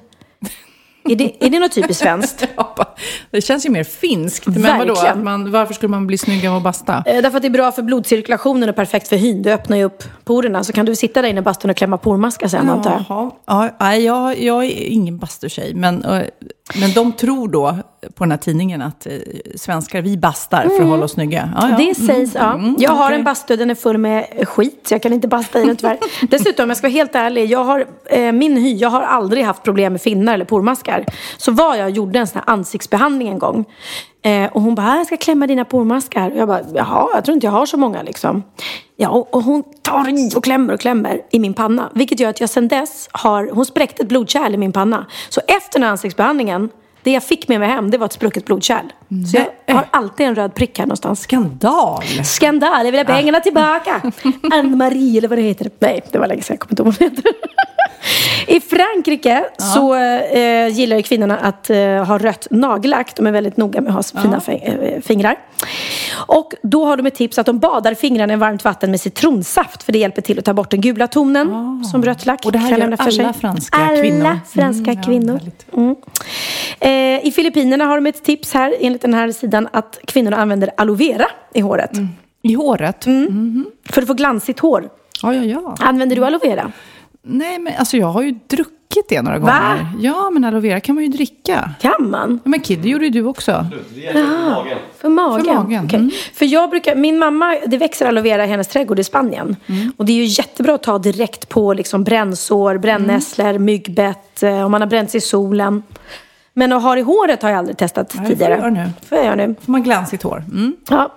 Är 1.09 1.15
det, 1.15 1.45
är 1.45 1.49
det 1.49 1.59
något 1.59 1.71
typiskt 1.71 2.03
svenskt? 2.03 2.47
Det 3.31 3.41
känns 3.41 3.65
ju 3.65 3.69
mer 3.69 3.83
finskt. 3.83 4.47
Men 4.47 4.77
vadå, 4.77 4.93
att 4.93 5.17
man, 5.17 5.51
varför 5.51 5.73
skulle 5.73 5.89
man 5.89 6.07
bli 6.07 6.17
snygg 6.17 6.47
av 6.47 6.55
att 6.55 6.63
basta? 6.63 7.03
Eh, 7.05 7.21
Därför 7.21 7.37
att 7.37 7.41
det 7.41 7.47
är 7.47 7.49
bra 7.49 7.71
för 7.71 7.81
blodcirkulationen 7.81 8.69
och 8.69 8.75
perfekt 8.75 9.07
för 9.07 9.15
hyn. 9.15 9.41
Det 9.41 9.53
öppnar 9.53 9.77
ju 9.77 9.83
upp 9.83 10.03
porerna. 10.23 10.63
Så 10.63 10.73
kan 10.73 10.85
du 10.85 10.95
sitta 10.95 11.21
där 11.21 11.29
inne 11.29 11.39
i 11.39 11.43
bastun 11.43 11.71
och 11.71 11.77
klämma 11.77 11.97
pormaskar 11.97 12.47
sen 12.47 12.69
antar 12.69 12.91
jag. 12.91 13.31
Ja, 13.79 13.95
jag, 13.95 14.39
jag 14.39 14.65
är 14.65 14.83
ingen 14.87 15.17
bastutjej, 15.17 15.73
men, 15.75 16.03
eh, 16.03 16.21
men 16.73 16.93
de 16.93 17.11
tror 17.11 17.47
då 17.47 17.77
på 18.15 18.23
den 18.23 18.31
här 18.31 18.37
tidningen 18.37 18.81
att 18.81 19.05
eh, 19.07 19.13
svenskar, 19.55 20.01
vi 20.01 20.17
bastar 20.17 20.69
för 20.69 20.83
att 20.83 20.89
hålla 20.89 21.05
oss 21.05 21.11
snygga. 21.11 21.53
Ja, 21.61 21.69
ja. 21.69 21.77
Det 21.77 21.95
sägs, 21.95 22.35
ja. 22.35 22.53
Mm, 22.53 22.75
Jag 22.79 22.91
har 22.91 23.11
en 23.11 23.23
bastu, 23.23 23.55
den 23.55 23.69
är 23.69 23.75
full 23.75 23.97
med 23.97 24.25
skit, 24.47 24.79
så 24.87 24.93
jag 24.93 25.01
kan 25.01 25.13
inte 25.13 25.27
basta 25.27 25.61
i 25.61 25.65
den 25.65 25.75
tyvärr. 25.77 25.97
Dessutom, 26.29 26.63
om 26.63 26.69
jag 26.69 26.77
ska 26.77 26.87
vara 26.87 26.93
helt 26.93 27.15
ärlig, 27.15 27.45
jag 27.51 27.63
har, 27.63 27.85
eh, 28.05 28.31
min 28.31 28.57
hy, 28.57 28.75
jag 28.75 28.89
har 28.89 29.01
aldrig 29.01 29.43
haft 29.45 29.63
problem 29.63 29.93
med 29.93 30.01
finnar 30.01 30.33
eller 30.33 30.45
pormaskar. 30.45 31.05
Så 31.37 31.51
var 31.51 31.75
jag 31.75 31.89
gjorde 31.89 32.19
en 32.19 32.27
sån 32.27 32.41
här 32.45 32.53
ansiktsbehandling 32.53 33.27
en 33.27 33.39
gång. 33.39 33.65
Eh, 34.25 34.45
och 34.53 34.61
hon 34.61 34.75
bara, 34.75 34.87
"Ah, 34.91 34.97
jag 34.97 35.05
ska 35.07 35.17
klämma 35.17 35.47
dina 35.47 35.65
pormaskar. 35.65 36.31
Och 36.31 36.37
jag 36.37 36.47
bara, 36.47 36.61
jaha, 36.73 37.07
jag 37.13 37.25
tror 37.25 37.33
inte 37.35 37.47
jag 37.47 37.51
har 37.51 37.65
så 37.65 37.77
många 37.77 38.01
liksom. 38.03 38.43
Ja, 38.95 39.09
och, 39.09 39.33
och 39.35 39.43
hon 39.43 39.63
tar 39.81 40.09
i 40.09 40.31
och 40.35 40.43
klämmer 40.43 40.73
och 40.73 40.79
klämmer 40.79 41.21
i 41.31 41.39
min 41.39 41.53
panna. 41.53 41.89
Vilket 41.93 42.19
gör 42.19 42.29
att 42.29 42.39
jag 42.41 42.49
sen 42.49 42.67
dess 42.67 43.09
har, 43.11 43.49
hon 43.53 43.65
spräckte 43.65 44.03
ett 44.03 44.09
blodkärl 44.09 44.53
i 44.53 44.57
min 44.57 44.71
panna. 44.71 45.05
Så 45.29 45.41
efter 45.47 45.71
den 45.79 45.83
här 45.83 45.91
ansiktsbehandlingen, 45.91 46.69
det 47.03 47.11
jag 47.11 47.23
fick 47.23 47.47
med 47.47 47.59
mig 47.59 47.69
hem, 47.69 47.91
det 47.91 47.97
var 47.97 48.05
ett 48.05 48.13
sprucket 48.13 48.45
blodkärl. 48.45 48.85
Så 49.31 49.37
jag 49.65 49.75
har 49.75 49.85
alltid 49.91 50.27
en 50.27 50.35
röd 50.35 50.53
prick 50.53 50.79
här 50.79 50.85
någonstans. 50.85 51.21
Skandal! 51.21 52.03
Skandal, 52.25 52.85
jag 52.85 52.91
vill 52.91 52.99
ha 53.07 53.15
pengarna 53.15 53.39
tillbaka. 53.39 54.01
Ann-Marie 54.51 55.17
eller 55.17 55.27
vad 55.27 55.37
det 55.37 55.41
heter. 55.41 55.69
Nej, 55.79 56.01
det 56.11 56.19
var 56.19 56.27
länge 56.27 56.41
sedan, 56.41 56.53
jag 56.53 56.59
kommer 56.59 56.71
inte 56.89 57.03
ihåg 57.03 57.09
vad 57.11 57.11
det 57.11 57.15
heter. 57.15 57.31
I 58.47 58.59
Frankrike 58.59 59.43
så 59.57 59.95
eh, 59.95 60.67
gillar 60.67 60.97
ju 60.97 61.03
kvinnorna 61.03 61.37
att 61.37 61.69
eh, 61.69 61.77
ha 62.03 62.17
rött 62.17 62.47
nagellack. 62.51 63.15
De 63.15 63.27
är 63.27 63.31
väldigt 63.31 63.57
noga 63.57 63.81
med 63.81 63.95
att 63.97 64.11
ha 64.13 64.21
fina 64.21 64.39
fi- 64.41 64.61
eh, 64.81 65.01
fingrar. 65.01 65.35
Och 66.27 66.53
då 66.61 66.85
har 66.85 66.97
de 66.97 67.05
ett 67.05 67.15
tips 67.15 67.37
att 67.37 67.45
de 67.45 67.59
badar 67.59 67.93
fingrarna 67.93 68.33
i 68.33 68.35
varmt 68.35 68.63
vatten 68.63 68.91
med 68.91 69.01
citronsaft. 69.01 69.83
För 69.83 69.91
det 69.91 69.99
hjälper 69.99 70.21
till 70.21 70.39
att 70.39 70.45
ta 70.45 70.53
bort 70.53 70.71
den 70.71 70.81
gula 70.81 71.07
tonen 71.07 71.83
som 71.91 72.03
rött 72.05 72.25
lack 72.25 72.45
Och 72.45 72.51
det 72.51 72.57
här 72.57 72.69
kan 72.69 72.79
gör 72.79 72.85
alla 72.87 73.11
sig. 73.11 73.33
franska 73.41 73.77
alla 73.77 74.01
kvinnor. 74.01 74.39
franska 74.53 74.91
Mm, 74.91 74.97
ja, 74.97 75.03
kvinnor. 75.05 75.39
Mm. 75.73 75.95
Eh, 76.79 77.27
I 77.27 77.31
Filippinerna 77.35 77.85
har 77.85 77.95
de 77.97 78.05
ett 78.05 78.23
tips 78.23 78.53
här 78.53 78.75
enligt 78.79 79.01
den 79.01 79.13
här 79.13 79.31
sidan 79.31 79.67
att 79.73 79.99
kvinnorna 80.07 80.37
använder 80.37 80.69
aloe 80.77 80.95
vera 80.95 81.25
i 81.53 81.61
håret. 81.61 81.91
I 82.41 82.53
håret? 82.53 83.05
Mm. 83.05 83.65
För 83.89 84.01
att 84.01 84.07
få 84.07 84.13
glansigt 84.13 84.59
hår. 84.59 84.89
Ja, 85.23 85.33
ja, 85.33 85.43
ja. 85.43 85.75
Använder 85.79 86.15
du 86.15 86.25
aloe 86.25 86.39
vera? 86.49 86.71
Nej, 87.27 87.59
men 87.59 87.73
alltså 87.77 87.97
jag 87.97 88.07
har 88.07 88.21
ju 88.21 88.31
druckit 88.47 89.09
det 89.09 89.21
några 89.21 89.39
Va? 89.39 89.51
gånger. 89.77 89.87
Ja, 89.99 90.29
men 90.29 90.43
aloe 90.43 90.59
vera 90.61 90.79
kan 90.79 90.95
man 90.95 91.03
ju 91.03 91.09
dricka. 91.09 91.69
Kan 91.81 92.09
man? 92.09 92.39
Ja, 92.43 92.49
men 92.49 92.59
Kid, 92.59 92.79
det 92.79 92.89
gjorde 92.89 93.05
ju 93.05 93.11
du 93.11 93.23
också. 93.25 93.65
För 94.11 94.19
magen? 94.49 94.77
För 94.97 95.09
magen, 95.09 95.85
Okej. 95.85 95.99
mm. 95.99 96.11
För 96.33 96.45
jag 96.45 96.69
brukar, 96.69 96.95
min 96.95 97.19
mamma, 97.19 97.55
det 97.67 97.77
växer 97.77 98.05
aloe 98.05 98.21
vera 98.23 98.45
i 98.45 98.47
hennes 98.47 98.67
trädgård 98.67 98.99
i 98.99 99.03
Spanien. 99.03 99.55
Mm. 99.67 99.91
Och 99.97 100.05
det 100.05 100.11
är 100.11 100.15
ju 100.17 100.23
jättebra 100.25 100.75
att 100.75 100.83
ta 100.83 100.97
direkt 100.99 101.49
på 101.49 101.73
liksom 101.73 102.03
brännsår, 102.03 102.77
brännässlor, 102.77 103.49
Mm. 103.49 103.65
myggbett, 103.65 104.43
eh, 104.43 104.65
om 104.65 104.71
man 104.71 104.81
har 104.81 104.87
bränt 104.87 105.11
sig 105.11 105.17
i 105.17 105.21
solen. 105.21 105.83
Men 106.53 106.71
att 106.73 106.83
ha 106.83 106.93
det 106.95 106.99
i 106.99 107.03
håret 107.03 107.41
har 107.41 107.49
jag 107.49 107.57
aldrig 107.59 107.77
testat 107.77 108.13
Nej, 108.17 108.27
tidigare. 108.27 108.61
får 108.61 108.69
nu. 108.69 108.89
Får 109.09 109.17
jag 109.17 109.37
nu. 109.37 109.55
Får 109.65 109.71
man 109.71 109.83
glansigt 109.83 110.23
hår. 110.23 110.43
Mm. 110.51 110.75
Ja. 110.89 111.13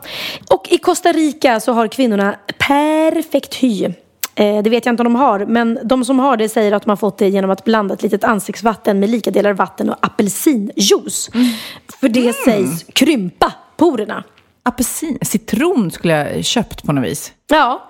Och 0.51 0.67
i 0.71 0.79
Costa 0.79 1.13
Rica 1.13 1.61
så 1.61 1.73
har 1.73 1.89
kvinnorna 1.89 2.35
perfekt 2.69 3.55
hy. 3.55 3.89
Eh, 4.39 4.63
det 4.63 4.71
vet 4.71 4.87
jag 4.87 4.93
inte 4.93 5.03
om 5.03 5.13
de 5.13 5.15
har, 5.15 5.47
men 5.47 5.79
de 5.85 6.05
som 6.05 6.19
har 6.19 6.37
det 6.37 6.49
säger 6.49 6.73
att 6.73 6.83
de 6.83 6.89
har 6.89 6.97
fått 6.97 7.19
det 7.19 7.29
genom 7.29 7.51
att 7.51 7.65
blanda 7.65 7.95
ett 7.95 8.03
litet 8.03 8.25
ansiktsvatten 8.25 9.01
med 9.01 9.11
lika 9.11 9.31
delar 9.31 9.53
vatten 9.53 9.91
och 9.91 9.97
apelsinjuice. 10.01 11.31
För 12.01 12.09
det 12.09 12.33
sägs 12.33 12.85
krympa 12.93 13.53
porerna. 13.77 14.25
Apelsin, 14.63 15.19
citron 15.23 15.91
skulle 15.91 16.15
jag 16.15 16.45
köpt 16.45 16.87
på 16.87 16.93
något 16.93 17.05
vis. 17.05 17.33
Ja. 17.47 17.83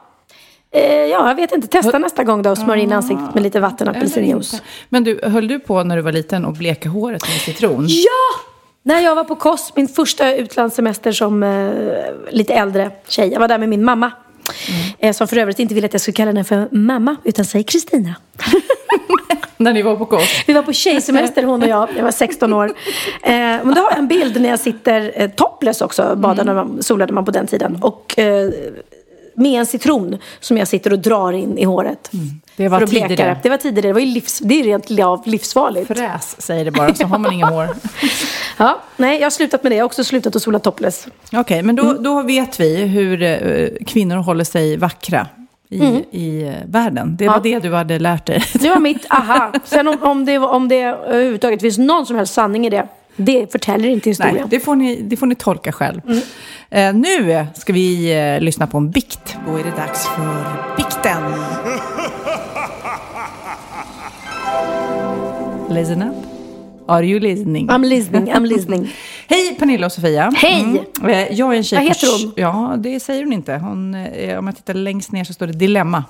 Eh, 0.71 0.83
ja, 0.83 1.29
jag 1.29 1.35
vet 1.35 1.53
inte. 1.53 1.69
Testa 1.69 1.99
nästa 1.99 2.25
gång 2.25 2.43
då 2.43 2.51
och 2.51 2.59
smörj 2.59 2.81
in 2.81 2.93
ansiktet 2.93 3.35
med 3.35 3.43
lite 3.43 3.61
vatten 3.61 3.89
och 3.89 3.97
apelsinjuice. 3.97 4.63
Men 4.89 5.05
du, 5.05 5.21
höll 5.23 5.49
du 5.49 5.59
på 5.59 5.83
när 5.83 5.97
du 5.97 6.03
var 6.03 6.13
liten 6.13 6.45
och 6.45 6.53
bleka 6.53 6.89
håret 6.89 7.23
med 7.29 7.41
citron? 7.41 7.87
Ja! 7.89 8.49
När 8.83 9.01
jag 9.01 9.15
var 9.15 9.25
på 9.25 9.35
Kos, 9.35 9.73
min 9.77 9.89
första 9.89 10.35
utlandssemester 10.35 11.13
som 11.13 11.43
eh, 11.43 11.71
lite 12.31 12.55
äldre 12.55 12.91
tjej. 13.09 13.33
Jag 13.33 13.41
var 13.41 13.49
där 13.49 13.59
med 13.59 13.69
min 13.69 13.85
mamma. 13.85 14.13
Eh, 14.99 15.13
som 15.13 15.29
för 15.29 15.37
övrigt 15.37 15.59
inte 15.59 15.75
ville 15.75 15.87
att 15.87 15.93
jag 15.93 16.01
skulle 16.01 16.15
kalla 16.15 16.29
henne 16.29 16.45
för 16.45 16.69
mamma, 16.71 17.17
utan 17.25 17.45
säg 17.45 17.65
Kristina. 17.65 18.15
När 19.57 19.73
ni 19.73 19.83
var 19.83 19.97
på 19.97 20.05
Kos? 20.05 20.45
Vi 20.47 20.53
var 20.53 20.63
på 20.63 20.73
tjejsemester 20.73 21.43
hon 21.43 21.63
och 21.63 21.69
jag, 21.69 21.89
jag 21.97 22.05
var 22.05 22.11
16 22.11 22.53
år. 22.53 22.67
Eh, 23.23 23.33
men 23.33 23.75
då 23.75 23.81
har 23.81 23.91
jag 23.91 23.99
en 23.99 24.09
bild 24.09 24.41
när 24.41 24.49
jag 24.49 24.61
sitter 24.61 25.13
eh, 25.15 25.31
topless 25.31 25.81
också, 25.81 26.17
badade 26.17 26.55
man, 26.55 26.83
solade 26.83 27.13
man 27.13 27.25
på 27.25 27.31
den 27.31 27.47
tiden. 27.47 27.79
Och 27.83 28.19
eh, 28.19 28.51
med 29.39 29.61
en 29.61 29.67
citron 29.67 30.19
som 30.41 30.57
jag 30.59 30.69
sitter 30.69 30.93
och 30.93 30.99
drar 30.99 31.33
in 31.33 31.59
i 31.59 31.65
håret. 31.65 32.11
Det 32.57 32.69
var 32.69 32.79
för 32.79 32.85
att 32.85 32.91
bleka 32.91 33.09
tidigare. 33.09 33.39
det. 33.43 33.49
Var 33.49 33.57
tidigare, 33.57 33.89
det 33.89 33.93
var 33.93 34.01
ju 34.01 34.07
livs, 34.07 34.39
det 34.39 34.61
är 34.61 34.65
rent 34.65 34.91
livsfarligt. 35.27 35.87
Fräs 35.89 36.41
säger 36.43 36.65
det 36.65 36.71
bara, 36.71 36.95
så 36.95 37.07
har 37.07 37.19
man 37.19 37.33
inga 37.33 37.47
hår. 37.47 37.69
Ja, 38.61 38.79
nej, 38.97 39.19
jag 39.19 39.25
har 39.27 39.31
slutat 39.31 39.63
med 39.63 39.73
det. 39.73 39.77
Jag 39.77 39.83
har 39.83 39.87
också 39.87 40.05
slutat 40.05 40.37
att 40.37 40.43
sola 40.43 40.59
topless. 40.59 41.07
Okej, 41.33 41.63
men 41.63 41.77
då, 41.77 41.93
då 41.93 42.23
vet 42.23 42.61
vi 42.61 42.77
hur 42.77 43.23
eh, 43.23 43.69
kvinnor 43.87 44.17
håller 44.17 44.45
sig 44.45 44.77
vackra 44.77 45.27
i, 45.71 45.81
Mm. 45.81 46.03
i 46.11 46.43
eh, 46.43 46.53
världen. 46.67 47.17
Det 47.19 47.27
var 47.29 47.35
Ja. 47.35 47.41
det 47.41 47.59
du 47.59 47.75
hade 47.75 47.99
lärt 47.99 48.27
dig. 48.27 48.45
Det 48.53 48.69
var 48.71 48.81
mitt 48.81 49.07
aha. 49.11 49.53
Sen 49.65 49.89
om, 49.89 49.97
om, 50.03 50.25
det, 50.25 50.39
om 50.39 50.69
det 50.69 50.83
överhuvudtaget 50.83 51.61
finns 51.61 51.79
någon 51.79 52.07
som 52.07 52.17
helst 52.17 52.35
sanning 52.35 52.67
i 52.67 52.71
det, 52.71 52.89
det 53.19 53.53
förtäljer 53.53 53.91
inte 53.91 54.11
historien. 54.11 54.35
Nej, 54.35 54.45
det 54.51 54.61
får 54.61 54.77
ni, 54.77 55.03
det 55.03 55.17
får 55.17 55.27
ni 55.27 55.35
tolka 55.35 55.73
själv. 55.73 56.01
Eh, 56.71 56.95
nu 56.95 57.47
ska 57.55 57.73
vi 57.73 58.19
eh, 58.19 58.41
lyssna 58.41 58.67
på 58.67 58.79
en 58.79 58.91
bikt. 58.91 59.37
Då 59.47 59.57
är 59.57 59.65
det 59.65 59.71
dags 59.71 60.07
för 60.07 60.77
bikten. 60.77 61.23
Listen 65.71 66.03
up. 66.03 66.28
Are 66.89 67.05
you 67.07 67.21
listening? 67.21 67.69
I'm 67.69 67.85
listening, 67.85 68.33
I'm 68.33 68.47
listening. 68.47 68.89
Hej 69.29 69.57
Pernilla 69.59 69.87
och 69.87 69.93
Sofia. 69.93 70.33
Hej! 70.37 70.85
Eh, 71.09 71.33
Jag 71.39 71.53
är 71.53 71.57
en 71.57 71.65
tjej 71.65 71.79
Vad 71.79 71.87
heter 71.89 72.25
hon? 72.25 72.33
Ja, 72.37 72.77
det 72.79 73.01
säger 73.01 73.25
hon 73.25 73.33
inte. 73.33 73.55
Hon, 73.55 73.95
eh, 73.95 74.39
om 74.39 74.47
jag 74.47 74.57
tittar 74.57 74.75
längst 74.75 75.13
ner 75.13 75.25
så 75.25 75.33
står 75.33 75.47
det 75.47 75.53
Dilemma. 75.53 76.05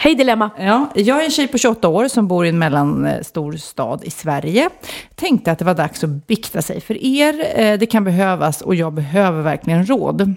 Hej 0.00 0.14
Dilemma. 0.14 0.50
Ja, 0.58 0.86
jag 0.94 1.20
är 1.20 1.24
en 1.24 1.30
tjej 1.30 1.48
på 1.48 1.58
28 1.58 1.88
år 1.88 2.08
som 2.08 2.28
bor 2.28 2.46
i 2.46 2.48
en 2.48 2.58
mellanstor 2.58 3.52
stad 3.52 4.00
i 4.04 4.10
Sverige. 4.10 4.68
Tänkte 5.14 5.52
att 5.52 5.58
det 5.58 5.64
var 5.64 5.74
dags 5.74 6.04
att 6.04 6.26
bikta 6.26 6.62
sig 6.62 6.80
för 6.80 7.04
er. 7.04 7.60
Eh, 7.60 7.78
Det 7.78 7.86
kan 7.86 8.04
behövas 8.04 8.60
och 8.60 8.74
jag 8.74 8.92
behöver 8.92 9.42
verkligen 9.42 9.86
råd. 9.86 10.34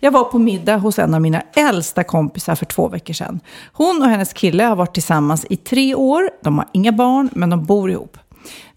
Jag 0.00 0.10
var 0.10 0.24
på 0.24 0.38
middag 0.38 0.76
hos 0.76 0.98
en 0.98 1.14
av 1.14 1.20
mina 1.22 1.42
äldsta 1.56 2.04
kompisar 2.04 2.54
för 2.54 2.66
två 2.66 2.88
veckor 2.88 3.14
sedan. 3.14 3.40
Hon 3.72 4.02
och 4.02 4.08
hennes 4.08 4.32
kille 4.32 4.64
har 4.64 4.76
varit 4.76 4.94
tillsammans 4.94 5.46
i 5.50 5.56
tre 5.56 5.94
år. 5.94 6.30
De 6.42 6.58
har 6.58 6.66
inga 6.72 6.92
barn, 6.92 7.30
men 7.32 7.50
de 7.50 7.64
bor 7.64 7.90
ihop. 7.90 8.18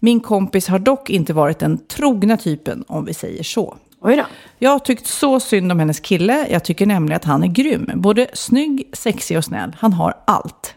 Min 0.00 0.20
kompis 0.20 0.68
har 0.68 0.78
dock 0.78 1.10
inte 1.10 1.32
varit 1.32 1.58
den 1.58 1.78
trogna 1.78 2.36
typen, 2.36 2.84
om 2.88 3.04
vi 3.04 3.14
säger 3.14 3.42
så. 3.42 3.76
Oj 4.00 4.16
då. 4.16 4.24
Jag 4.58 4.70
har 4.70 4.78
tyckt 4.78 5.06
så 5.06 5.40
synd 5.40 5.72
om 5.72 5.78
hennes 5.78 6.00
kille. 6.00 6.46
Jag 6.50 6.64
tycker 6.64 6.86
nämligen 6.86 7.16
att 7.16 7.24
han 7.24 7.42
är 7.42 7.46
grym. 7.46 7.90
Både 7.94 8.26
snygg, 8.32 8.90
sexig 8.92 9.38
och 9.38 9.44
snäll. 9.44 9.76
Han 9.78 9.92
har 9.92 10.14
allt. 10.24 10.74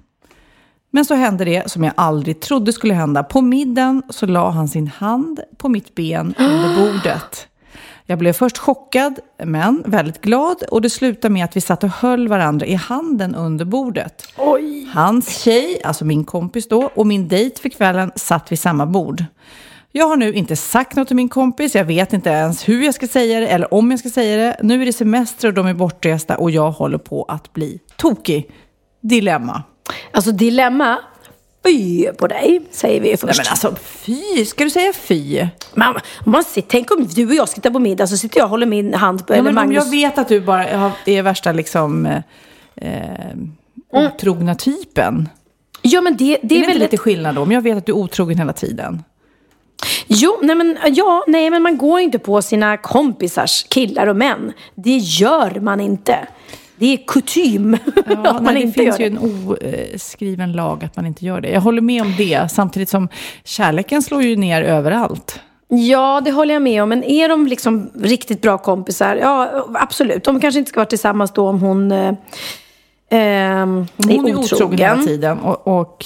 Men 0.91 1.05
så 1.05 1.15
hände 1.15 1.45
det 1.45 1.71
som 1.71 1.83
jag 1.83 1.93
aldrig 1.97 2.39
trodde 2.39 2.73
skulle 2.73 2.93
hända. 2.93 3.23
På 3.23 3.41
middagen 3.41 4.03
så 4.09 4.25
la 4.25 4.49
han 4.49 4.67
sin 4.67 4.87
hand 4.87 5.39
på 5.57 5.69
mitt 5.69 5.95
ben 5.95 6.35
under 6.37 6.75
bordet. 6.75 7.47
Jag 8.11 8.19
blev 8.19 8.33
först 8.33 8.57
chockad, 8.57 9.19
men 9.43 9.83
väldigt 9.85 10.21
glad. 10.21 10.63
Och 10.71 10.81
det 10.81 10.89
slutade 10.89 11.33
med 11.33 11.45
att 11.45 11.55
vi 11.55 11.61
satt 11.61 11.83
och 11.83 11.89
höll 11.89 12.27
varandra 12.27 12.65
i 12.65 12.73
handen 12.73 13.35
under 13.35 13.65
bordet. 13.65 14.27
Oj. 14.37 14.89
Hans 14.93 15.37
tjej, 15.43 15.81
alltså 15.83 16.05
min 16.05 16.25
kompis 16.25 16.67
då, 16.67 16.89
och 16.95 17.07
min 17.07 17.27
dejt 17.27 17.61
för 17.61 17.69
kvällen 17.69 18.11
satt 18.15 18.51
vid 18.51 18.59
samma 18.59 18.85
bord. 18.85 19.23
Jag 19.91 20.07
har 20.07 20.17
nu 20.17 20.33
inte 20.33 20.55
sagt 20.55 20.95
något 20.95 21.07
till 21.07 21.15
min 21.15 21.29
kompis, 21.29 21.75
jag 21.75 21.85
vet 21.85 22.13
inte 22.13 22.29
ens 22.29 22.69
hur 22.69 22.83
jag 22.83 22.93
ska 22.93 23.07
säga 23.07 23.39
det 23.39 23.47
eller 23.47 23.73
om 23.73 23.91
jag 23.91 23.99
ska 23.99 24.09
säga 24.09 24.37
det. 24.37 24.57
Nu 24.63 24.81
är 24.81 24.85
det 24.85 24.93
semester 24.93 25.47
och 25.47 25.53
de 25.53 25.67
är 25.67 25.73
bortresta 25.73 26.37
och 26.37 26.51
jag 26.51 26.71
håller 26.71 26.97
på 26.97 27.23
att 27.23 27.53
bli 27.53 27.79
tokig. 27.95 28.51
Dilemma. 29.01 29.63
Alltså 30.11 30.31
dilemma, 30.31 30.99
fy 31.63 32.07
på 32.17 32.27
dig, 32.27 32.61
säger 32.71 33.01
vi 33.01 33.07
ju 33.07 33.11
Nej 33.11 33.17
först. 33.17 33.37
men 33.39 33.47
alltså 33.49 33.75
fy, 33.81 34.45
ska 34.45 34.63
du 34.63 34.69
säga 34.69 34.93
fy? 34.93 35.45
Man, 35.73 35.95
man 36.25 36.43
ser, 36.43 36.61
tänk 36.67 36.91
om 36.91 37.07
du 37.07 37.27
och 37.27 37.33
jag 37.35 37.49
sitter 37.49 37.69
på 37.69 37.79
middag 37.79 38.07
så 38.07 38.17
sitter 38.17 38.37
jag 38.39 38.45
och 38.45 38.49
håller 38.49 38.65
min 38.65 38.93
hand 38.93 39.27
på, 39.27 39.33
Ja, 39.33 39.37
eller 39.37 39.43
men 39.51 39.57
om 39.57 39.67
Magnus. 39.69 39.83
jag 39.85 39.91
vet 39.91 40.17
att 40.17 40.27
du 40.27 40.41
bara 40.41 40.77
har- 40.77 40.91
är 41.05 41.21
värsta 41.23 41.51
liksom 41.51 42.05
eh, 42.05 42.21
eh, 42.75 43.35
otrogna 43.93 44.55
typen. 44.55 45.29
Ja 45.81 46.01
men 46.01 46.17
det, 46.17 46.25
det 46.41 46.47
Det 46.47 46.55
är 46.55 46.57
är, 46.57 46.61
inte 46.61 46.73
väl 46.73 46.79
lite 46.79 46.97
skillnad 46.97 47.35
då? 47.35 47.41
Om 47.41 47.51
jag 47.51 47.61
vet 47.61 47.77
att 47.77 47.85
du 47.85 47.91
är 47.91 47.95
otrogen 47.97 48.37
hela 48.37 48.53
tiden. 48.53 49.03
Jo, 50.07 50.39
nej 50.41 50.55
men, 50.55 50.77
ja, 50.87 51.23
nej 51.27 51.49
men 51.49 51.61
man 51.63 51.77
går 51.77 51.99
inte 51.99 52.19
på 52.19 52.41
sina 52.41 52.77
kompisars 52.77 53.63
killar 53.69 54.07
och 54.07 54.15
män. 54.15 54.53
Det 54.75 54.97
gör 54.97 55.59
man 55.59 55.79
inte. 55.81 56.27
Det 56.81 56.93
är 56.93 56.97
kutym 57.07 57.77
Ja, 58.05 58.13
att 58.29 58.43
man 58.43 58.43
nej, 58.43 58.53
det 58.53 58.61
inte 58.61 58.79
finns 58.79 58.99
gör 58.99 59.09
ju 59.09 59.15
det. 59.15 59.21
en 59.25 59.95
oskriven 59.95 60.51
lag 60.51 60.83
att 60.83 60.95
man 60.95 61.05
inte 61.05 61.25
gör 61.25 61.41
det. 61.41 61.49
Jag 61.49 61.61
håller 61.61 61.81
med 61.81 62.01
om 62.01 62.13
det, 62.17 62.51
samtidigt 62.51 62.89
som 62.89 63.07
kärleken 63.43 64.01
slår 64.01 64.21
ju 64.23 64.35
ner 64.35 64.61
överallt. 64.61 65.39
Ja, 65.67 66.21
det 66.25 66.31
håller 66.31 66.53
jag 66.53 66.61
med 66.61 66.83
om. 66.83 66.89
Men 66.89 67.03
är 67.03 67.29
de 67.29 67.47
liksom 67.47 67.89
riktigt 68.01 68.41
bra 68.41 68.57
kompisar? 68.57 69.15
Ja, 69.15 69.65
absolut. 69.73 70.23
De 70.23 70.39
kanske 70.39 70.59
inte 70.59 70.69
ska 70.69 70.79
vara 70.79 70.85
tillsammans 70.89 71.31
då 71.31 71.47
om 71.49 71.59
hon 71.61 71.91
eh, 71.91 72.13
ehm, 73.09 73.87
Hon 73.97 74.09
är 74.09 74.13
är 74.13 74.19
otrogen 74.19 74.37
otrogen. 74.39 74.79
hela 74.79 75.03
tiden. 75.03 75.39
Och, 75.39 75.79
och, 75.79 76.05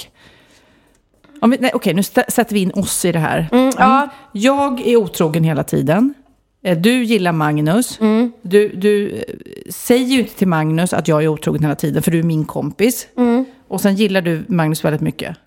om 1.42 1.50
vi, 1.50 1.58
nej, 1.60 1.72
okej, 1.74 1.94
nu 1.94 2.04
sätter 2.04 2.54
vi 2.54 2.60
in 2.60 2.72
oss 2.72 3.06
i 3.06 3.12
det 3.12 3.20
här. 3.20 3.50
Mm, 3.52 3.72
ja. 3.78 4.10
Jag 4.32 4.88
är 4.88 4.96
otrogen 4.96 5.44
hela 5.44 5.64
tiden. 5.64 6.14
Eh, 6.66 6.78
Du 6.78 7.04
gillar 7.04 7.32
Magnus. 7.32 8.00
Mm. 8.00 8.32
Du, 8.42 8.70
du 8.70 9.12
eh, 9.12 9.22
säger 9.70 10.06
ju 10.06 10.20
inte 10.20 10.34
till 10.36 10.48
Magnus 10.48 10.94
att 10.94 11.08
jag 11.08 11.24
är 11.24 11.28
otrogen 11.28 11.64
hela 11.64 11.76
tiden, 11.76 12.04
för 12.04 12.12
du 12.12 12.20
är 12.20 12.24
min 12.24 12.46
kompis. 12.46 13.08
Mm. 13.18 13.46
Och 13.68 13.82
sen 13.82 13.96
gillar 13.96 14.22
du 14.22 14.44
Magnus 14.48 14.86
väldigt 14.86 15.02
mycket. 15.02 15.38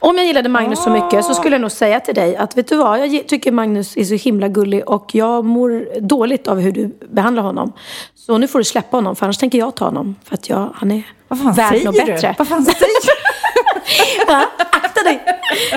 Om 0.00 0.16
jag 0.16 0.26
gillade 0.26 0.48
Magnus 0.48 0.82
så 0.84 0.90
mycket 0.90 1.24
så 1.24 1.34
skulle 1.34 1.54
jag 1.54 1.60
nog 1.60 1.70
säga 1.70 2.00
till 2.00 2.14
dig 2.14 2.36
att 2.36 2.56
vet 2.58 2.68
du 2.68 2.76
vad, 2.76 3.00
jag 3.08 3.28
tycker 3.28 3.52
Magnus 3.52 3.96
är 3.96 4.04
så 4.04 4.14
himla 4.14 4.48
gullig 4.48 4.88
och 4.88 5.10
jag 5.14 5.44
mår 5.44 6.00
dåligt 6.00 6.48
av 6.48 6.60
hur 6.60 6.72
du 6.72 6.98
behandlar 7.10 7.42
honom. 7.42 7.72
Så 8.14 8.38
nu 8.38 8.48
får 8.48 8.58
du 8.58 8.64
släppa 8.64 8.96
honom 8.96 9.16
för 9.16 9.26
annars 9.26 9.38
tänker 9.38 9.58
jag 9.58 9.74
ta 9.76 9.84
honom. 9.84 10.14
För 10.24 10.34
att 10.34 10.48
jag, 10.48 10.70
han 10.74 10.90
är 10.90 11.02
värd 11.56 11.84
något 11.84 12.06
bättre. 12.06 12.34
Vad 12.38 12.48
fan 12.48 12.64
säger 12.64 12.78
du? 12.78 13.12
Akta 14.72 15.02
dig! 15.02 15.20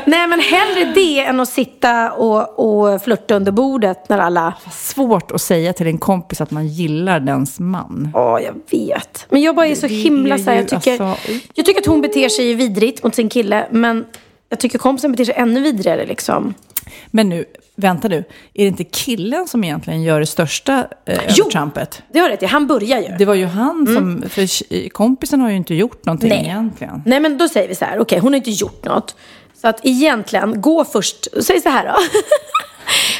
Nej 0.05 0.27
men 0.27 0.39
hellre 0.39 0.91
det 0.95 1.19
än 1.19 1.39
att 1.39 1.49
sitta 1.49 2.11
och, 2.11 2.59
och 2.93 3.01
flirta 3.01 3.35
under 3.35 3.51
bordet 3.51 4.09
när 4.09 4.17
alla... 4.19 4.53
Svårt 4.71 5.31
att 5.31 5.41
säga 5.41 5.73
till 5.73 5.87
en 5.87 5.97
kompis 5.97 6.41
att 6.41 6.51
man 6.51 6.67
gillar 6.67 7.19
dens 7.19 7.59
man. 7.59 8.09
Ja, 8.13 8.39
jag 8.39 8.53
vet. 8.71 9.25
Men 9.29 9.41
jag 9.41 9.55
bara 9.55 9.67
är 9.67 9.75
så 9.75 9.87
himla 9.87 10.37
så 10.37 10.43
här, 10.43 10.57
jag 10.57 10.67
tycker, 10.67 11.01
alltså- 11.01 11.31
jag 11.53 11.65
tycker 11.65 11.81
att 11.81 11.87
hon 11.87 12.01
beter 12.01 12.29
sig 12.29 12.53
vidrigt 12.53 13.03
mot 13.03 13.15
sin 13.15 13.29
kille, 13.29 13.67
men 13.71 14.05
jag 14.49 14.59
tycker 14.59 14.77
kompisen 14.79 15.11
beter 15.11 15.25
sig 15.25 15.33
ännu 15.37 15.61
vidrigare 15.61 16.05
liksom. 16.05 16.53
Men 17.11 17.29
nu, 17.29 17.45
vänta 17.75 18.07
nu. 18.07 18.15
Är 18.53 18.63
det 18.63 18.67
inte 18.67 18.83
killen 18.83 19.47
som 19.47 19.63
egentligen 19.63 20.03
gör 20.03 20.19
det 20.19 20.25
största 20.25 20.87
eh, 21.05 21.17
övertrampet? 21.23 22.03
Det 22.13 22.19
har 22.19 22.29
rätt 22.29 22.43
i, 22.43 22.45
han 22.45 22.67
börjar 22.67 23.01
ju. 23.01 23.07
Det 23.17 23.25
var 23.25 23.35
ju 23.35 23.45
han 23.45 23.87
som... 23.95 24.23
För 24.29 24.41
tj- 24.41 24.89
kompisen 24.89 25.41
har 25.41 25.49
ju 25.49 25.55
inte 25.55 25.75
gjort 25.75 26.05
någonting 26.05 26.29
Nej. 26.29 26.45
egentligen. 26.45 27.01
Nej 27.05 27.19
men 27.19 27.37
då 27.37 27.49
säger 27.49 27.67
vi 27.67 27.75
så 27.75 27.85
här, 27.85 27.99
okej 27.99 28.19
hon 28.19 28.33
har 28.33 28.37
inte 28.37 28.51
gjort 28.51 28.85
något. 28.85 29.15
Så 29.61 29.67
att 29.67 29.79
egentligen, 29.83 30.61
gå 30.61 30.85
först, 30.85 31.27
säg 31.43 31.61
så 31.61 31.69
här 31.69 31.85
då. 31.87 31.95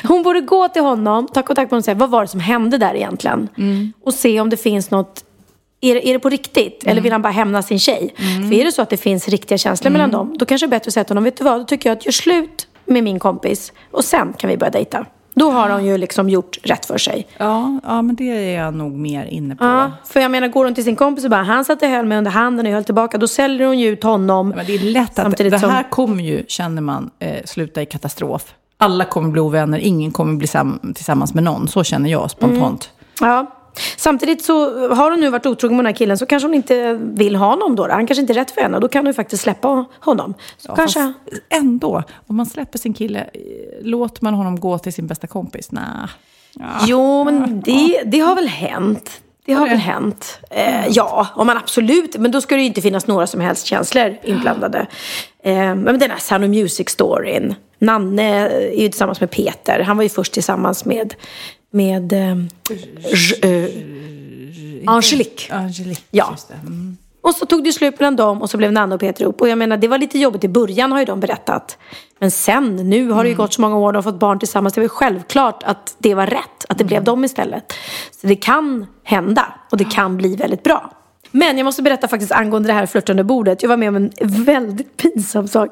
Hon 0.08 0.24
borde 0.24 0.42
gå 0.42 0.68
till 0.68 0.82
honom, 0.82 1.28
ta 1.28 1.44
kontakt 1.44 1.58
med 1.58 1.70
honom 1.70 1.78
och 1.78 1.86
säga 1.86 1.96
vad 1.96 2.10
var 2.10 2.22
det 2.22 2.28
som 2.28 2.40
hände 2.40 2.78
där 2.78 2.96
egentligen? 2.96 3.50
Och 4.04 4.14
se 4.14 4.40
om 4.42 4.50
det 4.50 4.58
finns 4.58 4.92
något, 4.92 5.24
är 5.82 5.96
det, 5.96 6.08
är 6.10 6.14
det 6.14 6.20
på 6.20 6.30
riktigt? 6.30 6.84
Eller 6.86 7.02
vill 7.02 7.12
han 7.12 7.22
bara 7.22 7.34
hämna 7.34 7.62
sin 7.62 7.80
tjej? 7.80 8.14
För 8.50 8.54
är 8.54 8.66
det 8.66 8.72
så 8.72 8.82
att 8.82 8.90
det 8.90 8.98
finns 8.98 9.28
riktiga 9.30 9.58
känslor 9.58 9.92
mellan 9.92 10.12
dem, 10.12 10.36
då 10.40 10.46
kanske 10.46 10.68
det 10.68 10.70
är 10.70 10.80
bättre 10.80 10.88
att 10.90 10.94
säga 10.94 11.04
till 11.04 11.12
honom, 11.12 11.24
vet 11.24 11.38
du 11.38 11.44
vad, 11.44 11.60
då 11.62 11.66
tycker 11.66 11.90
jag 11.90 11.98
att 11.98 12.06
gör 12.06 12.12
slut 12.12 12.68
med 12.90 13.04
min 13.04 13.20
kompis 13.20 13.74
och 13.92 14.04
sen 14.04 14.34
kan 14.38 14.50
vi 14.50 14.58
börja 14.58 14.72
dejta. 14.72 15.06
Då 15.34 15.52
har 15.52 15.70
hon 15.70 15.86
ju 15.86 15.98
liksom 15.98 16.30
gjort 16.30 16.58
rätt 16.64 16.86
för 16.86 16.98
sig. 16.98 17.28
Ja, 17.38 17.80
ja, 17.84 18.02
men 18.02 18.16
det 18.16 18.24
är 18.56 18.64
jag 18.64 18.74
nog 18.74 18.92
mer 18.92 19.26
inne 19.26 19.56
på. 19.56 19.64
Ja, 19.66 19.92
för 20.06 20.20
jag 20.20 20.32
menar, 20.32 20.48
går 20.48 20.66
hon 20.66 20.76
till 20.76 20.84
sin 20.84 20.96
kompis 20.96 21.24
och 21.24 21.30
bara, 21.30 21.44
han 21.44 21.66
satte 21.66 21.88
höll 21.88 22.06
mig 22.06 22.18
under 22.18 22.32
handen 22.32 22.66
och 22.66 22.70
jag 22.70 22.76
höll 22.76 22.84
tillbaka, 22.84 23.18
då 23.18 23.28
säljer 23.28 23.68
hon 23.68 23.80
ju 23.80 23.88
ut 23.88 24.04
honom. 24.04 24.50
Men 24.50 24.66
det 24.66 24.76
är 24.76 24.80
lätt 24.80 25.20
att 25.20 25.38
det 25.38 25.60
som- 25.60 25.70
här 25.70 25.90
kommer 25.90 26.24
ju, 26.24 26.44
känner 26.48 26.82
man, 26.82 27.10
eh, 27.20 27.36
sluta 27.46 27.82
i 27.82 27.86
katastrof. 27.86 28.54
Alla 28.78 29.06
kommer 29.06 29.30
bli 29.30 29.42
ovänner, 29.42 29.80
ingen 29.80 30.12
kommer 30.12 30.34
bli 30.38 30.48
sam- 30.48 30.94
tillsammans 30.96 31.34
med 31.34 31.44
någon. 31.44 31.68
Så 31.68 31.84
känner 31.84 32.10
jag 32.10 32.32
spontant. 32.32 32.90
Ja. 33.22 33.46
Samtidigt 33.98 34.44
så 34.44 34.88
har 34.94 35.12
hon 35.12 35.20
nu 35.20 35.30
varit 35.30 35.46
otrogen 35.46 35.78
med 35.78 35.86
den 35.86 35.94
här 35.94 35.98
killen 35.98 36.18
så 36.18 36.26
kanske 36.26 36.48
hon 36.48 36.54
inte 36.54 36.94
vill 36.94 37.36
ha 37.36 37.48
honom 37.48 37.76
då. 37.76 37.88
Han 37.90 38.08
kanske 38.08 38.22
inte 38.22 38.34
är 38.34 38.36
rätt 38.36 38.52
för 38.52 38.62
henne. 38.62 38.80
Då 38.80 38.88
kan 38.88 39.00
hon 39.00 39.08
ju 39.08 39.14
faktiskt 39.14 39.44
släppa 39.44 39.86
honom. 40.00 40.34
Så 40.58 40.70
Ja, 40.72 40.76
kanske... 40.76 41.14
Ändå, 41.50 42.04
om 42.28 42.36
man 42.36 42.46
släpper 42.46 42.78
sin 42.80 42.94
kille, 42.94 43.20
eh, 43.20 43.30
låter 43.82 44.24
man 44.24 44.34
honom 44.34 44.60
gå 44.60 44.78
till 44.78 44.94
sin 44.94 45.08
bästa 45.08 45.28
kompis? 45.28 45.72
Nej. 45.72 45.84
Jo, 46.88 47.24
men 47.24 47.62
det, 47.62 48.02
det 48.06 48.20
har 48.20 48.36
väl 48.36 48.48
hänt. 48.48 49.22
Det 49.46 49.54
har 49.54 49.68
väl 49.70 49.78
hänt. 49.78 50.40
Eh, 50.50 50.88
ja, 50.90 51.28
om 51.36 51.48
man 51.48 51.58
absolut. 51.58 52.18
Men 52.18 52.32
då 52.32 52.42
ska 52.42 52.56
det 52.56 52.62
ju 52.62 52.68
inte 52.68 52.82
finnas 52.82 53.08
några 53.08 53.28
som 53.28 53.42
helst 53.42 53.66
känslor 53.66 54.18
inblandade. 54.24 54.88
Eh, 55.44 55.76
men 55.76 56.00
den 56.00 56.12
här 56.12 56.18
Sound 56.20 56.44
of 56.44 56.50
Music-storyn. 56.50 57.56
Nanne 57.80 58.24
är 58.50 58.82
ju 58.82 58.90
tillsammans 58.90 59.20
med 59.20 59.32
Peter. 59.32 59.80
Han 59.80 59.98
var 59.98 60.04
ju 60.04 60.10
först 60.10 60.34
tillsammans 60.34 60.86
med, 60.86 61.14
med 61.72 62.14
eh, 62.14 62.32
eh, 63.52 63.70
Angelique. 64.86 65.54
Angelique, 65.54 66.04
Ja. 66.12 66.36
Mm. 66.66 66.98
Och 67.22 67.36
så 67.36 67.46
tog 67.46 67.64
det 67.64 67.74
slut 67.74 68.00
mellan 68.00 68.16
dem 68.16 68.42
och 68.42 68.50
så 68.50 68.58
blev 68.58 68.72
Nanne 68.72 68.96
och 68.96 69.02
Peter 69.02 69.24
ihop. 69.24 69.42
Och 69.42 69.50
jag 69.50 69.58
menar, 69.58 69.78
det 69.78 69.88
var 69.88 69.98
lite 69.98 70.20
jobbigt 70.20 70.44
i 70.44 70.48
början 70.48 70.92
har 70.92 71.00
ju 71.00 71.06
de 71.06 71.20
berättat. 71.20 71.78
Men 72.20 72.32
sen, 72.32 72.76
nu 72.76 73.10
har 73.10 73.24
det 73.24 73.30
ju 73.30 73.36
gått 73.36 73.54
så 73.54 73.62
många 73.62 73.78
år, 73.78 73.92
de 73.92 73.98
har 73.98 74.04
fått 74.04 74.20
barn 74.20 74.40
tillsammans. 74.40 74.74
Det 74.74 74.82
var 74.82 74.88
självklart 74.88 75.64
att 75.64 75.96
det 75.98 76.14
var 76.14 76.28
rätt, 76.28 76.66
att 76.70 76.78
det 76.78 76.84
blev 76.84 77.04
dem 77.04 77.24
istället. 77.24 77.74
Så 78.22 78.28
det 78.28 78.36
kan 78.36 78.86
hända 79.04 79.54
och 79.72 79.78
det 79.78 79.84
kan 79.84 80.18
bli 80.18 80.36
väldigt 80.36 80.64
bra. 80.64 80.92
Men 81.32 81.58
jag 81.58 81.66
måste 81.66 81.82
berätta 81.82 82.08
faktiskt 82.08 82.32
angående 82.32 82.70
det 82.70 82.74
här 82.74 82.86
flörtande 82.86 83.24
bordet. 83.24 83.62
Jag 83.62 83.70
var 83.70 83.78
med 83.78 83.90
om 83.90 83.96
en 83.96 84.12
väldigt 84.22 84.98
pinsam 84.98 85.48
sak. 85.48 85.70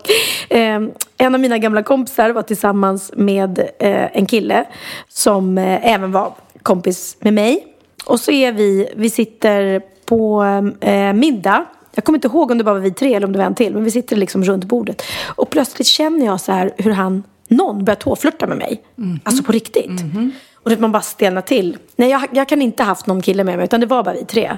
Eh, 0.49 0.81
en 1.17 1.35
av 1.35 1.39
mina 1.39 1.57
gamla 1.57 1.83
kompisar 1.83 2.29
var 2.29 2.41
tillsammans 2.41 3.11
med 3.15 3.59
eh, 3.59 4.17
en 4.17 4.25
kille 4.25 4.65
som 5.07 5.57
eh, 5.57 5.93
även 5.93 6.11
var 6.11 6.33
kompis 6.63 7.17
med 7.19 7.33
mig. 7.33 7.67
Och 8.05 8.19
så 8.19 8.31
är 8.31 8.51
vi, 8.51 8.89
vi 8.95 9.09
sitter 9.09 9.81
på 10.05 10.43
eh, 10.81 11.13
middag. 11.13 11.65
Jag 11.95 12.03
kommer 12.03 12.17
inte 12.17 12.27
ihåg 12.27 12.51
om 12.51 12.57
det 12.57 12.63
bara 12.63 12.73
var 12.73 12.81
vi 12.81 12.91
tre 12.91 13.13
eller 13.13 13.27
om 13.27 13.33
det 13.33 13.39
var 13.39 13.45
en 13.45 13.55
till. 13.55 13.73
Men 13.73 13.83
vi 13.83 13.91
sitter 13.91 14.15
liksom 14.15 14.43
runt 14.43 14.65
bordet. 14.65 15.01
Och 15.25 15.49
plötsligt 15.49 15.87
känner 15.87 16.25
jag 16.25 16.41
så 16.41 16.51
här 16.51 16.71
hur 16.77 16.91
han, 16.91 17.23
någon 17.47 17.85
börjar 17.85 17.95
tåflörta 17.95 18.47
med 18.47 18.57
mig. 18.57 18.81
Alltså 19.23 19.43
på 19.43 19.51
riktigt. 19.51 20.01
Och 20.55 20.69
det 20.69 20.79
man 20.79 20.91
bara 20.91 21.01
stelnar 21.01 21.41
till. 21.41 21.77
Nej, 21.95 22.09
jag, 22.09 22.27
jag 22.31 22.49
kan 22.49 22.61
inte 22.61 22.83
ha 22.83 22.87
haft 22.87 23.07
någon 23.07 23.21
kille 23.21 23.43
med 23.43 23.55
mig. 23.57 23.65
Utan 23.65 23.79
det 23.79 23.85
var 23.85 24.03
bara 24.03 24.15
vi 24.15 24.25
tre. 24.25 24.57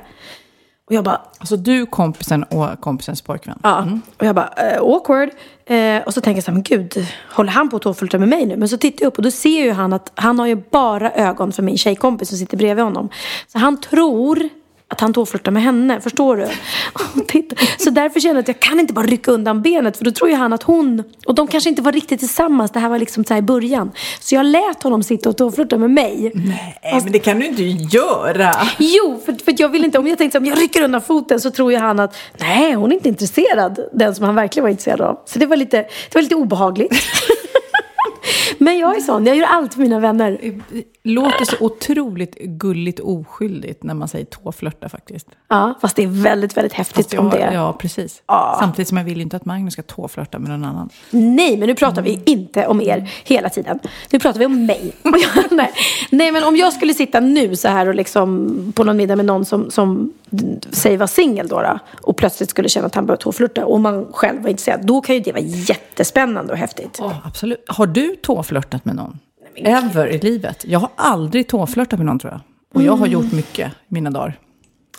Och 0.90 0.96
jag 0.96 1.04
bara, 1.04 1.22
Alltså 1.40 1.56
du, 1.58 1.86
kompisen 1.86 2.44
och 2.44 2.82
kompisens 2.82 3.22
pojkvän. 3.22 3.60
Ja, 3.64 3.88
och 4.18 4.26
jag 4.26 4.36
bara, 4.36 4.50
eh, 4.58 4.82
awkward. 4.82 5.30
Eh, 5.66 6.02
och 6.06 6.14
så 6.14 6.22
tänker 6.22 6.38
jag 6.38 6.44
så 6.44 6.52
här, 6.52 6.54
men 6.54 6.64
gud, 6.64 7.08
håller 7.32 7.52
han 7.52 7.70
på 7.70 7.76
att 7.76 7.82
tåflörta 7.82 8.18
med 8.18 8.28
mig 8.28 8.46
nu? 8.46 8.58
Men 8.58 8.70
så 8.70 8.78
tittar 8.78 9.04
jag 9.04 9.08
upp 9.08 9.18
och 9.18 9.24
då 9.24 9.32
ser 9.32 9.64
ju 9.64 9.72
han 9.72 9.94
att 9.94 10.12
han 10.16 10.40
har 10.40 10.48
ju 10.48 10.56
bara 10.56 11.12
ögon 11.12 11.52
för 11.52 11.64
min 11.64 11.78
tjejkompis 11.78 12.30
som 12.30 12.38
sitter 12.38 12.58
bredvid 12.58 12.84
honom. 12.84 13.10
Så 13.48 13.60
han 13.60 13.82
tror 13.82 14.50
att 14.92 15.02
han 15.02 15.14
tåflörtar 15.14 15.52
med 15.52 15.64
henne, 15.64 16.02
förstår 16.02 16.38
du? 16.38 16.48
Så 17.78 17.90
därför 17.90 18.20
känner 18.20 18.36
jag 18.36 18.42
att 18.42 18.48
jag 18.48 18.60
kan 18.60 18.80
inte 18.80 18.94
bara 18.94 19.06
rycka 19.06 19.32
undan 19.32 19.62
benet 19.62 19.98
för 19.98 20.06
då 20.06 20.12
tror 20.12 20.30
ju 20.30 20.36
han 20.36 20.54
att 20.54 20.64
hon, 20.64 21.04
och 21.26 21.36
de 21.36 21.48
kanske 21.48 21.70
inte 21.70 21.82
var 21.82 21.92
riktigt 21.92 22.20
tillsammans, 22.20 22.72
det 22.72 22.80
här 22.80 22.90
var 22.90 23.00
liksom 23.00 23.26
så 23.26 23.36
i 23.36 23.42
början. 23.42 23.92
Så 24.20 24.36
jag 24.36 24.46
lät 24.46 24.84
honom 24.84 25.04
sitta 25.04 25.30
och 25.30 25.38
tåflörta 25.38 25.78
med 25.78 25.90
mig. 25.90 26.32
Nej, 26.36 27.02
men 27.04 27.12
det 27.12 27.20
kan 27.20 27.40
du 27.40 27.46
inte 27.46 27.64
göra. 27.98 28.52
Jo, 28.78 29.22
för, 29.26 29.34
för 29.34 29.56
jag 29.58 29.70
vill 29.70 29.86
inte, 29.86 30.00
om 30.00 30.08
jag 30.08 30.18
tänkte 30.18 30.38
om 30.38 30.46
jag 30.46 30.62
rycker 30.62 30.82
undan 30.82 31.02
foten 31.02 31.40
så 31.40 31.52
tror 31.52 31.72
ju 31.72 31.78
han 31.78 32.00
att 32.00 32.16
nej, 32.38 32.74
hon 32.74 32.92
är 32.92 32.96
inte 32.96 33.10
intresserad. 33.10 33.80
Den 33.94 34.16
som 34.16 34.26
han 34.26 34.36
verkligen 34.36 34.64
var 34.64 34.70
intresserad 34.70 35.02
av. 35.02 35.20
Så 35.26 35.40
det 35.40 35.46
var 35.46 35.56
lite, 35.56 35.78
det 35.78 36.16
var 36.16 36.22
lite 36.22 36.36
obehagligt. 36.36 36.94
Men 38.58 38.80
jag 38.80 38.98
är 38.98 39.02
sån, 39.02 39.26
jag 39.26 39.36
gör 39.36 39.48
allt 39.48 39.74
för 39.74 39.82
mina 39.82 40.00
vänner. 40.00 40.38
Det 40.70 40.84
låter 41.04 41.46
så 41.46 41.56
otroligt 41.60 42.36
gulligt 42.36 43.00
oskyldigt 43.00 43.84
när 43.84 43.94
man 43.94 44.08
säger 44.08 44.26
tåflörta 44.26 44.90
faktiskt. 44.90 45.28
Ja, 45.48 45.74
fast 45.82 45.96
det 45.96 46.04
är 46.04 46.08
väldigt, 46.08 46.58
väldigt 46.58 46.74
häftigt 46.74 47.14
jag, 47.14 47.24
om 47.24 47.30
det. 47.30 47.52
Ja, 47.54 47.74
precis. 47.74 48.24
Samtidigt 48.60 48.88
som 48.88 48.98
jag 48.98 49.06
vill 49.06 49.22
inte 49.22 49.36
att 49.36 49.46
Magnus 49.46 49.74
ska 49.74 49.82
tåflörta 49.82 50.40
med 50.40 50.50
någon 50.50 50.66
annan. 50.66 50.90
Nej, 51.10 51.58
men 51.58 51.68
nu 51.68 51.76
pratar 51.76 52.02
vi 52.02 52.22
inte 52.26 52.68
om 52.68 52.82
er 52.82 53.12
hela 53.24 53.50
tiden. 53.50 53.80
Nu 54.10 54.20
pratar 54.20 54.40
vi 54.40 54.46
om 54.46 54.66
mig. 54.66 54.92
Nej. 55.52 55.72
nej, 56.10 56.32
men 56.32 56.44
om 56.44 56.56
jag 56.56 56.74
skulle 56.74 56.94
sitta 56.94 57.20
nu 57.20 57.56
så 57.56 57.68
här 57.68 57.88
och 57.88 57.96
liksom 57.96 58.74
på 58.76 58.84
någon 58.84 58.98
middag 58.98 59.16
med 59.16 59.26
någon 59.26 59.46
som, 59.46 59.72
som 59.72 60.14
säger 60.72 60.98
var 60.98 61.08
singel 61.08 61.48
då, 61.48 61.62
då 61.62 61.80
och 62.02 62.18
plötsligt 62.18 62.50
skulle 62.50 62.70
känna 62.70 62.88
att 62.88 62.96
han 62.96 63.06
börjar 63.06 63.18
tåflörta 63.18 63.66
och 63.66 63.80
man 63.80 64.08
själv 64.14 64.42
var 64.42 64.50
intresserad, 64.50 64.86
då 64.86 65.02
kan 65.02 65.16
ju 65.16 65.22
det 65.22 65.32
vara 65.32 65.44
jättespännande 65.44 66.54
och 66.54 66.58
häftigt. 66.58 66.98
Ja, 67.00 67.16
absolut. 67.24 67.64
Har 67.68 67.88
du 67.88 68.09
tåflörtat 68.16 68.86
med 68.86 68.96
någon? 68.96 69.20
Ever 69.56 70.08
i 70.08 70.18
livet? 70.20 70.66
Jag 70.68 70.80
har 70.80 70.90
aldrig 70.96 71.48
tåflörtat 71.48 72.00
med 72.00 72.06
någon 72.06 72.20
tror 72.20 72.34
jag. 72.34 72.42
Och 72.74 72.82
jag 72.84 72.96
har 72.96 73.08
gjort 73.08 73.32
mycket 73.32 73.68
i 73.68 73.74
mina 73.88 74.10
dagar. 74.10 74.40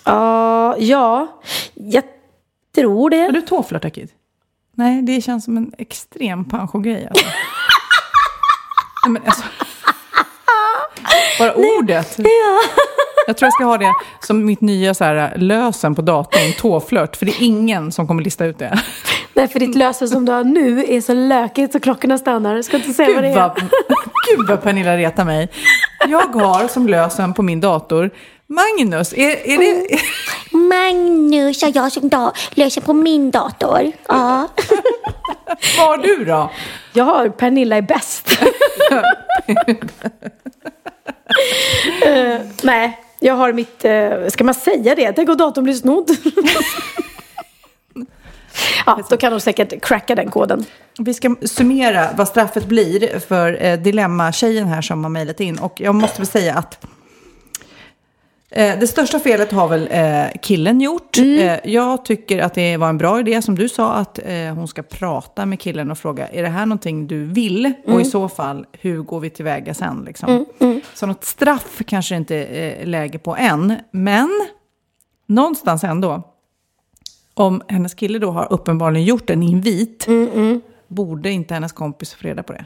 Ja, 0.04 0.76
ja, 0.78 1.40
jag 1.74 2.04
tror 2.74 3.02
Har 3.02 3.10
det. 3.10 3.30
du 3.32 3.40
tåflörtat 3.40 3.94
Kid? 3.94 4.10
Nej, 4.76 5.02
det 5.02 5.20
känns 5.20 5.44
som 5.44 5.56
en 5.56 5.72
extrem 5.78 6.44
panschogrej 6.44 7.06
alltså. 7.10 7.26
Nej, 9.06 9.12
men 9.12 9.22
alltså. 9.26 9.42
Bara 11.38 11.54
ordet. 11.54 12.18
Jag 13.26 13.36
tror 13.36 13.46
jag 13.46 13.52
ska 13.52 13.64
ha 13.64 13.78
det 13.78 13.92
som 14.20 14.44
mitt 14.44 14.60
nya 14.60 14.94
så 14.94 15.04
här, 15.04 15.36
lösen 15.36 15.94
på 15.94 16.02
datorn, 16.02 16.52
tåflört. 16.58 17.16
För 17.16 17.26
det 17.26 17.32
är 17.32 17.42
ingen 17.42 17.92
som 17.92 18.06
kommer 18.06 18.22
lista 18.22 18.44
ut 18.44 18.58
det. 18.58 18.82
Nej, 19.34 19.48
för 19.48 19.60
ditt 19.60 19.74
lösen 19.74 20.08
som 20.08 20.24
du 20.24 20.32
har 20.32 20.44
nu 20.44 20.84
är 20.88 21.00
så 21.00 21.14
lökigt 21.14 21.72
så 21.72 21.80
klockorna 21.80 22.18
stannar. 22.18 22.56
Jag 22.56 22.64
ska 22.64 22.76
inte 22.76 22.92
säga 22.92 23.14
vad 23.14 23.24
det 23.24 23.28
Gud 23.28 23.38
är. 23.38 23.40
vad, 23.40 23.56
Gud 24.28 24.48
vad 24.48 24.62
Pernilla 24.62 24.96
retar 24.96 25.24
mig. 25.24 25.48
Jag 26.08 26.34
har 26.34 26.68
som 26.68 26.88
lösen 26.88 27.34
på 27.34 27.42
min 27.42 27.60
dator 27.60 28.10
Magnus, 28.50 29.12
är, 29.12 29.48
är 29.48 29.58
det... 29.58 29.98
Magnus 30.50 31.62
har 31.62 31.72
jag 31.74 31.92
som 31.92 32.08
dag 32.08 32.32
löser 32.50 32.80
på 32.80 32.92
min 32.92 33.30
dator. 33.30 33.92
Ja. 34.08 34.48
Vad 35.78 35.86
har 35.86 35.98
du 35.98 36.24
då? 36.24 36.50
Jag 36.92 37.04
har 37.04 37.28
Pernilla 37.28 37.76
är 37.76 37.82
bäst. 37.82 38.28
Eh, 42.06 42.40
nej, 42.62 42.98
jag 43.20 43.34
har 43.34 43.52
mitt... 43.52 43.84
Uh, 43.84 44.28
ska 44.28 44.44
man 44.44 44.54
säga 44.54 44.94
det? 44.94 45.12
Tänk 45.12 45.28
om 45.28 45.36
datorn 45.36 45.64
blir 45.64 45.74
snodd. 45.74 46.10
ja, 48.86 49.00
då 49.10 49.16
kan 49.16 49.32
de 49.32 49.40
säkert 49.40 49.84
cracka 49.84 50.14
den 50.14 50.30
koden. 50.30 50.64
Vi 50.98 51.14
ska 51.14 51.36
summera 51.42 52.08
vad 52.16 52.28
straffet 52.28 52.66
blir 52.66 53.18
för 53.18 53.64
eh, 53.64 53.78
Dilemma-tjejen 53.78 54.66
här 54.66 54.82
som 54.82 55.04
har 55.04 55.10
mejlat 55.10 55.40
in. 55.40 55.58
Och 55.58 55.80
jag 55.80 55.94
måste 55.94 56.20
väl 56.20 56.26
säga 56.26 56.54
att 56.54 56.86
eh, 58.50 58.78
det 58.78 58.86
största 58.86 59.18
felet 59.18 59.52
har 59.52 59.68
väl 59.68 59.88
eh, 59.90 60.40
killen 60.42 60.80
gjort. 60.80 61.18
Eh, 61.18 61.70
jag 61.70 62.04
tycker 62.04 62.38
att 62.38 62.54
det 62.54 62.76
var 62.76 62.88
en 62.88 62.98
bra 62.98 63.20
idé 63.20 63.42
som 63.42 63.54
du 63.54 63.68
sa 63.68 63.92
att 63.92 64.18
hon 64.54 64.68
ska 64.68 64.82
prata 64.82 65.46
med 65.46 65.60
killen 65.60 65.90
och 65.90 65.98
fråga 65.98 66.28
är 66.28 66.42
det 66.42 66.48
här 66.48 66.66
någonting 66.66 67.06
du 67.06 67.24
vill? 67.24 67.72
Och 67.86 68.00
i 68.00 68.04
så 68.04 68.28
fall, 68.28 68.66
hur 68.72 69.02
går 69.02 69.20
vi 69.20 69.30
tillväga 69.30 69.74
sen? 69.74 70.04
Liksom? 70.06 70.46
Så 70.94 71.06
något 71.06 71.24
straff 71.24 71.82
kanske 71.86 72.16
inte 72.16 72.36
är 72.36 72.86
läge 72.86 73.18
på 73.18 73.36
än. 73.36 73.76
Men 73.90 74.30
någonstans 75.26 75.84
ändå. 75.84 76.22
Om 77.40 77.62
hennes 77.68 77.94
kille 77.94 78.18
då 78.18 78.30
har 78.30 78.52
uppenbarligen 78.52 79.04
gjort 79.06 79.30
en 79.30 79.42
invit. 79.42 80.06
borde 80.88 81.30
inte 81.30 81.54
hennes 81.54 81.72
kompis 81.72 82.14
få 82.14 82.22
reda 82.28 82.42
på 82.42 82.52
det? 82.52 82.64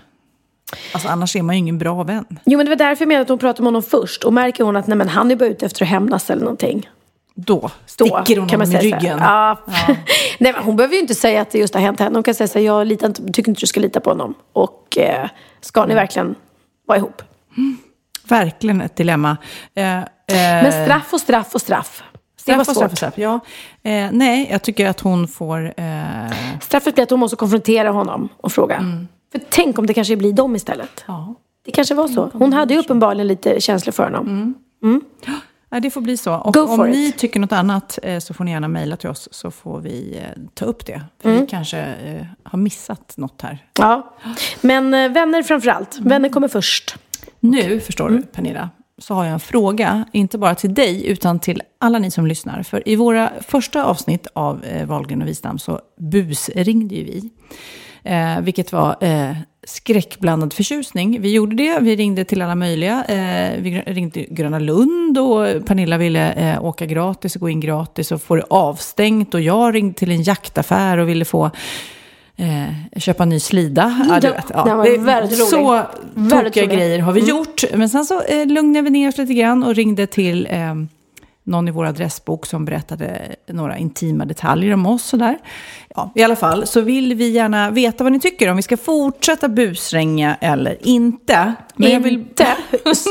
Alltså 0.95 1.09
annars 1.09 1.37
är 1.37 1.43
man 1.43 1.55
ju 1.55 1.59
ingen 1.59 1.79
bra 1.79 2.03
vän. 2.03 2.25
Jo 2.45 2.57
men 2.57 2.67
det 2.67 2.71
var 2.71 2.77
därför 2.77 3.03
jag 3.03 3.09
menade 3.09 3.23
att 3.23 3.29
hon 3.29 3.39
pratade 3.39 3.63
med 3.63 3.67
honom 3.67 3.83
först. 3.83 4.25
Och 4.25 4.33
märker 4.33 4.65
hon 4.65 4.77
att 4.77 4.87
nej, 4.87 4.99
men 4.99 5.09
han 5.09 5.31
är 5.31 5.37
bara 5.37 5.49
ute 5.49 5.67
efter 5.67 5.85
att 5.85 5.89
hämnas 5.89 6.31
eller 6.31 6.43
någonting. 6.43 6.89
Då 7.35 7.71
sticker 7.87 8.37
hon 8.41 8.51
honom 8.51 8.73
i 8.73 8.77
ryggen. 8.79 9.19
Ja. 9.19 9.59
nej, 10.39 10.53
men 10.53 10.55
hon 10.65 10.77
behöver 10.77 10.95
ju 10.95 11.01
inte 11.01 11.15
säga 11.15 11.41
att 11.43 11.51
det 11.51 11.59
just 11.59 11.75
har 11.75 11.81
hänt 11.81 12.01
henne. 12.01 12.17
Hon 12.17 12.23
kan 12.23 12.35
säga 12.35 12.49
så 12.49 12.59
här, 12.59 12.67
jag 12.67 12.87
litar 12.87 13.07
inte, 13.07 13.33
tycker 13.33 13.49
inte 13.49 13.61
du 13.61 13.67
ska 13.67 13.81
lita 13.81 14.01
på 14.01 14.11
honom. 14.11 14.35
Och 14.53 14.99
eh, 14.99 15.29
ska 15.61 15.81
Mm. 15.81 15.89
ni 15.89 15.95
verkligen 15.95 16.35
vara 16.87 16.99
ihop? 16.99 17.23
Verkligen 18.29 18.81
ett 18.81 18.97
dilemma. 18.97 19.37
Eh, 19.75 19.99
eh, 19.99 20.05
Men 20.29 20.73
straff 20.87 21.13
och 21.13 21.21
straff 21.21 21.55
och 21.55 21.61
straff. 21.61 22.03
Det 22.47 22.57
var 22.57 22.65
Straff 22.65 22.77
svårt. 22.77 22.87
straff 22.87 22.97
straff. 22.99 23.15
Ja. 23.19 23.41
Eh, 23.83 24.09
nej, 24.13 24.49
jag 24.51 24.63
tycker 24.63 24.89
att 24.89 25.01
hon 25.01 25.29
får... 25.29 25.75
Eh, 25.77 26.33
Straffet 26.61 26.95
blir 26.95 27.03
att 27.05 27.11
hon 27.11 27.21
måste 27.21 27.37
konfrontera 27.37 27.91
honom 27.91 28.29
och 28.37 28.53
fråga. 28.53 28.77
Mm. 28.77 29.09
För 29.33 29.41
tänk 29.51 29.79
om 29.79 29.87
det 29.87 29.95
kanske 29.95 30.17
blir 30.17 30.33
dem 30.33 30.57
istället. 30.57 31.05
ja. 31.07 31.35
Det 31.65 31.71
kanske 31.71 31.95
var 31.95 32.09
så. 32.09 32.31
Hon 32.33 32.53
hade 32.53 32.75
ju 32.75 32.81
uppenbarligen 32.81 33.27
lite 33.27 33.61
känslor 33.61 33.93
för 33.93 34.05
honom. 34.05 34.55
Ja, 35.71 35.81
det 35.81 35.91
får 35.91 36.01
bli 36.01 36.17
så. 36.17 36.35
Och 36.35 36.55
Go 36.55 36.61
om 36.61 36.77
for 36.77 36.89
it. 36.89 36.95
ni 36.95 37.13
tycker 37.13 37.41
något 37.41 37.53
annat 37.53 37.99
eh, 38.03 38.19
så 38.19 38.35
får 38.35 38.45
ni 38.45 38.51
gärna 38.51 38.69
mejla 38.69 38.97
till 38.97 39.09
oss 39.09 39.29
så 39.33 39.51
får 39.51 39.81
vi 39.81 40.19
eh, 40.19 40.43
ta 40.55 40.65
upp 40.65 40.87
det. 40.87 41.03
För 41.23 41.29
Mm. 41.29 41.41
vi 41.41 41.47
kanske 41.47 41.79
eh, 41.79 42.27
har 42.43 42.59
missat 42.59 43.15
något 43.17 43.43
här. 43.43 43.59
Ja. 43.79 44.15
Men 44.61 44.91
vänner 44.91 45.43
framför 45.43 45.69
allt. 45.71 45.99
Vänner 46.01 46.29
kommer 46.29 46.49
först. 46.49 46.97
Nu, 47.41 47.81
förstår 47.81 48.09
du 48.09 48.23
Pernilla, 48.23 48.71
så 48.99 49.15
har 49.15 49.25
jag 49.25 49.33
en 49.33 49.41
fråga, 49.41 50.05
inte 50.13 50.39
bara 50.39 50.55
till 50.55 50.75
dig, 50.75 51.07
utan 51.07 51.39
till 51.39 51.63
alla 51.79 51.99
ni 51.99 52.11
som 52.11 52.27
lyssnar. 52.27 52.63
För 52.63 52.89
i 52.89 52.97
våra 52.97 53.33
första 53.41 53.85
avsnitt 53.85 54.27
av 54.33 54.65
eh, 54.65 54.87
Wahlgren 54.87 55.23
och 55.23 55.29
Wistam 55.29 55.59
så 55.59 55.81
busringde 55.97 56.95
ju 56.95 57.05
vi. 57.05 57.31
Eh, 58.03 58.41
vilket 58.41 58.73
var 58.73 58.97
eh, 59.01 59.37
skräckblandad 59.67 60.53
förtjusning. 60.53 61.21
Vi 61.21 61.33
gjorde 61.33 61.57
det, 61.57 61.79
vi 61.81 61.97
ringde 61.97 62.25
till 62.25 62.43
alla 62.43 62.55
möjliga. 62.55 63.05
Eh, 63.05 63.61
vi 63.61 63.83
ringde 63.87 64.25
Gröna 64.31 64.59
Lund 64.59 65.19
och 65.19 65.67
Pernilla 65.67 65.99
ville 65.99 66.33
eh, 66.33 66.65
åka 66.65 66.87
gratis 66.87 67.35
och 67.35 67.41
gå 67.41 67.49
in 67.49 67.61
gratis 67.61 68.13
och 68.13 68.23
få 68.23 68.37
det 68.37 68.45
avstängt. 68.51 69.35
Och 69.35 69.41
jag 69.41 69.75
ringde 69.75 69.95
till 69.95 70.11
en 70.11 70.23
jaktaffär 70.23 70.99
och 70.99 71.09
ville 71.09 71.25
få 71.25 71.51
eh, 72.37 73.01
köpa 73.01 73.23
en 73.23 73.29
ny 73.29 73.41
slida. 73.41 74.05
Ja, 74.09 74.21
du 74.21 74.29
vet, 74.29 74.45
ja. 74.55 74.65
Den 74.65 74.77
var 74.77 74.85
Det- 74.85 74.99
väldigt 74.99 75.39
rolig. 75.39 75.49
Så 75.51 75.83
Väldigt 76.15 76.45
tokiga 76.55 76.65
rolig. 76.65 76.77
grejer 76.79 76.99
har 76.99 77.13
vi 77.13 77.21
Mm. 77.21 77.31
gjort. 77.31 77.65
Men 77.75 77.89
sen 77.89 78.05
så 78.05 78.23
eh, 78.23 78.47
lugnade 78.47 78.83
vi 78.83 78.91
ner 78.91 79.09
oss 79.09 79.19
lite 79.19 79.35
grann 79.35 79.63
och 79.63 79.75
ringde 79.75 80.07
till 80.07 80.47
eh, 80.51 80.75
någon 81.45 81.69
i 81.69 81.71
vår 81.71 81.85
adressbok 81.85 82.47
som 82.47 82.65
berättade 82.65 83.37
några 83.47 83.79
intima 83.79 84.25
detaljer 84.25 84.75
om 84.75 84.87
oss. 84.87 85.13
Och 85.13 85.19
där. 85.19 85.39
Ja, 85.95 86.13
I 86.15 86.23
alla 86.23 86.37
fall 86.37 86.67
så 86.67 86.81
vill 86.81 87.15
vi 87.15 87.29
gärna 87.29 87.71
veta 87.71 88.05
vad 88.05 88.13
ni 88.13 88.21
tycker, 88.21 88.51
om 88.51 88.57
vi 88.57 88.63
ska 88.63 88.77
fortsätta 88.77 89.49
busränga 89.49 90.37
eller 90.41 90.87
inte. 90.87 91.55
Men 91.77 91.91
jag 91.91 92.01
vill... 92.01 92.15
Inte 92.15 92.57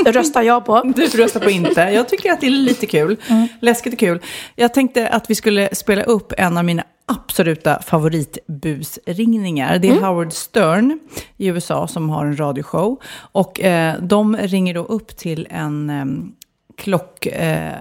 röstar 0.12 0.42
jag 0.42 0.66
på. 0.66 0.82
Du 0.96 1.06
röstar 1.06 1.40
på 1.40 1.50
inte. 1.50 1.82
Jag 1.82 2.10
tycker 2.10 2.32
att 2.32 2.42
det 2.42 2.48
är 2.48 2.52
lite 2.52 2.86
kul. 2.86 3.18
Läskigt 3.60 3.94
och 3.94 4.00
kul. 4.00 4.20
Jag 4.56 4.74
tänkte 4.74 5.10
att 5.10 5.30
vi 5.30 5.36
skulle 5.36 5.76
spela 5.76 6.04
upp 6.04 6.34
en 6.38 6.58
av 6.58 6.66
mina 6.66 6.84
absoluta 7.06 7.82
favoritbusringningar. 7.82 9.80
Det 9.80 9.90
är 9.90 10.02
Howard 10.02 10.34
Stern 10.34 11.00
i 11.38 11.48
USA 11.48 11.88
som 11.88 12.10
har 12.10 12.26
en 12.26 12.40
radioshow. 12.40 13.02
Och 13.16 13.62
eh, 13.62 13.96
de 14.02 14.38
ringer 14.38 14.74
då 14.74 14.84
upp 14.84 15.18
till 15.18 15.48
en 15.50 15.90
eh, 16.78 17.72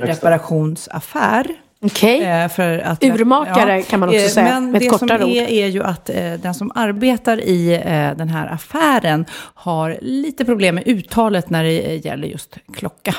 klockreparationsaffär. 0.00 1.46
Okej. 1.82 2.22
Eh, 2.24 2.48
för 2.48 2.78
att, 2.78 3.04
Urmakare 3.04 3.82
kan 3.82 4.00
man 4.00 4.08
också 4.08 4.20
Eh, 4.20 4.28
säga, 4.28 4.44
Men 4.60 4.70
med 4.70 4.82
ett 4.82 4.82
det 4.82 4.98
som 4.98 4.98
kortare 4.98 5.24
ord. 5.24 5.30
är, 5.30 5.48
är 5.48 5.66
ju 5.66 5.82
att 5.84 6.10
eh, 6.10 6.32
den 6.32 6.54
som 6.54 6.72
arbetar 6.74 7.40
i 7.40 7.74
eh, 7.74 8.16
den 8.16 8.28
här 8.28 8.46
affären 8.52 9.24
har 9.54 9.98
lite 10.02 10.44
problem 10.44 10.74
med 10.74 10.86
uttalet 10.88 11.50
när 11.50 11.64
det 11.64 11.80
eh, 11.80 12.06
gäller 12.06 12.28
just 12.28 12.56
klocka. 12.76 13.14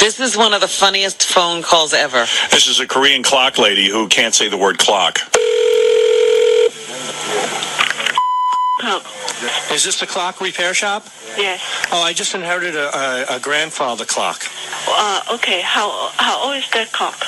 This 0.00 0.20
is 0.20 0.36
one 0.36 0.56
of 0.56 0.62
the 0.62 0.68
funniest 0.68 1.34
phone 1.34 1.62
calls 1.62 1.92
ever. 1.94 2.50
This 2.50 2.68
is 2.68 2.80
a 2.80 2.84
Korean 2.88 3.22
clock 3.22 3.58
lady 3.58 3.92
who 3.92 4.06
can't 4.08 4.32
say 4.34 4.50
the 4.50 4.56
word 4.56 4.76
clock. 4.78 5.18
Is 9.74 9.84
this 9.84 9.96
the 10.00 10.06
clock 10.06 10.40
repair 10.40 10.74
shop? 10.74 11.02
Yes. 11.36 11.60
Oh, 11.92 12.02
I 12.02 12.12
just 12.12 12.34
inherited 12.34 12.76
a, 12.76 12.96
a, 13.32 13.36
a 13.36 13.40
grandfather 13.40 14.04
clock. 14.04 14.42
Uh, 14.88 15.22
okay. 15.34 15.60
How 15.62 16.10
how 16.16 16.46
old 16.46 16.56
is 16.56 16.68
that 16.70 16.92
clock? 16.92 17.18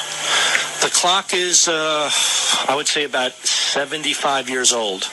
The 0.83 0.91
clock 0.93 1.33
is, 1.35 1.69
uh, 1.69 2.11
I 2.69 2.75
would 2.77 2.87
say, 2.87 3.05
about 3.05 3.33
75 3.33 4.49
years 4.51 4.73
old. 4.73 5.05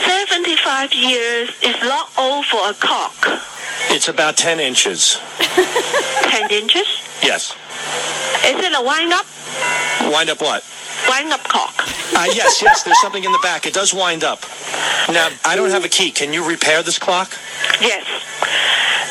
Seventy-five 0.00 0.92
years 0.94 1.50
is 1.62 1.76
not 1.82 2.10
old 2.18 2.44
for 2.46 2.70
a 2.70 2.74
clock. 2.74 3.14
It's 3.90 4.08
about 4.08 4.36
10 4.36 4.60
inches. 4.60 5.18
Ten 5.38 6.50
inches. 6.50 6.86
Yes. 7.22 7.54
Is 8.44 8.56
it 8.64 8.72
a 8.72 8.82
wind 8.84 9.12
up? 9.12 9.26
Wind 10.12 10.30
up 10.30 10.40
what? 10.40 10.64
Wind 11.08 11.32
up 11.32 11.42
clock. 11.44 11.74
Uh, 12.14 12.26
yes, 12.32 12.62
yes, 12.62 12.82
there's 12.82 13.00
something 13.00 13.24
in 13.24 13.32
the 13.32 13.40
back. 13.42 13.66
It 13.66 13.74
does 13.74 13.92
wind 13.92 14.24
up. 14.24 14.42
Now, 15.08 15.28
I 15.44 15.56
don't 15.56 15.70
have 15.70 15.84
a 15.84 15.88
key. 15.88 16.10
Can 16.10 16.32
you 16.32 16.48
repair 16.48 16.82
this 16.82 16.98
clock? 16.98 17.32
Yes. 17.80 18.06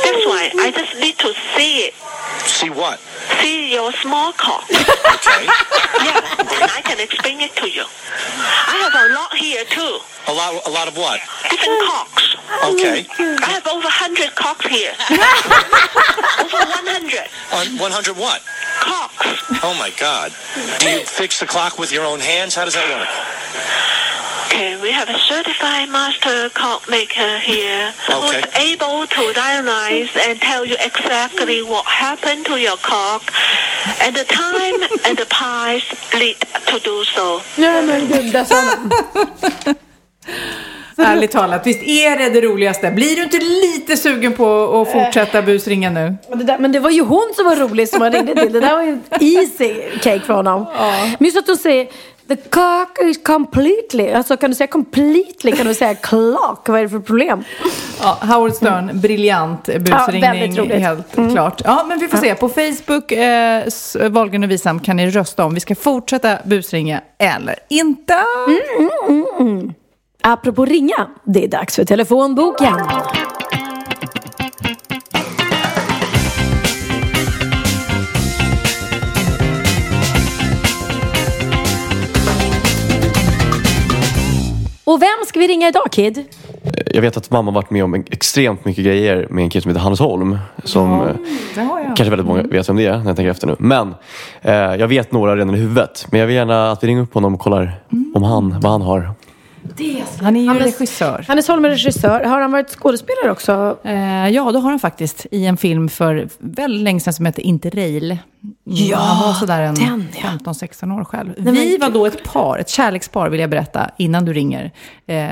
That's 0.03 0.25
why 0.25 0.51
I 0.57 0.71
just 0.71 0.99
need 0.99 1.17
to 1.19 1.33
see 1.55 1.79
it. 1.79 1.93
See 2.47 2.69
what? 2.69 2.99
See 3.39 3.71
your 3.73 3.91
small 3.93 4.33
clock. 4.33 4.65
Okay. 5.21 5.45
yeah. 6.01 6.17
Then 6.37 6.63
I 6.65 6.81
can 6.83 6.99
explain 6.99 7.41
it 7.41 7.55
to 7.57 7.69
you. 7.69 7.85
I 7.85 8.75
have 8.81 8.95
a 8.95 9.13
lot 9.13 9.35
here 9.35 9.63
too. 9.65 9.99
A 10.27 10.33
lot, 10.33 10.65
a 10.65 10.69
lot 10.69 10.87
of 10.87 10.97
what? 10.97 11.21
Different 11.49 11.77
clocks. 11.85 12.35
Okay. 12.73 13.05
I 13.37 13.51
have 13.53 13.67
over 13.67 13.85
100 13.85 14.33
clocks 14.35 14.65
here. 14.65 14.91
over 16.41 16.57
100 16.57 17.29
On 17.53 17.77
100 17.77 18.17
what? 18.17 18.41
clocks. 18.81 19.61
Oh 19.63 19.75
my 19.77 19.91
God. 19.99 20.33
Do 20.79 20.89
you 20.89 21.05
fix 21.05 21.39
the 21.39 21.45
clock 21.45 21.77
with 21.77 21.91
your 21.91 22.05
own 22.05 22.19
hands? 22.19 22.55
How 22.55 22.65
does 22.65 22.73
that 22.73 22.87
work? 22.89 23.09
Okay, 24.51 24.75
we 24.81 24.91
have 24.91 25.07
a 25.07 25.17
certified 25.17 25.87
master 25.89 26.49
clock 26.49 26.81
maker 26.89 27.37
here 27.39 27.93
Okay. 28.09 28.19
who's 28.19 28.43
able 28.71 29.07
to 29.07 29.23
diagnose 29.33 30.11
and 30.27 30.41
tell 30.41 30.65
you 30.65 30.75
exactly 30.89 31.63
what 31.63 31.85
happened 31.85 32.45
to 32.47 32.57
your 32.59 32.75
clock 32.87 33.23
and 34.03 34.13
the 34.13 34.25
time 34.25 34.75
and 35.07 35.17
the 35.17 35.25
price 35.39 35.87
lead 36.19 36.35
to 36.67 36.79
do 36.79 37.03
so. 37.15 37.41
Nej 37.55 37.81
men 37.81 38.07
gud, 38.07 38.33
där 38.33 38.43
sa 38.43 38.55
han. 38.55 38.91
Ärligt 40.97 41.31
talat, 41.31 41.67
visst 41.67 41.83
är 41.83 42.17
det 42.17 42.29
det 42.29 42.41
roligaste? 42.47 42.91
Blir 42.91 43.15
du 43.15 43.23
inte 43.23 43.37
lite 43.39 43.97
sugen 43.97 44.33
på 44.33 44.81
att 44.81 44.91
fortsätta 44.91 45.41
busringa 45.41 45.89
nu? 45.89 46.15
Men 46.29 46.39
det, 46.39 46.43
där, 46.45 46.57
men 46.57 46.71
det 46.71 46.79
var 46.79 46.89
ju 46.89 47.01
hon 47.01 47.31
som 47.35 47.45
var 47.45 47.55
rolig 47.55 47.89
som 47.89 48.01
han 48.01 48.11
ringde 48.11 48.35
till. 48.35 48.53
Det 48.53 48.59
där 48.59 48.75
var 48.75 48.83
ju 48.83 48.89
en 48.89 49.03
easy 49.19 49.73
cake 50.01 50.19
för 50.19 50.33
honom. 50.33 50.65
Men 51.19 51.25
just 51.25 51.37
att 51.37 51.47
hon 51.47 51.57
säger 51.57 51.87
The 52.31 52.37
clock 52.37 52.97
is 53.01 53.17
completely. 53.23 54.11
Alltså 54.11 54.37
kan 54.37 54.49
du 54.49 54.55
säga 54.55 54.67
completely 54.67 55.51
kan 55.51 55.65
du 55.67 55.73
säga 55.73 55.95
clock. 55.95 56.69
Vad 56.69 56.79
är 56.79 56.83
det 56.83 56.89
för 56.89 56.99
problem? 56.99 57.43
Ja, 58.01 58.17
Howard 58.21 58.53
Stern, 58.53 58.99
briljant 58.99 59.63
busringning. 59.65 60.57
roligt. 60.57 60.79
helt 60.79 61.17
Mm. 61.17 61.31
klart. 61.33 61.61
Ja, 61.65 61.85
men 61.87 61.99
vi 61.99 62.07
får 62.07 62.17
se. 62.17 62.35
På 62.35 62.49
Facebook, 62.49 63.11
eh, 63.11 63.63
Wahlgren 64.09 64.43
och 64.43 64.51
Wisam, 64.51 64.79
kan 64.79 64.95
ni 64.97 65.09
rösta 65.09 65.45
om 65.45 65.53
vi 65.53 65.59
ska 65.59 65.75
fortsätta 65.75 66.37
busringa 66.45 67.01
eller 67.17 67.55
inte. 67.69 68.15
Mm. 69.39 69.73
Apropå 70.23 70.65
ringa, 70.65 71.07
det 71.23 71.43
är 71.43 71.47
dags 71.47 71.75
för 71.75 71.83
telefonboken. 71.85 72.73
Och 84.91 85.01
vem 85.01 85.25
ska 85.27 85.39
vi 85.39 85.47
ringa 85.47 85.67
idag 85.67 85.83
Kid? 85.91 86.25
Jag 86.93 87.01
vet 87.01 87.17
att 87.17 87.31
mamma 87.31 87.51
varit 87.51 87.69
med 87.69 87.83
om 87.83 87.93
extremt 87.93 88.65
mycket 88.65 88.85
grejer 88.85 89.27
med 89.29 89.43
en 89.43 89.49
kille 89.49 89.61
som 89.61 89.69
heter 89.69 89.81
Hannes 89.81 89.99
Holm. 89.99 90.37
Som 90.63 91.01
eh, 91.01 91.07
Det 91.55 91.61
har 91.61 91.79
jag. 91.79 91.95
kanske 91.95 92.09
väldigt 92.09 92.27
många 92.27 92.43
vet 92.43 92.69
vem 92.69 92.75
det 92.75 92.85
är 92.85 92.97
när 92.97 93.05
jag 93.05 93.15
tänker 93.15 93.31
efter 93.31 93.47
nu. 93.47 93.55
Men 93.59 93.95
eh, 94.41 94.53
jag 94.53 94.87
vet 94.87 95.11
några 95.11 95.35
redan 95.35 95.55
i 95.55 95.57
huvudet. 95.57 96.07
Men 96.11 96.19
jag 96.19 96.27
vill 96.27 96.35
gärna 96.35 96.71
att 96.71 96.83
vi 96.83 96.87
ringer 96.87 97.01
upp 97.01 97.13
honom 97.13 97.33
och 97.33 97.39
kollar 97.39 97.81
om 98.13 98.23
han, 98.23 98.59
vad 98.59 98.71
han 98.71 98.81
har. 98.81 99.11
Han 100.21 100.35
är 100.35 100.41
ju 100.41 100.47
Hannes- 100.49 100.59
regissör. 100.63 101.25
Hannes 101.27 101.47
Holm 101.47 101.65
är 101.65 101.69
regissör. 101.69 102.23
Har 102.23 102.41
han 102.41 102.51
varit 102.51 102.69
skådespelare 102.69 103.31
också? 103.31 103.77
Eh, 103.83 104.29
ja, 104.29 104.51
det 104.51 104.59
har 104.59 104.69
han 104.69 104.79
faktiskt. 104.79 105.25
I 105.31 105.45
en 105.45 105.57
film 105.57 105.89
för 105.89 106.29
väldigt 106.39 106.83
länge 106.83 106.99
sedan 106.99 107.13
som 107.13 107.25
heter 107.25 107.41
Interrail. 107.41 108.11
Mm, 108.11 108.19
Ja, 108.63 108.97
han 108.97 109.27
var 109.27 109.33
sådär 109.33 109.61
en 109.61 109.75
den, 109.75 110.07
ja. 110.23 110.29
15-16 110.29 110.99
år 110.99 111.03
själv. 111.05 111.33
men 111.37 111.53
Vi 111.53 111.77
var 111.77 111.89
då 111.89 112.05
ett 112.05 112.23
par, 112.23 112.57
ett 112.59 112.69
kärlekspar 112.69 113.29
vill 113.29 113.39
jag 113.39 113.49
berätta, 113.49 113.89
innan 113.97 114.25
du 114.25 114.33
ringer. 114.33 114.71
Eh, 115.07 115.27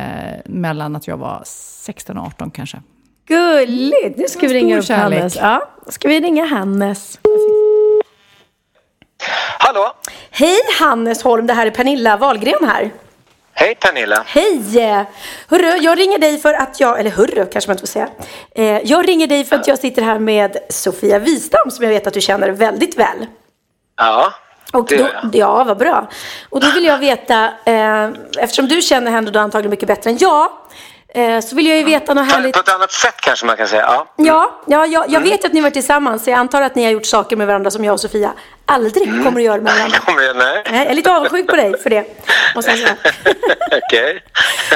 mellan 0.45 0.95
att 0.95 1.07
jag 1.07 1.17
var 1.17 1.41
16 1.45 2.17
och 2.17 2.25
18 2.25 2.51
kanske. 2.51 2.77
Gulligt! 3.27 4.17
Nu 4.17 4.27
ska 4.27 4.47
vi 4.47 4.53
ringa 4.53 4.77
upp 4.79 4.85
kärlek. 4.85 5.19
Hannes. 5.19 5.35
Ja, 5.35 5.69
ska 5.87 6.07
vi 6.07 6.19
ringa 6.19 6.45
Hannes? 6.45 7.19
Hallå? 9.59 9.91
Hej 10.31 10.57
Hannes 10.79 11.23
Holm, 11.23 11.47
det 11.47 11.53
här 11.53 11.67
är 11.67 11.71
Pernilla 11.71 12.17
Wahlgren 12.17 12.67
här. 12.67 12.91
Hej 13.59 13.75
Pernilla. 13.75 14.23
Hej! 14.25 15.05
Hörru, 15.47 15.77
jag 15.77 15.99
ringer 15.99 16.17
dig 16.19 16.37
för 16.37 16.53
att 16.53 16.79
jag, 16.79 16.99
eller 16.99 17.09
hörru 17.09 17.45
kanske 17.51 17.69
man 17.69 17.73
inte 17.73 17.81
får 17.81 17.87
säga. 17.87 18.07
Eh, 18.55 18.65
jag 18.83 19.07
ringer 19.07 19.27
dig 19.27 19.45
för 19.45 19.55
att 19.55 19.67
jag 19.67 19.79
sitter 19.79 20.01
här 20.01 20.19
med 20.19 20.57
Sofia 20.69 21.19
Wistam 21.19 21.71
som 21.71 21.83
jag 21.85 21.89
vet 21.91 22.07
att 22.07 22.13
du 22.13 22.21
känner 22.21 22.49
väldigt 22.49 22.97
väl. 22.99 23.25
Ja, 23.97 24.33
Och 24.73 24.85
det 24.87 24.95
gör 24.95 25.19
jag. 25.23 25.35
ja, 25.35 25.63
vad 25.63 25.77
bra. 25.77 26.09
Och 26.49 26.59
då 26.61 26.71
vill 26.71 26.85
jag 26.85 26.97
veta, 26.97 27.45
eh, 27.65 28.09
eftersom 28.37 28.67
du 28.67 28.81
känner 28.81 29.11
henne 29.11 29.31
då 29.31 29.39
antagligen 29.39 29.69
mycket 29.71 29.87
bättre 29.87 30.09
än 30.09 30.17
jag, 30.17 30.49
eh, 31.13 31.39
så 31.39 31.55
vill 31.55 31.67
jag 31.67 31.77
ju 31.77 31.83
veta 31.83 32.13
något 32.13 32.31
härligt. 32.31 32.53
På 32.53 32.59
ett 32.59 32.75
annat 32.75 32.91
sätt 32.91 33.15
kanske 33.21 33.45
man 33.45 33.57
kan 33.57 33.67
säga. 33.67 33.81
Ja. 33.87 34.07
Ja, 34.15 34.59
ja, 34.67 34.85
ja 34.85 35.05
jag 35.07 35.15
Mm. 35.15 35.23
vet 35.29 35.43
ju 35.43 35.47
att 35.47 35.53
ni 35.53 35.61
varit 35.61 35.73
tillsammans, 35.73 36.23
så 36.23 36.29
jag 36.29 36.37
antar 36.39 36.61
att 36.61 36.75
ni 36.75 36.83
har 36.83 36.91
gjort 36.91 37.05
saker 37.05 37.35
med 37.35 37.47
varandra 37.47 37.71
som 37.71 37.83
jag 37.85 37.93
och 37.93 37.99
Sofia 37.99 38.31
aldrig 38.69 39.07
Mm. 39.07 39.23
kommer 39.25 39.39
att 39.39 39.45
göra 39.45 39.61
med 39.61 39.73
varandra. 39.73 39.97
Kommer 39.99 40.21
jag? 40.21 40.35
Nej. 40.35 40.61
Jag 40.65 40.75
är 40.75 40.93
lite 40.93 41.11
avundsjuk 41.15 41.47
på 41.47 41.55
dig 41.55 41.77
för 41.83 41.89
det, 41.89 42.05
måste 42.55 42.71
jag 42.71 42.79
säga. 42.79 42.95
Okej. 43.87 44.23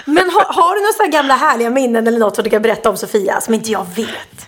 Men 0.06 0.30
har, 0.30 0.44
har 0.54 0.76
du 0.76 0.82
några 0.82 0.94
sådana 0.94 1.12
gamla 1.12 1.36
härliga 1.36 1.70
minnen 1.70 2.08
eller 2.08 2.20
något 2.20 2.36
som 2.36 2.44
du 2.44 2.50
kan 2.50 2.62
berätta 2.62 2.90
om 2.90 2.98
Sofia 2.98 3.42
som 3.42 3.54
inte 3.54 3.72
jag 3.72 3.86
vet? 3.96 4.48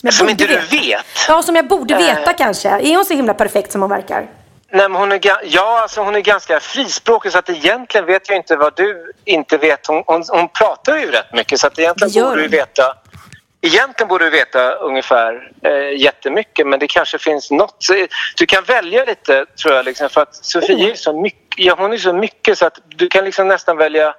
Som 0.00 0.10
borde 0.26 0.30
inte 0.32 0.46
du 0.46 0.54
veta. 0.54 0.66
vet? 0.76 1.06
Ja, 1.28 1.42
som 1.42 1.56
jag 1.56 1.68
borde 1.68 1.96
veta 1.96 2.30
Eh. 2.30 2.36
kanske. 2.36 2.68
Är 2.68 2.96
hon 2.96 3.04
så 3.04 3.14
himla 3.14 3.34
perfekt 3.34 3.72
som 3.72 3.80
hon 3.80 3.90
verkar? 3.90 4.26
Nej, 4.72 4.88
hon 4.92 5.12
är, 5.12 5.20
ja, 5.44 5.80
alltså 5.82 6.00
hon 6.00 6.16
är 6.16 6.20
ganska 6.20 6.60
frispråkig 6.60 7.32
så 7.32 7.38
att 7.38 7.50
egentligen 7.50 8.06
vet 8.06 8.28
jag 8.28 8.36
inte 8.36 8.56
vad 8.56 8.76
du 8.76 9.12
inte 9.24 9.56
vet. 9.58 9.86
Hon, 9.86 10.02
hon, 10.06 10.24
hon 10.28 10.48
pratar 10.48 10.96
ju 10.96 11.10
rätt 11.10 11.32
mycket 11.32 11.60
så 11.60 11.66
att 11.66 11.78
egentligen 11.78 12.12
Det 12.12 12.22
borde 12.30 12.42
du 12.42 12.48
veta 12.48 12.94
Egentligen 13.62 14.08
borde 14.08 14.24
du 14.24 14.30
veta 14.30 14.72
ungefär 14.72 15.52
eh, 15.62 16.00
jättemycket 16.00 16.66
men 16.66 16.78
det 16.78 16.86
kanske 16.86 17.18
finns 17.18 17.50
något. 17.50 17.90
Eh, 17.90 18.06
Du 18.36 18.46
kan 18.46 18.64
välja 18.64 19.04
lite 19.04 19.46
tror 19.62 19.74
jag 19.74 19.84
liksom, 19.84 20.08
för 20.08 20.20
att 20.22 20.34
Sofia 20.34 20.90
är 20.90 20.94
så 20.94 21.20
mycket, 21.20 21.54
ja, 21.56 21.74
hon 21.78 21.92
är 21.92 21.96
så 21.98 22.12
mycket 22.12 22.58
så 22.58 22.66
att 22.66 22.78
du 22.86 23.08
kan 23.08 23.24
liksom 23.24 23.48
nästan 23.48 23.76
välja 23.76 24.14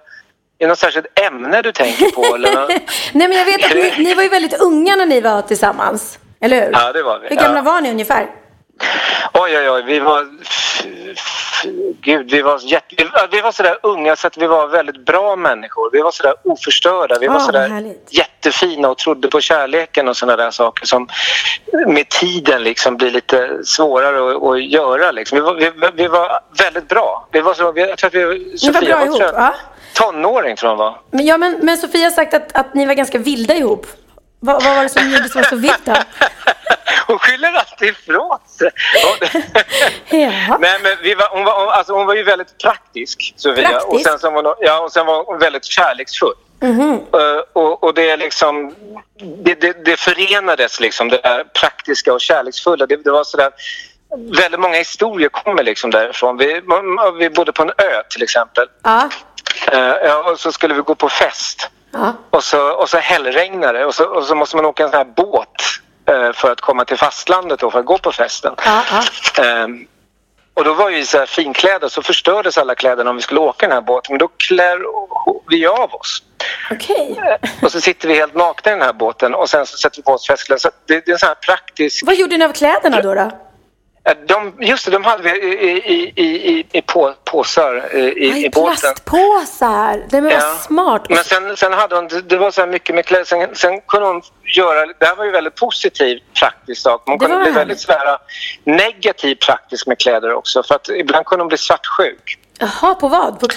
är 0.62 0.66
det 0.66 0.68
något 0.68 0.80
särskilt 0.80 1.20
ämne 1.20 1.62
du 1.62 1.72
tänker 1.72 2.12
på? 2.12 2.36
Eller 2.36 2.56
något? 2.56 2.70
Nej, 3.14 3.28
men 3.28 3.38
jag 3.38 3.46
vet 3.46 3.66
att 3.66 3.98
ni, 3.98 4.04
ni 4.04 4.14
var 4.14 4.24
ju 4.24 4.30
väldigt 4.30 4.62
unga 4.62 4.96
när 4.96 5.06
ni 5.06 5.22
var 5.22 5.42
tillsammans. 5.42 6.20
Eller 6.42 6.66
hur? 6.66 6.72
Ja, 6.74 6.92
det 6.94 7.04
var 7.04 7.20
vi. 7.20 7.28
Hur 7.28 7.36
gamla 7.36 7.58
ja. 7.58 7.62
var 7.62 7.82
ni 7.82 7.92
ungefär? 7.92 8.28
Oj, 9.34 9.58
oj, 9.58 9.70
oj. 9.70 9.84
Vi 9.86 10.00
var... 10.00 10.28
Gud, 12.02 12.32
vi 12.32 12.42
var, 12.42 12.60
jätte, 12.64 12.96
vi 12.98 13.04
var- 13.04 13.28
vi 13.32 13.42
var 13.42 13.52
sådär 13.52 13.78
unga 13.84 14.16
så 14.16 14.28
att 14.28 14.38
vi 14.38 14.48
var 14.48 14.68
väldigt 14.68 15.06
bra 15.06 15.36
människor. 15.36 15.90
Vi 15.92 16.00
var 16.02 16.12
sådär 16.12 16.34
oförstörda. 16.44 17.20
Vi 17.20 17.28
var 17.28 17.40
sådär 17.40 17.70
härligt. 17.70 18.08
jättefina 18.12 18.90
och 18.90 18.98
trodde 18.98 19.28
på 19.28 19.42
kärleken 19.42 20.08
och 20.08 20.18
sådana 20.18 20.44
där 20.44 20.52
saker 20.52 20.86
som 20.86 21.08
med 21.88 22.10
tiden 22.10 22.64
liksom 22.64 22.98
blir 22.98 23.12
lite 23.12 23.60
svårare 23.66 24.36
att, 24.36 24.44
att 24.44 24.64
göra. 24.64 25.12
Liksom. 25.12 25.36
Vi, 25.36 25.42
var, 25.42 25.54
vi, 25.54 25.72
vi 25.96 26.08
var 26.08 26.40
väldigt 26.58 26.88
bra. 26.88 27.28
Vi 27.32 27.42
var 27.42 27.54
så, 27.54 27.74
jag 27.76 27.98
tror 27.98 28.08
att 28.08 28.14
vi, 28.14 28.26
Ni 28.26 28.50
var 28.52 28.58
Sofia 28.58 28.96
bra 28.98 29.06
ihop, 29.06 29.18
tror 29.18 29.28
jag, 29.30 29.34
va? 29.34 29.54
tonåring 29.94 30.56
tror 30.56 30.72
jag 30.72 30.78
hon 30.78 30.86
var. 30.86 31.02
Men, 31.12 31.26
ja, 31.26 31.38
men, 31.38 31.60
men 31.62 31.78
Sofia 31.78 32.04
har 32.04 32.12
sagt 32.12 32.34
att, 32.34 32.56
att 32.56 32.74
ni 32.74 32.86
var 32.86 32.94
ganska 32.94 33.18
vilda 33.18 33.56
ihop. 33.56 33.88
Vad, 34.44 34.64
vad 34.64 34.76
var 34.76 34.84
det 34.84 34.90
som 34.90 35.12
gjorde 35.12 35.30
var 35.36 35.44
så 35.44 35.56
vilt 35.56 35.86
då? 35.86 35.96
Hon 37.08 37.20
skyller 37.20 37.54
alltid 37.54 37.90
ifrån 37.90 38.38
sig. 38.48 38.72
Ja. 40.10 40.58
Nej, 40.60 40.80
men 40.84 40.98
vi 41.02 41.16
var, 41.16 41.30
hon, 41.32 41.44
var, 41.44 41.72
alltså 41.72 41.94
hon 41.94 42.06
var 42.06 42.16
ju 42.16 42.24
väldigt 42.24 42.58
praktisk, 42.58 43.34
Sofia. 43.36 43.70
Praktisk? 43.70 44.14
Och 44.14 44.20
sen, 44.20 44.34
var 44.34 44.44
hon, 44.44 44.56
ja, 44.60 44.80
och 44.80 44.92
sen 44.92 45.06
var 45.06 45.24
hon 45.24 45.40
väldigt 45.40 45.66
kärleksfull. 45.66 46.34
Mhm. 46.62 46.92
Eh, 47.14 47.42
och, 47.54 47.84
och 47.84 47.94
det 47.94 48.10
är 48.10 48.18
liksom... 48.18 48.76
Det, 49.44 49.62
det, 49.62 49.86
det 49.86 50.00
förenades 50.00 50.80
liksom, 50.80 51.10
det 51.10 51.22
där 51.24 51.44
praktiska 51.44 52.14
och 52.14 52.22
kärleksfulla. 52.22 52.86
Det, 52.86 52.96
det 52.96 53.12
var 53.12 53.24
sådär... 53.24 53.52
Väldigt 54.18 54.60
många 54.60 54.78
historier 54.78 55.30
kommer 55.30 55.64
liksom 55.64 55.92
därifrån. 55.92 56.38
Vi, 56.38 56.62
vi 57.20 57.30
bodde 57.30 57.52
på 57.52 57.64
en 57.64 57.70
ö 57.70 58.04
till 58.10 58.24
exempel. 58.24 58.68
Ja. 58.84 59.10
Eh, 59.72 59.80
ja, 59.80 60.32
och 60.32 60.40
så 60.40 60.52
skulle 60.52 60.74
vi 60.74 60.82
gå 60.82 60.96
på 60.96 61.10
fest. 61.10 61.70
Ja. 61.92 62.14
Och 62.30 62.44
så, 62.44 62.72
och 62.72 62.90
så 62.90 62.98
hällregnade 62.98 63.80
det 63.80 63.86
och 63.86 63.96
så, 63.96 64.06
och 64.06 64.24
så 64.24 64.36
måste 64.36 64.56
man 64.56 64.66
åka 64.66 64.84
en 64.84 64.90
sån 64.90 64.98
här 64.98 65.14
båt 65.16 65.48
eh, 66.06 66.34
för 66.34 66.52
att 66.52 66.62
komma 66.62 66.86
till 66.86 66.98
fastlandet 66.98 67.60
då, 67.60 67.72
för 67.72 67.80
att 67.80 67.86
gå 67.86 67.98
på 67.98 68.12
festen. 68.12 68.54
Ja, 68.66 68.84
ja. 68.92 69.44
Ehm, 69.44 69.88
och 70.54 70.64
då 70.64 70.74
var 70.74 70.90
vi 70.90 71.06
så 71.06 71.18
här 71.18 71.26
finklädda 71.26 71.90
så 71.90 72.02
förstördes 72.02 72.58
alla 72.58 72.76
kläderna 72.76 73.10
om 73.10 73.16
vi 73.16 73.22
skulle 73.22 73.40
åka 73.40 73.68
den 73.68 73.76
här 73.76 73.82
båten. 73.82 74.14
Men 74.14 74.20
då 74.20 74.28
klär 74.28 74.80
vi 75.50 75.68
av 75.68 75.96
oss. 75.96 76.24
Okej. 76.72 77.40
Och 77.62 77.72
så 77.72 77.82
sitter 77.82 78.08
vi 78.08 78.14
helt 78.14 78.36
nakna 78.36 78.72
i 78.72 78.76
den 78.76 78.84
här 78.84 78.94
båten 78.94 79.34
och 79.34 79.50
sen 79.50 79.66
så 79.66 79.78
sätter 79.78 79.98
vi 79.98 80.04
på 80.04 80.12
oss 80.12 80.28
festkläder. 80.28 80.60
Så 80.60 80.70
det, 80.88 81.06
det 81.06 81.12
är 81.12 81.14
en 81.14 81.20
sån 81.20 81.28
här 81.28 81.36
praktisk... 81.36 82.06
Vad 82.06 82.16
gjorde 82.16 82.38
ni 82.38 82.46
av 82.46 82.54
kläderna 82.54 83.02
då? 83.02 83.14
då? 83.14 83.32
Eh, 84.04 84.14
De, 84.28 84.54
just 84.60 84.86
det, 84.86 84.92
de 84.92 85.04
hade 85.04 85.24
vi 85.24 85.30
i, 85.30 85.72
i, 85.72 86.14
i, 86.16 86.52
i, 86.60 86.66
i 86.72 86.82
på, 86.82 87.14
påsar 87.26 87.90
eh, 87.94 88.00
i, 88.00 88.28
i, 88.28 88.34
Aj, 88.34 88.50
båten. 88.50 88.76
plastpåsar. 88.82 90.04
Det 90.10 90.22
var 90.22 90.32
Ja. 90.32 90.40
smart. 90.68 91.06
Men 91.10 91.24
sen, 91.24 91.58
sen 91.58 91.74
hade 91.74 91.96
hon, 91.96 92.08
det- 92.24 92.38
var 92.38 92.52
så 92.52 92.62
här 92.62 92.68
mycket 92.68 92.96
med 92.96 93.06
kläder. 93.06 93.26
Sen, 93.26 93.56
sen 93.56 93.82
kunde 93.82 94.08
hon 94.08 94.22
göra, 94.56 94.86
det 95.00 95.06
här 95.06 95.16
var 95.16 95.26
ju 95.26 95.32
väldigt 95.32 95.56
positiv 95.56 96.20
praktisk 96.40 96.82
sak. 96.82 97.04
Det 97.06 97.12
kunde 97.18 97.28
bli 97.28 97.36
härligt. 97.36 97.56
väldigt 97.58 97.80
så 97.80 97.92
här, 97.92 98.18
negativ 98.64 99.36
praktisk 99.36 99.88
med 99.88 100.00
kläder 100.00 100.34
också. 100.34 100.64
För 100.64 100.76
att 100.76 100.90
ibland 100.90 101.26
kunde 101.26 101.42
hon 101.44 101.48
bli 101.48 101.58
svartsjuk. 101.58 102.40
Jaha, 102.60 102.96
på 102.96 103.08
vad? 103.08 103.40
På... 103.40 103.48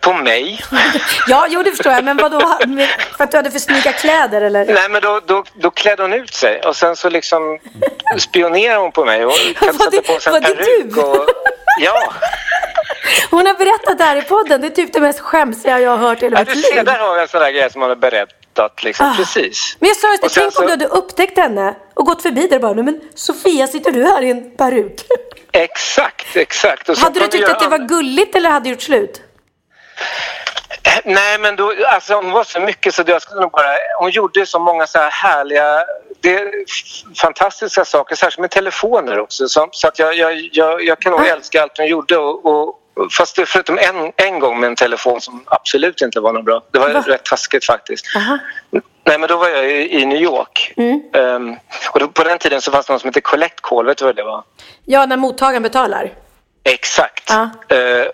På 0.00 0.12
mig. 0.12 0.64
Ja, 1.28 1.46
jo 1.48 1.62
det 1.62 1.70
förstår 1.70 1.92
jag. 1.92 2.04
Men 2.04 2.16
vad 2.16 2.32
då? 2.32 2.40
För 3.16 3.24
att 3.24 3.30
du 3.30 3.36
hade 3.36 3.50
för 3.50 3.58
snygga 3.58 3.92
kläder 3.92 4.42
eller? 4.42 4.64
Nej 4.66 4.88
men 4.90 5.02
då, 5.02 5.20
då, 5.26 5.44
då 5.54 5.70
klädde 5.70 6.02
hon 6.02 6.12
ut 6.12 6.34
sig 6.34 6.60
och 6.60 6.76
sen 6.76 6.96
så 6.96 7.08
liksom 7.10 7.58
spionerade 8.18 8.80
hon 8.80 8.92
på 8.92 9.04
mig 9.04 9.24
och 9.24 9.32
Var 9.60 9.72
det- 9.90 9.96
sätta 9.96 10.12
på 10.12 10.20
sig 10.20 10.32
var 10.32 10.36
en 10.36 10.42
det 10.42 10.54
peruk. 10.54 10.94
du? 10.94 11.00
Och, 11.00 11.26
ja, 11.80 12.12
Hon 13.30 13.46
har 13.46 13.54
berättat 13.54 13.98
det 13.98 14.04
här 14.04 14.16
i 14.16 14.22
podden. 14.22 14.60
Det 14.60 14.66
är 14.66 14.70
typ 14.70 14.92
det 14.92 15.00
mest 15.00 15.20
skämsiga 15.20 15.80
jag 15.80 15.90
har 15.90 15.96
hört 16.08 16.22
i 16.22 16.26
hela 16.26 16.38
ja 16.38 16.44
mitt 16.44 16.54
du 16.54 16.60
ser, 16.62 16.74
liv. 16.76 16.84
där 16.84 16.98
har 16.98 17.14
vi 17.14 17.20
en 17.22 17.28
sån 17.28 17.40
där 17.40 17.50
grej 17.50 17.70
som 17.72 17.80
hon 17.80 17.90
har 17.90 17.96
berättat. 17.96 18.82
Liksom. 18.84 19.06
Ah. 19.06 19.14
Precis. 19.16 19.76
Men 19.80 19.88
jag 19.88 19.96
sa 19.96 20.10
just 20.10 20.22
det, 20.22 20.28
tänk 20.28 20.46
om 20.46 20.52
så- 20.52 20.62
du 20.62 20.70
hade 20.70 20.86
upptäckt 20.86 21.38
henne 21.38 21.74
och 21.94 22.06
gått 22.06 22.22
förbi 22.22 22.46
där 22.46 22.56
och 22.56 22.62
bara, 22.62 22.72
"Nej, 22.72 22.84
men 22.84 23.00
Sofia 23.14 23.66
sitter 23.66 23.90
du 23.92 24.04
här 24.04 24.22
i 24.22 24.30
en 24.30 24.56
peruk? 24.56 25.00
Exakt, 25.52 26.36
exakt. 26.36 26.98
Hade 26.98 27.20
du 27.20 27.26
tyckt 27.26 27.48
att 27.48 27.60
det 27.60 27.68
var 27.68 27.78
gulligt 27.78 28.34
eller 28.36 28.50
hade 28.50 28.64
du 28.64 28.70
gjort 28.70 28.82
slut? 28.82 29.22
Eh, 30.82 31.00
Nej, 31.04 31.38
men 31.38 31.56
då, 31.56 31.74
alltså, 31.86 32.14
hon 32.14 32.30
var 32.30 32.44
så 32.44 32.60
mycket 32.60 32.94
så 32.94 33.02
jag 33.06 33.22
skulle 33.22 33.40
nog 33.40 33.50
bara... 33.50 33.74
Hon 33.98 34.10
gjorde 34.10 34.46
så 34.46 34.58
många 34.58 34.86
så 34.86 34.98
här 34.98 35.10
härliga, 35.10 35.84
det, 36.20 36.52
fantastiska 37.16 37.84
saker, 37.84 38.16
särskilt 38.16 38.40
med 38.40 38.50
telefoner 38.50 39.18
också. 39.18 39.48
Så, 39.48 39.68
så 39.72 39.88
att 39.88 39.98
jag, 39.98 40.14
jag, 40.14 40.48
jag, 40.52 40.84
jag 40.84 41.00
kan 41.00 41.12
nog 41.12 41.26
älska 41.26 41.62
allt 41.62 41.78
hon 41.78 41.86
gjorde. 41.86 42.16
Och, 42.16 42.46
och, 42.46 42.78
fast 43.12 43.36
det, 43.36 43.46
förutom 43.46 43.78
en, 43.78 44.12
en 44.16 44.38
gång 44.38 44.60
med 44.60 44.66
en 44.66 44.76
telefon 44.76 45.20
som 45.20 45.44
absolut 45.46 46.00
inte 46.00 46.20
var 46.20 46.32
något 46.32 46.44
bra. 46.44 46.62
Det 46.70 46.78
var 46.78 46.92
Va? 46.92 47.04
rätt 47.06 47.24
taskigt 47.24 47.64
faktiskt. 47.64 48.06
Nej, 49.04 49.18
men 49.18 49.28
då 49.28 49.36
var 49.36 49.48
jag 49.48 49.70
i, 49.70 50.00
i 50.00 50.06
New 50.06 50.22
York. 50.22 50.72
Mm. 50.76 51.02
Ehm, 51.14 51.56
och 51.92 52.00
då, 52.00 52.08
på 52.08 52.24
den 52.24 52.38
tiden 52.38 52.60
så 52.60 52.70
fanns 52.70 52.86
det 52.86 52.92
något 52.92 53.02
som 53.02 53.08
hette 53.08 53.20
Collect 53.20 53.60
Call. 53.60 53.86
Vet 53.86 53.98
du 53.98 54.04
vad 54.04 54.16
det 54.16 54.22
var? 54.22 54.44
Ja, 54.84 55.06
när 55.06 55.16
mottagaren 55.16 55.62
betalar. 55.62 56.12
Exakt. 56.64 57.30
Eh, 57.30 57.38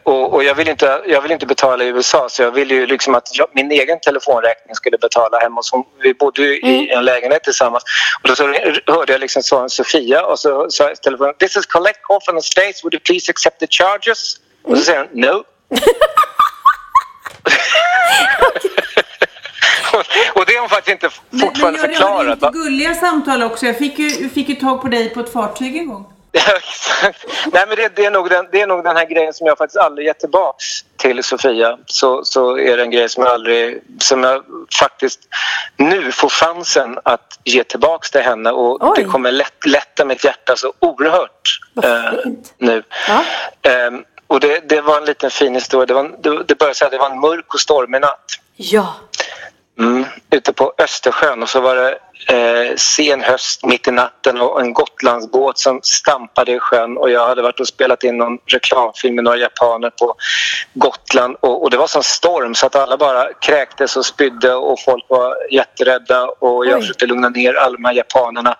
och 0.03 0.35
och 0.35 0.45
jag, 0.45 0.55
vill 0.55 0.69
inte, 0.69 1.03
jag 1.07 1.23
vill 1.23 1.33
inte 1.33 1.47
betala 1.47 1.85
i 1.85 1.87
USA 1.87 2.29
så 2.29 2.43
jag 2.43 2.51
ville 2.51 2.75
ju 2.75 2.87
liksom 2.87 3.15
att 3.15 3.39
jag, 3.39 3.49
min 3.53 3.71
egen 3.71 4.01
telefonräkning 4.01 4.75
skulle 4.75 4.99
betala 4.99 5.39
hemma 5.39 5.57
hos. 5.57 5.73
Vi 6.03 6.15
bodde 6.15 6.43
ju 6.43 6.57
i 6.61 6.91
en 6.91 7.05
lägenhet 7.05 7.45
tillsammans. 7.45 7.85
Och 8.23 8.29
då 8.29 8.37
så 8.37 8.45
hörde 8.87 9.13
jag 9.13 9.21
liksom 9.21 9.43
svaren 9.43 9.71
Sofia 9.71 10.27
och 10.27 10.39
så 10.39 10.71
sa 10.71 10.89
jag 10.89 11.03
telefonen 11.03 11.35
This 11.39 11.57
is 11.57 11.67
collect 11.67 12.03
call 12.03 12.21
from 12.25 12.37
the 12.37 12.43
States. 12.43 12.85
Would 12.85 12.95
you 12.95 13.01
please 13.01 13.31
accept 13.31 13.61
the 13.61 13.67
charges? 13.71 14.37
Och 14.63 14.79
så 14.79 14.85
säger 14.85 14.99
hon 14.99 15.21
No. 15.21 15.45
och, 20.35 20.45
det 20.47 20.53
har 20.55 20.61
hon 20.61 20.69
faktiskt 20.69 21.05
inte 21.05 21.11
fortfarande 21.41 21.79
förklarat. 21.79 22.41
va? 22.41 22.51
gulliga 22.51 22.95
samtal 22.95 23.43
också. 23.43 23.67
Jag 23.67 23.79
fick 23.79 23.99
ju, 23.99 24.29
fick 24.29 24.49
ju 24.49 24.55
tag 24.55 24.83
på 24.83 24.89
dig 24.89 25.11
på 25.11 25.21
ett 25.21 25.33
fartyg 25.33 25.77
en 25.77 25.89
gång. 25.89 26.13
Ja, 26.33 26.41
exakt. 26.57 27.26
Nej, 27.53 27.64
men 27.68 27.76
det, 27.76 27.97
det, 27.97 28.05
är 28.05 28.11
nog 28.11 28.31
den, 28.31 28.49
det 28.53 28.61
är 28.61 28.66
nog 28.66 28.85
den 28.85 28.97
här 28.97 29.05
grejen 29.05 29.33
som 29.33 29.47
jag 29.47 29.59
faktiskt 29.59 29.76
aldrig 29.79 30.07
gett 30.07 30.20
tillbaks 30.20 30.64
till 30.97 31.24
Sofia. 31.24 31.79
Så, 31.87 32.24
så 32.24 32.59
är 32.59 32.76
det 32.76 32.83
en 32.83 32.91
grej 32.91 33.09
som 33.09 33.22
jag 33.22 33.33
aldrig, 33.33 33.83
som 34.01 34.22
jag 34.22 34.45
faktiskt 34.81 35.20
nu 35.76 36.12
får 36.12 36.29
chansen 36.29 36.99
att 37.03 37.39
ge 37.45 37.64
tillbaks 37.64 38.11
till 38.11 38.20
henne 38.20 38.51
och 38.51 38.83
Oj. 38.91 38.93
det 38.97 39.05
kommer 39.05 39.33
lätt, 39.33 39.66
lätta 39.66 40.05
mitt 40.05 40.24
hjärta 40.24 40.57
så 40.57 40.72
oerhört 40.79 41.61
eh, 41.83 42.12
nu. 42.59 42.83
Ehm, 43.62 44.05
och 44.26 44.41
det, 44.41 44.68
det 44.68 44.81
var 44.81 44.97
en 44.99 45.05
liten 45.05 45.31
fin 45.31 45.55
historia. 45.55 45.87
Det, 45.87 45.95
var, 45.95 46.01
en- 46.05 46.22
det, 46.22 46.43
det 46.45 46.59
började 46.59 46.74
säga 46.74 46.91
det 46.91 46.99
var 46.99 47.11
en 47.11 47.20
mörk 47.20 47.55
och 47.55 47.61
stormig 47.61 48.01
natt. 48.01 48.24
Ja. 48.57 48.95
Mm, 49.79 50.05
ute 50.31 50.53
på 50.53 50.72
Östersjön 50.79 51.43
och 51.43 51.49
så 51.49 51.61
var 51.61 51.76
det 51.76 51.99
eh, 52.27 52.77
sen 52.77 53.21
höst 53.21 53.64
mitt 53.64 53.89
i 53.89 53.91
natten 53.91 54.41
och 54.41 54.61
en 54.61 54.73
Gotlandsbåt 54.73 55.59
som 55.59 55.81
stampade 55.83 56.53
i 56.53 56.59
sjön. 56.59 56.97
Och 56.97 57.11
jag 57.11 57.27
hade 57.27 57.43
varit 57.43 57.61
och 57.61 57.69
spelat 57.69 58.05
in 58.05 58.19
någon 58.19 58.39
reklamfilm 58.47 59.14
med 59.14 59.25
några 59.25 59.39
japaner 59.39 59.91
på 59.91 60.14
Gotland. 60.75 61.37
Och, 61.41 61.62
och 61.62 61.71
det 61.71 61.77
var 61.77 61.87
sån 61.87 62.03
storm 62.03 62.55
så 62.55 62.66
att 62.66 62.77
alla 62.77 62.97
bara 62.97 63.33
kräktes 63.33 63.97
och 63.97 64.07
spydde 64.07 64.55
och 64.55 64.81
folk 64.81 65.05
var 65.09 65.37
jätterädda. 65.51 66.29
Och 66.29 66.66
jag 66.66 66.75
Oj. 66.75 66.81
försökte 66.81 67.07
lugna 67.07 67.29
ner 67.29 67.55
alla 67.55 67.77
de 67.77 67.85
här 67.85 67.95
japanerna. 67.95 68.57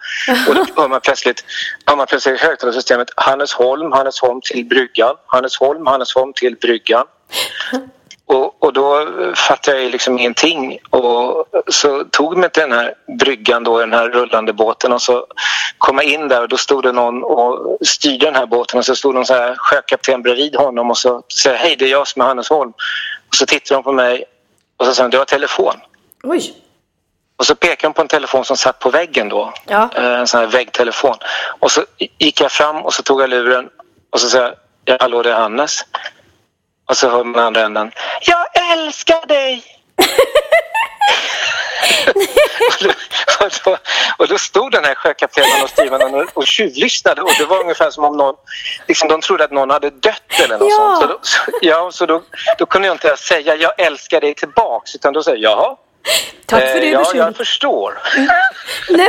Och 0.49 0.55
då 0.55 0.65
hör 0.77 0.89
man 0.89 1.01
plötsligt, 1.01 1.45
hör 1.87 1.97
man 1.97 2.07
plötsligt 2.07 2.41
högtalarsystemet. 2.41 3.09
Hannesholm, 3.17 3.93
Hannesholm 3.93 4.41
till 4.41 4.65
bryggan, 4.65 5.15
Hannesholm, 5.27 5.87
Hannesholm 5.87 6.33
till 6.33 6.57
bryggan 6.57 7.05
Och, 8.29 8.63
och 8.63 8.73
då 8.73 9.07
fattade 9.37 9.83
jag 9.83 9.91
liksom 9.93 10.19
ingenting 10.19 10.79
och 10.91 11.47
så 11.67 12.05
tog 12.05 12.37
mig 12.37 12.51
till 12.51 12.61
den 12.63 12.73
här 12.73 12.95
bryggan 13.19 13.65
då, 13.65 13.79
den 13.79 13.93
här 13.93 14.09
rullande 14.09 14.53
båten 14.53 14.93
och 14.93 15.03
så 15.03 15.27
kom 15.79 15.97
jag 15.97 16.05
in 16.05 16.29
där 16.29 16.43
och 16.43 16.49
då 16.49 16.57
stod 16.57 16.83
det 16.83 16.93
någon 16.93 17.25
och 17.25 17.79
styrde 17.87 18.27
den 18.27 18.35
här 18.35 18.47
båten 18.47 18.79
och 18.79 18.85
så 18.85 18.97
stod 18.97 19.15
någon 19.15 19.27
så 19.27 19.35
här 19.35 19.55
sjökapten 19.59 20.23
bredvid 20.23 20.57
honom 20.57 20.91
och 20.91 20.99
så 20.99 21.23
säger 21.43 21.57
hej 21.57 21.77
det 21.77 21.85
är 21.85 21.89
jag 21.89 22.09
som 22.09 22.23
är 22.23 22.27
Hannes 22.27 22.49
Holm. 22.49 22.73
Och 23.29 23.35
så 23.35 23.47
tittar 23.47 23.75
de 23.75 23.83
på 23.85 23.93
mig 23.93 24.25
och 24.77 24.87
så 24.87 24.95
säger 24.95 25.09
de 25.09 25.15
du 25.17 25.19
har 25.19 25.25
telefon. 25.25 25.75
Oj. 26.23 26.55
Och 27.37 27.47
så 27.47 27.55
pekade 27.55 27.89
de 27.89 27.93
på 27.93 28.03
en 28.03 28.09
telefon 28.09 28.45
som 28.45 28.57
satt 28.57 28.79
på 28.79 28.91
väggen 28.91 29.29
då. 29.29 29.53
Ja. 29.67 29.89
Eh, 29.97 30.05
En 30.21 30.27
sån 30.27 30.41
här 30.41 30.47
väggtelefon. 30.47 31.17
Och 31.59 31.71
så 31.71 31.85
gick 32.19 32.41
jag 32.41 32.53
fram 32.53 32.77
och 32.77 32.95
så 32.95 33.03
tog 33.03 33.23
jag 33.23 33.31
luren 33.31 33.69
och 34.11 34.21
så 34.21 34.29
sa 34.29 34.39
jag 34.39 34.55
ja, 34.85 34.97
hallå 35.01 35.23
det 35.23 35.31
är 35.31 35.35
Hannes. 35.35 35.85
Och 36.89 36.97
så 36.97 37.09
hör 37.11 37.25
man 37.25 37.45
andra 37.45 37.61
änden. 37.61 37.93
Jag 38.21 38.47
älskar 38.73 39.27
dig! 39.27 39.65
och, 42.71 42.77
då, 42.81 42.91
och, 43.47 43.51
då, 43.65 43.77
och 44.19 44.29
då 44.29 44.39
stod 44.39 44.73
den 44.73 44.85
här 44.85 44.95
sjökaptenen 44.95 45.63
och 45.63 45.71
styrmannen 45.71 46.15
och, 46.15 46.27
och 46.35 46.47
tjuvlyssnade 46.47 47.23
och 47.23 47.31
det 47.39 47.45
var 47.45 47.61
ungefär 47.61 47.91
som 47.91 48.05
om 48.05 48.17
någon, 48.17 48.35
liksom, 48.89 49.09
de 49.09 49.21
trodde 49.21 49.45
att 49.45 49.51
någon 49.51 49.71
hade 49.71 49.91
dött 49.91 50.41
eller 50.45 50.59
något 50.59 50.69
Ja. 50.71 50.97
sånt. 51.01 51.01
Så, 51.01 51.07
då, 51.07 51.19
så, 51.23 51.39
ja, 51.61 51.91
så 51.93 52.07
då, 52.07 52.23
då 52.59 52.67
kunde 52.67 52.89
jag 52.89 52.95
inte 52.95 53.17
säga 53.17 53.55
jag 53.57 53.81
älskar 53.81 54.21
dig 54.21 54.35
tillbaks 54.35 54.95
utan 54.95 55.13
då 55.13 55.23
säger 55.23 55.39
jag 55.39 55.53
jaha. 55.53 55.77
Tack 56.47 56.61
för 56.61 56.67
det 56.81 56.87
Eh, 56.87 56.93
Ja, 56.93 56.99
beskedet. 56.99 57.27
jag 57.27 57.37
förstår. 57.37 57.99
Nej. 58.89 59.09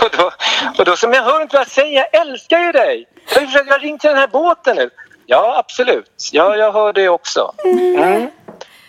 och, 0.02 0.10
då, 0.18 0.30
och 0.78 0.84
då 0.84 0.96
som 0.96 1.12
jag 1.12 1.22
hör 1.22 1.42
inte 1.42 1.56
vad 1.56 1.60
jag 1.66 1.70
säger, 1.72 2.08
jag 2.12 2.20
älskar 2.20 2.58
ju 2.58 2.72
dig. 2.72 3.06
Jag 3.34 3.40
har 3.64 3.78
ringt 3.78 4.00
till 4.00 4.10
den 4.10 4.18
här 4.18 4.26
båten 4.26 4.76
nu. 4.76 4.90
Ja, 5.26 5.56
absolut. 5.58 6.28
Ja, 6.32 6.56
jag 6.56 6.72
hör 6.72 6.92
det 6.92 7.08
också. 7.08 7.52
Mm. 7.64 8.28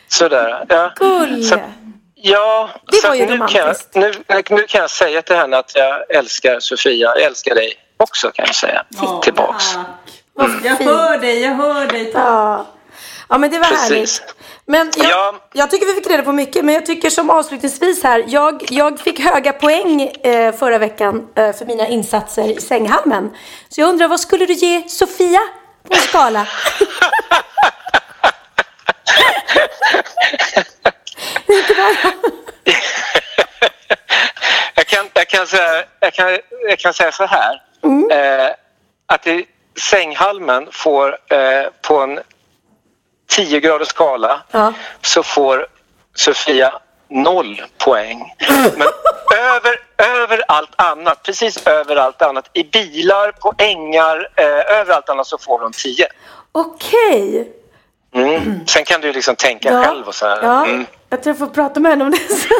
Sådär. 0.07 0.65
Ja. 0.69 0.91
Gull. 0.95 1.43
Så, 1.43 1.59
ja, 2.15 2.69
Det 2.91 2.97
så 2.97 3.07
var 3.07 3.15
ju 3.15 3.25
nu 3.25 3.37
kan, 3.37 3.47
jag, 3.53 3.61
romantiskt. 3.63 3.95
nu, 3.95 4.11
nu 4.49 4.63
kan 4.67 4.81
jag 4.81 4.89
säga 4.89 5.21
till 5.21 5.35
henne 5.35 5.57
att 5.57 5.71
jag 5.75 6.15
älskar 6.15 6.59
Sofia. 6.59 7.13
Jag 7.15 7.21
älskar 7.21 7.55
dig 7.55 7.73
också 7.97 8.31
kan 8.31 8.45
jag 8.45 8.55
säga. 8.55 8.85
Tillbaks. 9.23 9.63
Jag 10.63 10.75
hör 10.75 11.17
dig, 11.17 11.41
jag 11.41 11.55
hör 11.55 11.87
dig. 11.87 12.11
Ja. 12.13 12.65
ja, 13.29 13.37
men 13.37 13.51
det 13.51 13.59
var 13.59 13.65
Precis. 13.67 13.89
härligt. 13.89 14.35
Men 14.65 14.91
jag, 14.97 15.09
Ja. 15.09 15.35
jag 15.53 15.71
tycker 15.71 15.85
vi 15.85 15.93
fick 15.93 16.07
reda 16.11 16.23
på 16.23 16.31
mycket, 16.31 16.65
men 16.65 16.73
jag 16.75 16.85
tycker 16.85 17.09
som 17.09 17.29
avslutningsvis 17.29 18.03
här, 18.03 18.25
jag, 18.27 18.63
jag 18.69 18.99
fick 18.99 19.19
höga 19.19 19.53
poäng 19.53 20.01
eh, 20.01 20.55
förra 20.55 20.77
veckan 20.77 21.27
eh, 21.35 21.53
för 21.53 21.65
mina 21.65 21.87
insatser 21.87 22.57
i 22.57 22.61
sänghalmen. 22.61 23.31
Så 23.69 23.81
jag 23.81 23.89
undrar, 23.89 24.07
vad 24.07 24.19
skulle 24.19 24.45
du 24.45 24.53
ge 24.53 24.89
Sofia 24.89 25.39
på 25.83 25.93
en 25.95 25.99
skala? 26.01 26.47
Jag 34.75 34.87
kan, 34.87 35.09
jag 35.13 35.27
kan, 35.27 35.47
säga, 35.47 35.83
jag 35.99 36.13
kan, 36.13 36.39
jag 36.67 36.79
kan 36.79 36.93
säga 36.93 37.11
så 37.11 37.25
här. 37.25 37.61
Eh, 38.11 38.51
att 39.05 39.27
i 39.27 39.45
sänghalmen 39.89 40.67
får 40.71 41.17
eh, 41.33 41.65
på 41.81 41.97
en 41.99 42.19
10 43.29 43.59
graders 43.59 43.87
skala 43.87 44.41
Ja. 44.51 44.73
så 45.01 45.23
får 45.23 45.67
Sofia 46.15 46.73
noll 47.13 47.61
poäng. 47.77 48.33
Men 48.77 48.87
över, 49.37 49.75
över 49.97 50.43
allt 50.47 50.69
annat, 50.81 51.23
precis 51.23 51.67
över 51.67 51.95
allt 51.95 52.21
annat, 52.21 52.49
i 52.53 52.63
bilar, 52.63 53.31
på 53.31 53.53
ängar, 53.57 54.29
eh, 54.35 54.79
över 54.79 54.93
allt 54.93 55.09
annat 55.09 55.27
så 55.27 55.37
får 55.37 55.59
hon 55.59 55.71
10. 55.71 56.07
Okej. 56.51 57.51
Mm. 58.15 58.67
Sen 58.67 58.83
kan 58.85 59.01
du 59.01 59.13
liksom 59.13 59.35
tänka 59.35 59.71
Ja. 59.73 59.83
själv 59.83 60.07
och 60.07 60.15
så 60.15 60.25
här. 60.27 60.39
Ja, 60.43 60.65
Mm. 60.65 60.85
jag 61.09 61.23
tror 61.23 61.31
jag 61.35 61.39
får 61.39 61.47
prata 61.53 61.79
med 61.79 61.91
henne 61.91 62.03
om 62.03 62.11
det 62.11 62.17
sen. 62.17 62.49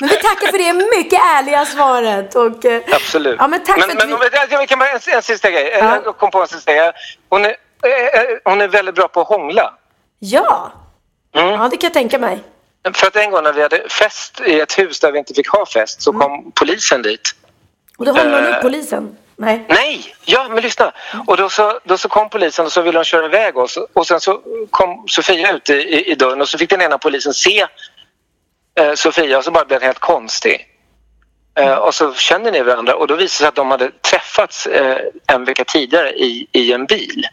Men 0.00 0.08
vi 0.08 0.14
tackar 0.16 0.46
för 0.46 0.58
det 0.58 0.72
mycket 0.98 1.20
ärliga 1.20 1.64
svaret. 1.64 2.34
Och, 2.34 2.64
eh, 2.64 2.82
Absolut. 2.92 3.36
Ja, 3.38 3.46
men 3.48 3.64
tack 3.64 3.76
men, 3.78 3.88
för 3.88 3.94
men, 4.06 4.14
att 4.14 4.20
vi... 4.50 4.54
jag- 4.56 4.68
kan 4.68 4.78
bara, 4.78 4.88
en, 4.90 5.00
en 5.14 5.22
sista 5.22 5.50
grej. 5.50 5.76
Ja. 5.80 5.98
Jag 6.04 6.16
kom 6.18 6.30
på 6.30 6.40
en 6.42 6.48
sista 6.48 6.72
grej. 6.74 6.92
Hon 7.28 7.44
är, 7.44 7.48
eh, 7.84 8.20
eh, 8.20 8.24
hon 8.44 8.60
är 8.60 8.68
väldigt 8.68 8.94
bra 8.94 9.08
på 9.08 9.20
att 9.20 9.26
hångla. 9.28 9.74
Ja. 10.18 10.72
Mm. 11.34 11.48
ja, 11.48 11.68
det 11.70 11.76
kan 11.76 11.86
jag 11.88 11.92
tänka 11.92 12.18
mig. 12.18 12.38
För 12.94 13.06
att 13.06 13.16
en 13.16 13.30
gång 13.30 13.42
när 13.42 13.52
vi 13.52 13.62
hade 13.62 13.88
fest 13.88 14.40
i 14.46 14.60
ett 14.60 14.78
hus 14.78 15.00
där 15.00 15.12
vi 15.12 15.18
inte 15.18 15.34
fick 15.34 15.48
ha 15.48 15.66
fest 15.66 16.02
så 16.02 16.12
kom 16.12 16.52
polisen 16.54 17.02
dit. 17.02 17.20
Och 17.98 18.04
då 18.04 18.12
håller 18.12 18.50
Eh. 18.50 18.56
upp 18.56 18.62
polisen. 18.62 19.16
Nej. 19.36 19.64
Nej, 19.68 20.14
ja 20.24 20.48
men 20.50 20.62
lyssna. 20.62 20.92
Och 21.26 21.36
då 21.36 21.48
så, 21.48 21.80
då 21.84 21.98
så 21.98 22.08
kom 22.08 22.30
polisen 22.30 22.66
och 22.66 22.72
så 22.72 22.82
ville 22.82 22.98
de 22.98 23.04
köra 23.04 23.26
iväg 23.26 23.56
oss. 23.58 23.78
Och 23.92 24.06
sen 24.06 24.20
så 24.20 24.40
kom 24.70 25.04
Sofia 25.08 25.52
ut 25.52 25.70
i, 25.70 25.72
i, 25.74 26.10
i 26.10 26.14
dörren 26.14 26.40
och 26.40 26.48
så 26.48 26.58
fick 26.58 26.70
den 26.70 26.82
ena 26.82 26.98
polisen 26.98 27.34
se 27.34 27.66
eh, 28.80 28.94
Sofia 28.94 29.38
och 29.38 29.44
så 29.44 29.50
bara 29.50 29.64
blev 29.64 29.80
den 29.80 29.86
helt 29.86 29.98
konstig. 29.98 30.66
Eh, 31.58 31.74
och 31.74 31.94
så 31.94 32.14
känner 32.14 32.52
ni 32.52 32.62
varandra 32.62 32.94
och 32.94 33.06
då 33.06 33.14
visade 33.14 33.24
det 33.24 33.28
sig 33.28 33.46
att 33.46 33.54
de 33.54 33.70
hade 33.70 33.90
träffats 33.90 34.66
eh, 34.66 34.96
en 35.26 35.44
vecka 35.44 35.64
tidigare 35.64 36.10
i, 36.12 36.46
i 36.52 36.72
en 36.72 36.86
bil. 36.86 37.26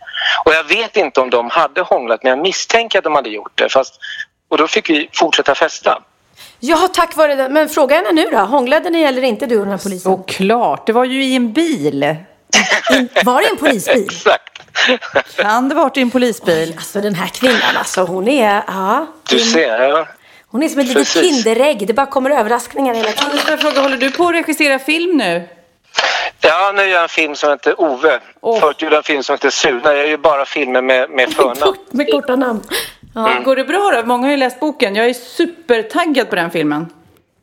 Och 0.45 0.53
jag 0.53 0.63
vet 0.63 0.97
inte 0.97 1.22
om 1.22 1.30
de 1.30 1.49
hade 1.49 1.82
hånglat 1.82 2.24
men 2.24 2.30
jag 2.30 2.39
misstänker 2.39 2.97
att 2.97 3.03
de 3.03 3.15
hade 3.15 3.30
gjort 3.30 3.51
det. 3.55 3.70
Fast, 3.70 3.99
och 4.49 4.57
då 4.57 4.68
fick 4.68 4.89
vi 4.89 5.09
fortsätta 5.13 5.55
festa. 5.55 6.01
Jaha, 6.59 6.88
tack 6.88 7.15
vare 7.15 7.36
det. 7.36 7.49
Men 7.49 7.70
fråga 7.70 7.95
henne 7.95 8.11
nu 8.11 8.30
då. 8.32 8.38
Hånglade 8.38 8.89
ni 8.89 9.01
eller 9.03 9.22
inte 9.22 9.45
du 9.45 9.55
och 9.55 9.65
den 9.65 9.72
här 9.72 9.84
polisen? 9.84 10.11
Såklart, 10.11 10.88
det 10.88 10.93
var 10.93 11.05
ju 11.05 11.24
i 11.24 11.36
en 11.36 11.53
bil. 11.53 12.03
In, 12.03 13.09
var 13.26 13.41
det 13.41 13.47
en 13.47 13.57
polisbil? 13.57 14.03
Exakt. 14.03 14.53
Kan 15.36 15.70
det 15.70 15.76
varit 15.76 15.97
i 15.97 16.01
en 16.01 16.11
polisbil? 16.11 16.74
Alltså 16.78 17.01
den 17.01 17.15
här 17.15 17.28
kvinnan 17.28 17.78
alltså, 17.78 18.01
hon 18.01 18.28
är... 18.28 18.63
Ja, 18.68 19.05
Du 19.30 19.39
ser, 19.39 19.82
ja. 19.82 20.07
Hon 20.58 20.64
är 20.64 20.70
som 20.70 20.80
ett 20.80 20.88
litet 20.88 21.08
kinderägg. 21.08 21.88
Det 21.88 21.93
bara 21.93 22.05
kommer 22.05 22.30
överraskningar 22.30 22.93
hela 22.93 23.10
tiden. 23.10 23.26
Anders, 23.30 23.41
får 23.41 23.51
jag 23.51 23.60
fråga, 23.60 23.82
håller 23.82 23.97
du 23.97 24.12
på 24.12 24.24
att 24.28 24.34
regissera 24.34 24.80
film 24.80 25.18
nu? 25.18 25.49
Ja, 26.41 26.72
nu 26.76 26.82
gör 26.82 26.89
jag 26.89 27.03
en 27.03 27.10
film 27.10 27.36
som 27.36 27.49
heter 27.49 27.82
Ove. 27.82 28.20
Förut 28.60 28.82
gjorde 28.82 28.95
jag 28.95 28.97
en 28.97 29.03
film 29.03 29.24
som 29.24 29.34
heter 29.34 29.49
Suna. 29.49 29.82
Jag 29.84 29.97
gör 29.97 30.05
ju 30.05 30.18
bara 30.18 30.45
filmer 30.45 30.82
med, 30.82 31.10
med 31.10 31.34
förnamn. 31.34 31.78
Med 31.91 32.12
korta 32.12 32.36
namn. 32.36 32.62
Ja. 33.16 33.32
Mm. 33.32 33.43
Går 33.43 33.55
det 33.55 33.64
bra 33.64 33.91
då? 33.95 34.08
Många 34.08 34.24
har 34.24 34.32
ju 34.32 34.38
läst 34.38 34.60
boken. 34.60 34.95
Jag 34.95 35.10
är 35.10 35.14
supertaggad 35.14 36.30
på 36.30 36.36
den 36.36 36.51
filmen. 36.51 36.89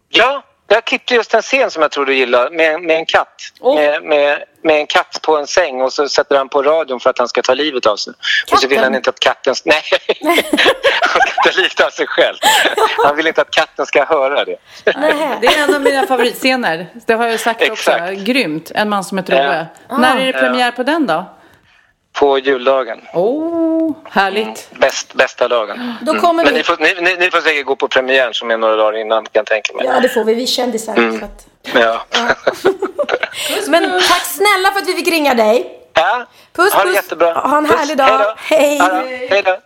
Ja, 0.08 0.42
jag 0.74 0.84
klippte 0.84 1.14
just 1.14 1.34
en 1.34 1.42
scen 1.42 1.70
som 1.70 1.82
jag 1.82 1.90
tror 1.90 2.06
du 2.06 2.14
gillar 2.14 2.50
med, 2.50 2.82
med 2.82 2.96
en 2.96 3.06
katt. 3.06 3.42
Med, 3.62 4.02
med, 4.02 4.44
med 4.62 4.76
en 4.76 4.86
katt 4.86 5.18
på 5.22 5.36
en 5.36 5.46
säng 5.46 5.80
och 5.82 5.92
så 5.92 6.08
sätter 6.08 6.36
han 6.36 6.48
på 6.48 6.62
radion 6.62 7.00
för 7.00 7.10
att 7.10 7.18
han 7.18 7.28
ska 7.28 7.42
ta 7.42 7.54
livet 7.54 7.86
av 7.86 7.96
sig. 7.96 8.12
Och 8.52 8.58
så 8.58 8.68
vill 8.68 8.78
han 8.78 8.94
inte 8.94 9.10
att 9.10 9.20
katten... 9.20 9.54
Nej, 9.64 9.82
han 11.02 11.20
ska 11.20 11.50
ta 11.50 11.56
livet 11.56 11.80
av 11.80 11.90
sig 11.90 12.06
själv. 12.06 12.36
Han 13.04 13.16
vill 13.16 13.26
inte 13.26 13.40
att 13.42 13.50
katten 13.50 13.86
ska 13.86 14.04
höra 14.04 14.44
det. 14.44 14.56
Det 15.40 15.46
är 15.46 15.64
en 15.68 15.74
av 15.74 15.80
mina 15.82 16.06
favoritscener. 16.06 16.86
Det 17.06 17.14
har 17.14 17.26
jag 17.26 17.40
sagt 17.40 17.70
också. 17.70 17.90
Exakt. 17.90 18.18
Grymt. 18.18 18.70
En 18.74 18.88
man 18.88 19.04
som 19.04 19.18
heter 19.18 19.34
Ja. 19.34 19.44
Ove. 19.44 19.66
Ah. 19.88 19.98
När 19.98 20.16
är 20.16 20.32
det 20.32 20.38
Ja. 20.38 20.38
premiär 20.38 20.70
på 20.70 20.82
den 20.82 21.06
då? 21.06 21.24
På 22.14 22.38
juldagen. 22.38 23.00
Oh, 23.12 23.92
härligt. 24.10 24.68
Bäst, 24.70 25.14
bästa 25.14 25.48
dagen. 25.48 25.94
Då 26.02 26.14
kommer 26.14 26.44
Men 26.44 26.52
vi- 26.52 26.58
ni 26.58 26.64
får, 26.64 26.76
ni, 26.80 26.94
ni, 27.00 27.16
ni 27.16 27.30
får 27.30 27.40
säkert 27.40 27.66
gå 27.66 27.76
på 27.76 27.88
premiären 27.88 28.34
som 28.34 28.50
är 28.50 28.56
några 28.56 28.76
dagar 28.76 28.98
innan 28.98 29.22
kan 29.24 29.30
jag 29.32 29.46
tänka 29.46 29.72
mig. 29.76 29.86
Ja, 29.86 30.00
det 30.00 30.08
får 30.08 30.24
vi. 30.24 30.34
Vi 30.34 30.42
är 30.42 30.46
kändisar. 30.46 30.96
Mm. 30.96 31.18
Så 31.18 31.24
att... 31.24 31.46
Ja. 31.74 32.04
Men 33.68 33.82
tack 34.08 34.24
snälla 34.24 34.70
för 34.72 34.80
att 34.80 34.88
vi 34.88 34.92
fick 34.94 35.08
ringa 35.08 35.34
dig. 35.34 35.80
ja. 35.94 36.26
Puss, 36.56 36.72
ha 36.72 36.80
det 36.80 36.86
puss. 36.86 36.96
jättebra. 36.96 37.32
Ha 37.32 37.56
en 37.58 37.66
Puss. 37.66 37.76
härlig 37.76 37.96
dag. 37.96 38.34
Hej 38.36 38.78
då. 38.78 38.84
Hej. 38.94 39.28
Hej 39.30 39.42
då. 39.42 39.50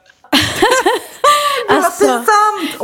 Alltså, 1.69 2.05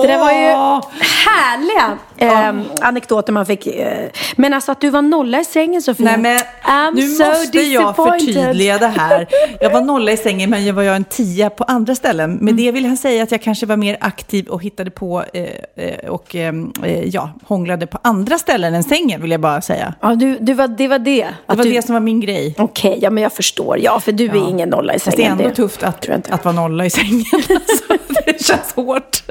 det 0.02 0.06
där 0.06 0.18
var 0.18 0.30
ju 0.30 0.80
härliga 1.26 1.98
eh, 2.16 2.54
anekdoter 2.80 3.32
man 3.32 3.46
fick. 3.46 3.66
Eh, 3.66 4.06
men 4.36 4.54
alltså 4.54 4.72
att 4.72 4.80
du 4.80 4.90
var 4.90 5.02
nolla 5.02 5.40
i 5.40 5.44
sängen 5.44 5.82
Sofia. 5.82 6.04
Nej, 6.06 6.18
men 6.18 6.38
I'm 6.64 6.94
nu 6.94 7.08
so 7.08 7.24
måste 7.26 7.58
jag 7.58 7.96
förtydliga 7.96 8.78
det 8.78 8.86
här. 8.86 9.26
Jag 9.60 9.70
var 9.70 9.80
nolla 9.80 10.12
i 10.12 10.16
sängen, 10.16 10.50
men 10.50 10.64
jag 10.64 10.74
var 10.74 10.82
jag 10.82 10.96
en 10.96 11.04
tia 11.04 11.50
på 11.50 11.64
andra 11.64 11.94
ställen. 11.94 12.30
Med 12.34 12.54
Mm. 12.54 12.56
det 12.64 12.72
vill 12.72 12.86
han 12.86 12.96
säga 12.96 13.22
att 13.22 13.30
jag 13.32 13.42
kanske 13.42 13.66
var 13.66 13.76
mer 13.76 13.96
aktiv 14.00 14.46
och 14.48 14.62
hittade 14.62 14.90
på 14.90 15.24
eh, 15.32 15.42
eh, 15.76 16.08
och 16.10 16.34
eh, 16.36 16.54
eh, 16.82 17.04
ja, 17.04 17.30
hånglade 17.46 17.86
på 17.86 17.98
andra 18.02 18.38
ställen 18.38 18.74
än 18.74 18.82
sängen, 18.84 19.22
vill 19.22 19.30
jag 19.30 19.40
bara 19.40 19.60
säga. 19.60 19.94
Ja, 20.00 20.14
du, 20.14 20.38
du 20.40 20.54
var, 20.54 20.68
det 20.68 20.88
var 20.88 20.98
det. 20.98 21.22
Det 21.22 21.34
Att 21.46 21.56
var 21.58 21.64
du... 21.64 21.70
det 21.72 21.82
som 21.82 21.92
var 21.94 22.00
min 22.00 22.20
grej. 22.20 22.54
Okej, 22.58 22.98
ja 23.02 23.10
men 23.10 23.22
jag 23.22 23.32
förstår. 23.32 23.78
Ja, 23.78 24.00
för 24.00 24.12
du 24.12 24.24
är 24.26 24.48
ingen 24.48 24.68
nolla 24.68 24.94
i 24.94 24.98
Fast 24.98 25.16
sängen. 25.16 25.36
det 25.36 25.42
är 25.42 25.46
ändå 25.46 25.56
tufft 25.56 25.82
att, 25.82 26.08
att 26.30 26.44
vara 26.44 26.54
nolla 26.54 26.86
i 26.86 26.90
sängen. 26.90 27.24
Alltså, 27.34 27.96
det 28.26 28.44
känns 28.44 28.63
hårt. 28.76 29.22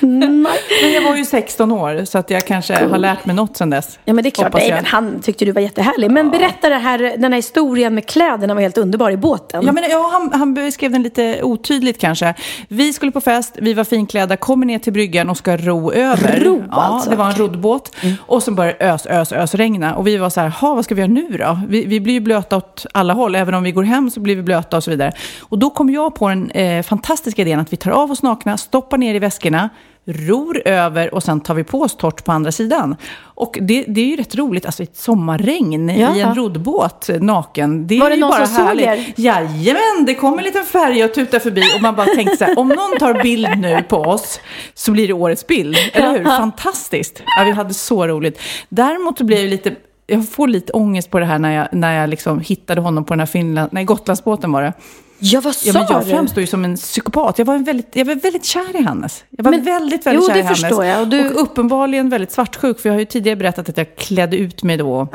Men 0.00 0.46
jag 0.94 1.02
var 1.02 1.16
ju 1.16 1.24
16 1.24 1.72
år, 1.72 2.04
så 2.04 2.18
att 2.18 2.30
jag 2.30 2.46
kanske 2.46 2.86
har 2.86 2.98
lärt 2.98 3.26
mig 3.26 3.36
något 3.36 3.56
sedan 3.56 3.70
dess. 3.70 3.98
Ja 4.04 4.12
men 4.12 4.22
det 4.24 4.28
är 4.28 4.30
klart, 4.30 4.46
Hoppas 4.46 4.62
nej, 4.62 4.72
men 4.72 4.84
han 4.84 5.20
tyckte 5.22 5.44
du 5.44 5.52
var 5.52 5.60
jättehärlig. 5.60 6.10
Men 6.10 6.30
berätta 6.30 6.68
det 6.68 6.76
här, 6.76 6.98
den 6.98 7.32
här 7.32 7.36
historien 7.38 7.94
med 7.94 8.06
kläderna 8.06 8.54
var 8.54 8.60
helt 8.60 8.78
underbar 8.78 9.10
i 9.10 9.16
båten. 9.16 9.66
Ja, 9.66 9.72
men, 9.72 9.84
ja, 9.90 10.10
han, 10.12 10.32
han 10.40 10.54
beskrev 10.54 10.92
den 10.92 11.02
lite 11.02 11.42
otydligt 11.42 12.00
kanske. 12.00 12.34
Vi 12.68 12.92
skulle 12.92 13.12
på 13.12 13.20
fest, 13.20 13.54
vi 13.58 13.74
var 13.74 13.84
finklädda, 13.84 14.36
kommer 14.36 14.66
ner 14.66 14.78
till 14.78 14.92
bryggan 14.92 15.30
och 15.30 15.36
ska 15.36 15.56
ro 15.56 15.92
över. 15.92 16.40
Ro, 16.40 16.62
ja, 16.70 16.82
alltså. 16.82 17.10
Det 17.10 17.16
var 17.16 17.26
en 17.26 17.36
roddbåt. 17.36 17.96
Och 18.20 18.42
så 18.42 18.50
började 18.50 18.78
ös, 18.78 19.06
ös, 19.06 19.32
ös 19.32 19.54
regna. 19.54 19.94
Och 19.94 20.06
vi 20.06 20.16
var 20.16 20.30
så 20.30 20.40
här, 20.40 20.48
"Ha, 20.48 20.74
vad 20.74 20.84
ska 20.84 20.94
vi 20.94 21.00
göra 21.00 21.12
nu 21.12 21.36
då? 21.38 21.60
Vi, 21.68 21.84
vi 21.84 22.00
blir 22.00 22.14
ju 22.14 22.20
blöta 22.20 22.56
åt 22.56 22.86
alla 22.94 23.12
håll. 23.12 23.34
Även 23.34 23.54
om 23.54 23.62
vi 23.62 23.72
går 23.72 23.82
hem 23.82 24.10
så 24.10 24.20
blir 24.20 24.36
vi 24.36 24.42
blöta 24.42 24.76
och 24.76 24.84
så 24.84 24.90
vidare. 24.90 25.12
Och 25.40 25.58
då 25.58 25.70
kom 25.70 25.90
jag 25.90 26.14
på 26.14 26.28
den 26.28 26.50
eh, 26.50 26.82
fantastiska 26.82 27.42
idén 27.42 27.60
att 27.60 27.72
vi 27.72 27.76
tar 27.76 27.90
av 27.90 28.10
oss 28.10 28.22
nakna, 28.22 28.55
stoppar 28.56 28.98
ner 28.98 29.14
i 29.14 29.18
väskorna, 29.18 29.68
ror 30.08 30.62
över 30.68 31.14
och 31.14 31.22
sen 31.22 31.40
tar 31.40 31.54
vi 31.54 31.64
på 31.64 31.80
oss 31.82 31.96
torrt 31.96 32.24
på 32.24 32.32
andra 32.32 32.52
sidan. 32.52 32.96
Och 33.18 33.58
det, 33.60 33.84
det 33.88 34.00
är 34.00 34.04
ju 34.06 34.16
rätt 34.16 34.34
roligt, 34.34 34.66
alltså 34.66 34.82
ett 34.82 34.96
sommarregn 34.96 35.90
i 35.90 36.00
Jaha. 36.00 36.16
en 36.16 36.34
roddbåt 36.34 37.08
naken. 37.20 37.86
Det 37.86 37.96
är 37.96 38.00
Var 38.00 38.10
det 38.10 38.14
ju 38.14 38.20
någon 38.20 38.30
bara 38.30 38.46
som 38.46 38.56
såg 38.56 38.64
härligt. 38.66 38.86
er? 38.86 39.12
Jajamän, 39.16 40.04
det 40.06 40.14
kom 40.14 40.38
en 40.38 40.44
liten 40.44 40.64
färja 40.64 41.04
och 41.04 41.14
tutade 41.14 41.40
förbi 41.40 41.62
och 41.76 41.82
man 41.82 41.94
bara 41.96 42.06
tänkte 42.06 42.36
så 42.36 42.44
här, 42.44 42.58
om 42.58 42.68
någon 42.68 42.98
tar 42.98 43.22
bild 43.22 43.48
nu 43.58 43.82
på 43.88 43.96
oss 43.96 44.40
så 44.74 44.92
blir 44.92 45.06
det 45.08 45.12
årets 45.14 45.46
bild. 45.46 45.76
Eller 45.92 46.10
hur? 46.12 46.18
Ja. 46.24 46.36
Fantastiskt. 46.36 47.22
Ja, 47.38 47.44
vi 47.44 47.50
hade 47.50 47.74
så 47.74 48.06
roligt. 48.06 48.40
Däremot 48.68 49.20
blev 49.20 49.38
jag 49.38 49.48
lite, 49.50 49.74
jag 50.06 50.28
får 50.30 50.48
lite 50.48 50.72
ångest 50.72 51.10
på 51.10 51.18
det 51.18 51.26
här 51.26 51.38
när 51.38 51.52
jag, 51.52 51.68
när 51.72 52.00
jag 52.00 52.10
liksom 52.10 52.40
hittade 52.40 52.80
honom 52.80 53.04
på 53.04 53.12
den 53.14 53.18
här 53.20 53.26
Finland, 53.26 53.68
nej, 53.72 53.84
Gotlandsbåten 53.84 54.52
var 54.52 54.62
det. 54.62 54.72
Ja, 55.18 55.40
vad 55.40 55.54
sa 55.54 55.66
Ja, 55.66 55.72
men 55.72 55.86
jag 55.90 56.04
du? 56.04 56.10
framstår 56.10 56.40
ju 56.40 56.46
som 56.46 56.64
en 56.64 56.76
psykopat. 56.76 57.38
Jag 57.38 57.46
var, 57.46 57.54
en 57.54 57.64
väldigt, 57.64 57.88
jag 57.96 58.04
var 58.04 58.14
väldigt 58.14 58.44
kär 58.44 58.76
i 58.80 58.82
Hannes. 58.82 59.24
Jag 59.30 59.44
var 59.44 59.50
Men- 59.50 59.64
väldigt, 59.64 60.06
väldigt 60.06 60.22
jo, 60.28 60.28
kär 60.34 60.38
i 60.38 60.42
Hannes. 60.42 60.60
förstår 60.60 60.84
jag. 60.84 61.00
Och 61.00 61.08
du- 61.08 61.30
och 61.30 61.42
uppenbarligen 61.42 62.08
väldigt 62.08 62.32
svartsjuk, 62.32 62.80
för 62.80 62.88
jag 62.88 62.94
har 62.94 62.98
ju 63.00 63.04
tidigare 63.04 63.36
berättat 63.36 63.68
att 63.68 63.76
jag 63.76 63.96
klädde 63.96 64.36
ut 64.36 64.62
mig 64.62 64.76
då 64.76 65.08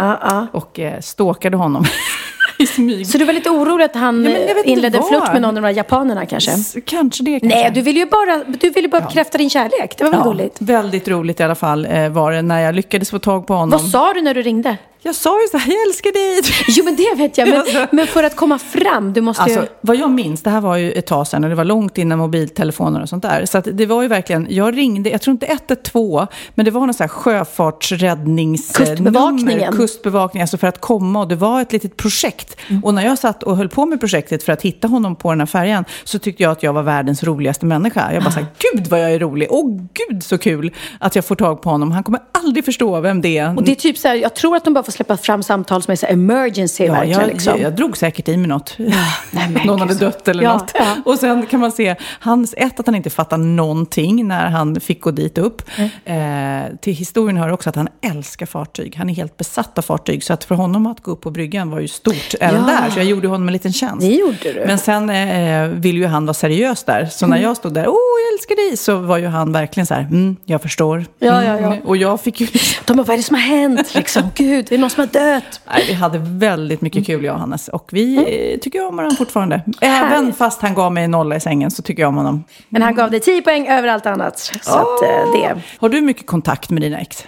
och 0.52 0.80
eh, 0.80 1.00
stalkade 1.00 1.58
honom 1.58 1.86
i 2.60 2.66
smyg. 2.68 3.08
Så 3.08 3.18
du 3.18 3.26
var 3.26 3.34
lite 3.34 3.50
orolig 3.50 3.86
att 3.86 3.96
han 3.96 4.26
Ja, 4.26 4.64
inledde 4.66 4.98
en 4.98 5.04
flört 5.04 5.34
med 5.34 5.42
någon 5.42 5.50
av 5.50 5.56
de 5.56 5.62
där 5.62 5.70
japanerna 5.78 6.26
kanske? 6.26 6.52
S- 6.52 6.76
Kanske 6.86 7.24
det. 7.24 7.40
Kanske. 7.40 7.60
Nej, 7.60 7.72
du 7.74 7.82
ville 7.82 8.00
ju 8.00 8.06
bara, 8.06 8.44
du 8.60 8.70
ville 8.70 8.88
bara 8.88 9.02
bekräfta 9.02 9.38
din 9.38 9.50
kärlek. 9.50 9.98
Det 9.98 10.04
var 10.04 10.12
väl 10.12 10.20
Ja, 10.24 10.32
gulligt? 10.32 10.58
Väldigt 10.62 11.08
roligt 11.08 11.40
i 11.40 11.44
alla 11.44 11.56
fall 11.56 11.86
eh, 11.90 12.10
var 12.10 12.32
det 12.32 12.42
när 12.42 12.60
jag 12.60 12.76
lyckades 12.76 13.10
få 13.10 13.20
tag 13.20 13.48
på 13.48 13.54
honom. 13.54 13.70
Vad 13.70 13.90
sa 13.90 14.14
du 14.14 14.22
när 14.22 14.34
du 14.34 14.42
ringde? 14.42 14.78
Jag 15.04 15.16
sa 15.16 15.42
ju 15.42 15.48
så 15.48 15.58
här, 15.58 15.72
jag 15.74 15.88
älskar 15.88 16.12
dig. 16.12 16.54
Jo, 16.68 16.86
men 16.86 16.96
det 16.96 17.14
vet 17.18 17.38
jag. 17.38 17.50
Men, 17.50 17.60
Alltså- 17.60 17.88
men 17.92 18.08
för 18.08 18.24
att 18.24 18.36
komma 18.36 18.60
fram, 18.60 19.14
du 19.14 19.22
måste 19.22 19.44
Alltså, 19.44 19.60
ju... 19.60 19.68
vad 19.82 19.96
jag 19.96 20.12
minns, 20.12 20.44
det 20.44 20.50
här 20.50 20.62
var 20.62 20.78
ju 20.78 20.92
ett 20.92 21.06
tag 21.06 21.28
sedan 21.28 21.44
och 21.44 21.50
det 21.50 21.56
var 21.56 21.66
långt 21.66 21.98
innan 21.98 22.20
mobiltelefoner 22.20 23.02
och 23.02 23.10
sånt 23.10 23.24
där. 23.24 23.46
Så 23.46 23.58
att 23.58 23.68
det 23.72 23.86
var 23.86 24.02
ju 24.02 24.08
verkligen, 24.08 24.48
jag 24.50 24.78
ringde, 24.78 25.10
jag 25.10 25.22
tror 25.22 25.32
inte 25.32 25.46
112, 25.46 26.28
men 26.56 26.66
det 26.66 26.72
var 26.72 26.82
någon 26.82 26.94
sån 26.94 27.04
här 27.04 27.08
sjöfartsräddnings... 27.08 28.72
Kustbevakningen. 28.72 29.60
nummer, 29.60 29.72
Kustbevakning, 29.72 30.42
alltså 30.42 30.58
för 30.58 30.68
att 30.68 30.82
komma 30.82 31.20
och 31.20 31.28
det 31.28 31.36
var 31.36 31.62
ett 31.62 31.72
litet 31.72 31.98
projekt. 31.98 32.58
Mm. 32.68 32.84
Och 32.84 32.94
när 32.94 33.06
jag 33.06 33.20
satt 33.20 33.44
och 33.44 33.58
höll 33.58 33.70
på 33.70 33.86
med 33.86 34.00
projektet 34.00 34.44
för 34.44 34.54
att 34.54 34.62
hitta 34.62 34.88
honom 34.88 35.16
på 35.16 35.30
den 35.30 35.40
här 35.40 35.48
färjan 35.48 35.86
så 36.04 36.20
tyckte 36.20 36.44
jag 36.44 36.52
att 36.52 36.64
jag 36.64 36.74
var 36.74 36.84
världens 36.84 37.24
roligaste 37.24 37.66
människa. 37.66 38.14
Jag 38.14 38.24
bara 38.24 38.32
såhär, 38.32 38.48
gud 38.74 38.88
vad 38.88 39.00
jag 39.00 39.12
är 39.12 39.20
rolig, 39.20 39.48
åh 39.52 39.80
gud 39.94 40.24
så 40.24 40.38
kul 40.38 40.74
att 41.00 41.16
jag 41.16 41.26
får 41.26 41.36
tag 41.36 41.62
på 41.62 41.70
honom. 41.70 41.92
Han 41.92 42.04
kommer 42.04 42.22
aldrig 42.32 42.66
förstå 42.66 43.00
vem 43.00 43.22
det 43.22 43.38
är. 43.38 43.58
Och 43.58 43.64
det 43.64 43.72
är 43.72 43.76
typ 43.76 43.98
så 43.98 44.08
här, 44.08 44.16
jag 44.16 44.34
tror 44.34 44.56
att 44.56 44.64
de 44.66 44.74
bara 44.74 44.84
får 44.84 44.91
släppa 44.92 45.18
fram 45.18 45.44
samtal 45.44 45.82
som 45.84 45.92
är 45.92 45.96
så 45.96 46.06
emergency 46.06 46.84
Ja, 46.86 46.94
verkligen. 46.94 47.20
jag, 47.20 47.28
liksom. 47.30 47.54
jag, 47.54 47.62
jag 47.62 47.76
drog 47.76 47.98
säkert 47.98 48.28
i 48.28 48.38
mig 48.38 48.48
något. 48.48 48.78
Någon 49.66 49.80
hade 49.80 49.94
dött 49.94 50.28
eller 50.28 50.44
Ja, 50.44 50.54
något. 50.54 50.72
ja. 50.74 50.96
Och 51.06 51.18
sen 51.20 51.46
kan 51.46 51.60
man 51.60 51.72
se, 51.72 51.96
hans, 52.20 52.54
ett 52.58 52.80
att 52.80 52.86
han 52.86 52.96
inte 52.96 53.10
fattar 53.10 53.38
någonting 53.38 54.28
när 54.28 54.50
han 54.50 54.80
fick 54.82 55.02
gå 55.02 55.12
dit 55.12 55.38
upp. 55.38 55.62
Mm. 56.06 56.66
Eh, 56.66 56.76
till 56.82 56.94
historien 56.94 57.38
hör 57.38 57.52
också 57.52 57.70
att 57.70 57.76
han 57.76 57.88
älskar 58.02 58.46
fartyg. 58.46 58.96
Han 58.98 59.10
är 59.10 59.14
helt 59.14 59.38
besatt 59.38 59.78
av 59.78 59.82
fartyg. 59.82 60.24
Så 60.24 60.34
att 60.34 60.44
för 60.44 60.56
honom 60.56 60.86
att 60.88 61.00
gå 61.04 61.12
upp 61.12 61.22
på 61.22 61.32
bryggan 61.32 61.70
var 61.72 61.80
ju 61.80 61.88
stort 61.88 62.36
även 62.40 62.62
Ja. 62.62 62.68
där. 62.82 62.90
Så 62.90 63.00
jag 63.00 63.06
gjorde 63.06 63.28
honom 63.28 63.48
en 63.48 63.54
liten 63.54 63.74
tjänst. 63.74 64.00
Det 64.02 64.14
gjorde 64.16 64.38
du. 64.54 64.64
Men 64.68 64.78
sen 64.78 65.10
eh, 65.10 65.68
vill 65.68 65.98
ju 65.98 66.06
han 66.08 66.26
vara 66.26 66.34
seriös 66.34 66.84
där. 66.84 67.06
Så 67.06 67.28
när 67.28 67.38
Mm. 67.38 67.48
jag 67.48 67.58
stod 67.58 67.74
där, 67.74 67.88
åh 67.88 67.96
jag 67.96 68.34
älskar 68.34 68.56
dig, 68.70 68.78
så 68.78 68.96
var 68.98 69.18
ju 69.18 69.28
han 69.28 69.52
verkligen 69.52 69.88
så 69.88 69.94
här, 69.94 70.02
mm, 70.02 70.36
jag 70.46 70.62
förstår. 70.62 71.06
Ja, 71.20 71.44
ja, 71.44 71.60
ja. 71.60 71.68
Mm. 71.68 71.80
Och 71.86 71.98
jag 71.98 72.22
fick 72.22 72.42
ju 72.42 72.48
De 72.86 72.98
bara, 72.98 73.04
vad 73.04 73.14
är 73.14 73.18
det 73.18 73.24
som 73.24 73.36
har 73.36 73.42
hänt? 73.42 73.96
Liksom, 73.96 74.24
Gud, 74.36 74.72
någon 74.82 74.90
som 74.90 75.02
har 75.02 75.08
dött. 75.08 75.62
Nej, 75.68 75.84
vi 75.88 75.94
hade 75.94 76.18
väldigt 76.24 76.82
mycket 76.82 77.06
kul 77.06 77.24
jag 77.24 77.34
och 77.34 77.40
Hannes. 77.40 77.68
Och 77.68 77.90
vi 77.92 78.18
eh, 78.54 78.60
tycker 78.60 78.88
om 78.88 78.96
varandra 78.98 79.16
fortfarande. 79.16 79.62
Även 79.82 80.34
fast 80.34 80.62
han 80.62 80.74
gav 80.74 80.92
mig 80.94 81.08
nolla 81.08 81.36
i 81.36 81.40
sängen 81.40 81.72
så 81.72 81.82
tycker 81.82 82.04
jag 82.04 82.10
om 82.10 82.16
honom. 82.16 82.44
Men 82.70 82.82
han 82.82 82.96
gav 82.96 83.12
dig 83.12 83.20
10 83.20 83.42
poäng 83.42 83.68
över 83.68 83.88
allt 83.88 84.06
annat. 84.06 84.40
Så 84.40 84.78
att, 84.78 85.04
eh, 85.04 85.32
det. 85.34 85.62
Har 85.78 85.90
du 85.90 86.02
mycket 86.02 86.28
kontakt 86.28 86.70
med 86.70 86.82
dina 86.82 87.00
ex? 87.00 87.24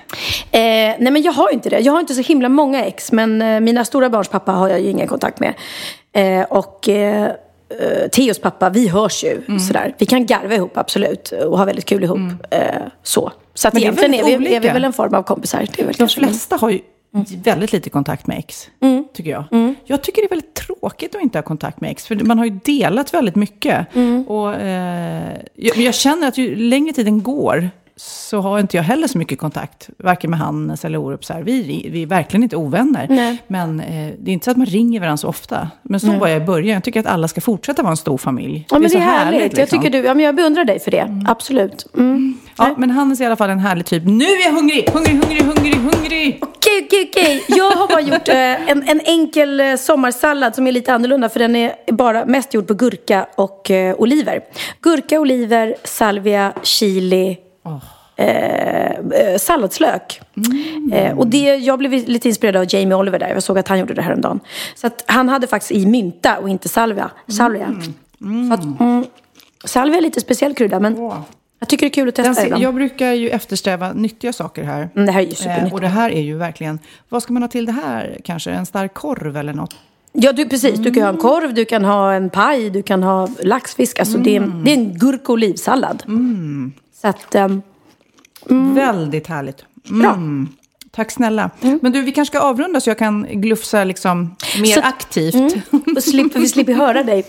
Eh, 0.52 0.60
nej 1.00 1.12
men 1.12 1.22
jag 1.22 1.32
har 1.32 1.54
inte 1.54 1.70
det. 1.70 1.80
Jag 1.80 1.94
har 1.94 2.00
inte 2.00 2.14
så 2.14 2.22
himla 2.22 2.50
många 2.50 2.86
ex. 2.86 3.12
Men 3.12 3.42
eh, 3.42 3.60
mina 3.60 3.86
stora 3.86 4.10
barns 4.10 4.28
pappa 4.28 4.52
har 4.52 4.70
jag 4.70 4.82
ju 4.82 4.90
ingen 4.90 5.08
kontakt 5.08 5.40
med. 5.40 5.54
Eh, 6.14 6.44
och 6.50 6.90
eh, 6.90 7.32
Theos 8.12 8.40
pappa, 8.40 8.70
vi 8.70 8.88
hörs 8.88 9.24
ju 9.24 9.42
Mm. 9.48 9.60
sådär. 9.60 9.96
Vi 9.98 10.06
kan 10.06 10.26
garva 10.26 10.56
ihop 10.56 10.78
absolut. 10.78 11.32
Och 11.32 11.58
ha 11.58 11.66
väldigt 11.66 11.86
kul 11.86 12.04
ihop. 12.04 12.20
Eh, 12.52 12.60
så. 13.04 13.32
Så 13.54 13.68
att 13.68 13.74
Men 13.74 13.82
det 13.82 13.88
är 13.88 13.92
egentligen 13.92 14.14
är, 14.14 14.24
väldigt 14.32 14.52
vi, 14.52 14.56
är 14.56 14.60
vi 14.60 14.68
väl 14.68 14.84
en 14.84 14.94
form 14.94 15.14
av 15.14 15.24
kompisar. 15.24 15.68
Det 15.76 15.82
är 15.82 15.86
väl 15.86 15.96
De 15.98 16.08
flesta 16.08 16.56
har 16.56 16.70
ju 16.70 16.80
väldigt 17.44 17.74
lite 17.74 17.90
kontakt 17.90 18.28
med 18.28 18.38
ex, 18.38 18.70
tycker 19.14 19.32
jag. 19.32 19.44
Jag 19.86 20.04
tycker 20.04 20.22
det 20.22 20.26
är 20.26 20.30
väldigt 20.30 20.54
tråkigt 20.54 21.16
att 21.16 21.22
inte 21.22 21.38
ha 21.38 21.44
kontakt 21.44 21.82
med 21.82 21.92
ex, 21.92 22.08
för 22.08 22.16
man 22.16 22.38
har 22.38 22.46
ju 22.46 22.60
delat 22.64 23.14
väldigt 23.14 23.36
mycket. 23.36 23.88
Och, 24.28 24.56
eh, 24.56 25.38
jag, 25.56 25.78
jag 25.78 25.94
känner 25.96 26.28
att 26.28 26.38
ju 26.38 26.56
längre 26.56 26.94
tiden 26.94 27.24
går 27.24 27.70
så 27.96 28.42
har 28.42 28.60
inte 28.60 28.78
jag 28.78 28.84
heller 28.84 29.08
så 29.08 29.18
mycket 29.18 29.40
kontakt, 29.40 29.90
varken 29.98 30.30
med 30.30 30.40
Hannes 30.40 30.86
eller 30.86 30.98
Orup. 30.98 31.26
Så 31.26 31.34
här. 31.34 31.42
Vi, 31.42 31.90
vi 31.92 32.04
är 32.04 32.08
verkligen 32.08 32.44
inte 32.44 32.56
ovänner. 32.56 33.08
Nej. 33.10 33.38
Men 33.48 33.80
eh, 33.80 34.14
det 34.20 34.32
är 34.32 34.34
inte 34.34 34.46
så 34.46 34.52
att 34.52 34.58
man 34.58 34.66
ringer 34.66 35.00
varandra 35.00 35.18
så 35.18 35.28
ofta. 35.28 35.68
Men 35.84 36.00
så 36.00 36.08
Nej. 36.08 36.20
var 36.20 36.28
jag 36.28 36.42
i 36.42 36.46
början. 36.46 36.74
Jag 36.74 36.84
tycker 36.84 37.00
att 37.00 37.06
alla 37.06 37.28
ska 37.28 37.42
fortsätta 37.42 37.82
vara 37.82 37.92
en 37.92 37.98
stor 37.98 38.18
familj. 38.18 38.68
Ja, 38.70 38.80
men 38.80 38.82
det 38.82 38.88
är, 38.88 38.90
så 38.90 38.98
härligt. 38.98 39.42
Jag, 39.42 39.54
liksom. 39.54 39.80
tycker 39.80 39.90
du, 39.90 40.08
ja, 40.08 40.14
men 40.14 40.26
jag 40.26 40.36
beundrar 40.36 40.66
dig 40.66 40.80
för 40.80 40.92
det. 40.92 41.24
Absolut. 41.28 41.86
Mm. 41.98 42.38
Ja, 42.58 42.76
men 42.78 42.92
Hannes 42.92 43.20
är 43.20 43.24
i 43.24 43.28
alla 43.28 43.36
fall 43.36 43.50
en 43.50 43.60
härlig 43.60 43.86
typ. 43.86 44.04
Nu 44.06 44.26
är 44.26 44.46
jag 44.46 44.52
hungrig, 44.52 44.90
hungrig, 44.94 45.14
hungrig, 45.14 45.42
hungrig, 45.42 45.76
hungrig. 45.76 46.40
Okej, 46.42 46.86
okej, 46.86 47.10
okej. 47.12 47.44
Jag 47.48 47.72
har 47.72 47.88
bara 47.88 48.02
gjort 48.02 48.28
eh, 48.28 48.72
en, 48.72 48.90
en 48.90 49.02
enkel 49.06 49.60
eh, 49.60 49.76
sommarsallad 49.76 50.56
som 50.56 50.68
är 50.68 50.72
lite 50.72 50.94
annorlunda 50.94 51.30
för 51.30 51.40
den 51.40 51.56
är 51.56 51.76
bara 51.92 52.26
mest 52.26 52.54
gjord 52.54 52.68
på 52.68 52.74
gurka 52.74 53.28
och 53.36 53.72
eh, 53.72 53.96
oliver. 53.96 54.42
Gurka, 54.82 55.20
oliver, 55.20 55.76
salvia, 55.84 56.54
chili, 56.64 57.38
eh, 58.16 58.92
eh, 58.92 59.38
salladslök. 59.40 60.22
Eh, 60.94 61.18
och 61.18 61.28
det, 61.28 61.56
jag 61.56 61.80
blev 61.80 61.92
lite 61.92 62.28
inspirerad 62.28 62.56
av 62.56 62.66
Jamie 62.76 62.96
Oliver 62.98 63.20
där. 63.20 63.30
Jag 63.30 63.44
såg 63.44 63.58
att 63.60 63.68
han 63.68 63.80
gjorde 63.80 63.94
det 63.94 64.02
här 64.02 64.12
en 64.12 64.22
dag. 64.22 64.40
Så 64.76 64.88
att 64.88 65.04
han 65.08 65.30
hade 65.30 65.48
faktiskt 65.48 65.72
i 65.72 65.86
mynta 65.86 66.38
och 66.40 66.50
inte 66.50 66.70
salvia. 66.70 67.10
salvia. 67.28 67.76
Så 68.50 68.54
att, 68.54 68.80
mm, 68.80 69.06
salvia 69.66 69.98
är 69.98 70.02
lite 70.02 70.22
speciell 70.22 70.54
krydda 70.54 70.80
men 70.80 70.98
jag 71.60 71.70
tycker 71.70 71.86
det 71.86 71.90
är 71.90 71.94
kul 71.94 72.10
att 72.10 72.16
testa 72.16 72.46
ibland. 72.46 72.64
jag 72.64 72.76
brukar 72.76 73.12
ju 73.14 73.30
eftersträva 73.30 73.94
nyttiga 73.94 74.34
saker 74.34 74.64
här. 74.64 74.90
Mm, 74.96 75.06
det 75.06 75.12
här 75.12 75.22
är 75.22 75.26
ju 75.26 75.32
supernyttigt. 75.36 75.68
Eh, 75.68 75.74
och 75.74 75.82
det 75.82 75.88
här 75.88 76.10
är 76.10 76.22
ju 76.22 76.38
verkligen, 76.38 76.80
vad 77.10 77.24
ska 77.24 77.34
man 77.34 77.44
ha 77.44 77.50
till 77.50 77.66
det 77.66 77.72
här 77.72 78.18
kanske? 78.24 78.52
En 78.52 78.66
stark 78.66 78.94
korv 78.94 79.38
eller 79.38 79.54
något? 79.54 79.76
Ja, 80.12 80.32
du, 80.32 80.50
precis. 80.50 80.80
Du 80.80 80.92
kan 80.92 81.04
ha 81.04 81.10
en 81.10 81.18
korv, 81.18 81.54
du 81.54 81.66
kan 81.66 81.86
ha 81.86 82.14
en 82.14 82.30
paj, 82.30 82.70
du 82.70 82.84
kan 82.84 83.04
ha 83.04 83.28
laxfisk. 83.44 84.00
Alltså 84.00 84.18
det, 84.18 84.36
är, 84.36 84.42
en- 84.42 84.64
det 84.64 84.72
är 84.72 84.74
en 84.78 84.98
gurka 84.98 85.24
och 85.24 85.30
olivsallad. 85.30 86.04
Så 87.04 87.08
att... 87.10 87.36
ehm, 87.36 87.62
Väldigt 88.76 89.28
härligt. 89.28 89.66
Mm. 89.90 90.48
Tack 90.92 91.12
snälla. 91.12 91.50
Men 91.82 91.92
du, 91.92 92.02
vi 92.02 92.12
kanske 92.12 92.32
ska 92.38 92.46
avrunda 92.46 92.80
så 92.82 92.90
jag 92.90 92.98
kan 92.98 93.28
glufsa 93.42 93.84
liksom 93.84 94.36
mer 94.62 94.66
Så- 94.74 94.82
aktivt. 94.82 95.36
Mm. 95.36 95.52
Och 95.96 96.04
slipper, 96.04 96.40
vi 96.40 96.48
slipper 96.48 96.74
höra 96.74 97.04
dig. 97.04 97.26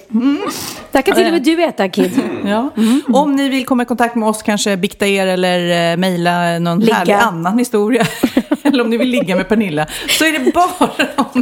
Där 0.92 1.02
kan 1.02 1.14
till 1.14 1.26
och 1.26 1.32
med 1.32 1.42
du 1.42 1.62
äta, 1.64 1.88
Kid. 1.88 2.20
Ja. 2.44 2.70
Om 3.12 3.36
ni 3.36 3.48
vill 3.48 3.66
komma 3.66 3.82
i 3.82 3.86
kontakt 3.86 4.14
med 4.14 4.28
oss, 4.28 4.42
kanske 4.42 4.76
bikta 4.76 5.06
er 5.06 5.26
eller 5.26 5.92
uh, 5.92 5.96
mejla 6.00 6.58
någon 6.58 6.80
Ligga. 6.80 6.94
härlig 6.94 7.12
annan 7.12 7.58
historia. 7.58 8.06
eller 8.74 8.84
om 8.84 8.90
ni 8.90 8.96
vill 8.96 9.08
ligga 9.08 9.36
med 9.36 9.48
Pernilla. 9.48 9.86
Så 10.08 10.24
är 10.24 10.32
det 10.44 10.52
bara 10.52 10.90
att 11.16 11.34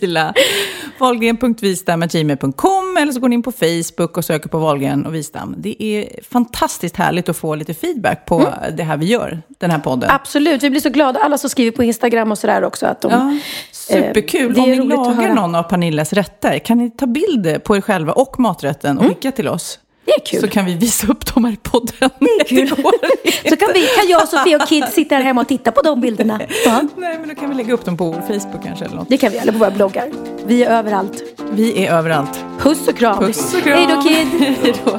mejla. 0.00 0.34
Wahlgren.vistam.gmail.com 0.98 2.96
eller 3.00 3.12
så 3.12 3.20
går 3.20 3.28
ni 3.28 3.34
in 3.34 3.42
på 3.42 3.52
Facebook 3.52 4.16
och 4.16 4.24
söker 4.24 4.48
på 4.48 4.58
Wahlgren 4.58 5.06
och 5.06 5.14
Vistam. 5.14 5.54
Det 5.58 5.82
är 5.82 6.08
fantastiskt 6.30 6.96
härligt 6.96 7.28
att 7.28 7.36
få 7.36 7.54
lite 7.54 7.74
feedback 7.74 8.26
på 8.26 8.52
det 8.76 8.82
här 8.82 8.96
vi 8.96 9.06
gör, 9.06 9.42
den 9.58 9.70
här 9.70 9.78
podden. 9.78 10.10
Absolut, 10.10 10.62
vi 10.62 10.70
blir 10.70 10.80
så 10.80 10.90
glada. 10.90 11.20
Alla 11.20 11.38
som 11.38 11.50
skriver 11.50 11.70
på 11.70 11.82
Instagram 11.84 12.30
och 12.32 12.38
sådär 12.38 12.64
också. 12.64 12.86
Att 12.86 13.00
de, 13.00 13.10
Ja, 13.12 13.38
superkul. 13.72 14.50
eh, 14.50 14.54
det 14.54 14.60
är 14.60 14.80
Om 14.80 14.88
ni 14.88 14.96
lagar 14.96 15.34
någon 15.34 15.54
av 15.54 15.62
Pernillas 15.62 16.12
rätter, 16.12 16.58
kan 16.58 16.78
ni 16.78 16.90
ta 16.90 17.06
bild 17.06 17.64
på 17.64 17.76
er 17.76 17.80
själva 17.80 18.12
och 18.12 18.40
maträtten 18.40 18.98
och 18.98 19.04
skicka 19.06 19.32
till 19.32 19.48
oss? 19.48 19.78
Det 20.06 20.12
är 20.12 20.20
kul. 20.26 20.40
Så 20.40 20.48
kan 20.48 20.64
vi 20.64 20.74
visa 20.74 21.06
upp 21.06 21.34
dem 21.34 21.44
här 21.44 21.52
i 21.52 21.56
podden. 21.56 22.10
Det 22.18 22.40
är 22.40 22.44
kul. 22.44 22.68
Så 23.48 23.56
kan, 23.56 23.68
vi, 23.74 23.86
kan 23.86 24.08
jag, 24.08 24.28
Sofia 24.28 24.56
och 24.62 24.68
Kid 24.68 24.84
sitta 24.92 25.14
här 25.14 25.22
hemma 25.22 25.40
och 25.40 25.48
titta 25.48 25.72
på 25.72 25.82
de 25.82 26.00
bilderna. 26.00 26.40
Ja, 26.64 26.82
Nej, 26.96 27.18
men 27.18 27.28
då 27.28 27.34
kan 27.34 27.48
vi 27.50 27.54
lägga 27.56 27.74
upp 27.74 27.84
dem 27.84 27.96
på 27.96 28.12
Facebook 28.12 28.62
kanske 28.64 28.84
eller 28.84 28.96
något. 28.96 29.08
det 29.08 29.16
kan 29.16 29.32
vi, 29.32 29.38
eller 29.38 29.52
på 29.52 29.58
våra 29.58 29.70
bloggar. 29.70 30.08
Vi 30.46 30.64
är 30.64 30.70
överallt. 30.78 31.22
Vi 31.52 31.84
är 31.86 31.92
överallt. 31.92 32.44
Puss 32.58 32.88
och 32.88 32.96
kram. 32.98 33.18
Puss 33.24 33.54
och 33.54 33.62
kram. 33.62 33.78
Hej 33.78 33.86
då, 33.96 34.02
Kid. 34.02 34.56
Hej 34.62 34.74
då. 34.84 34.98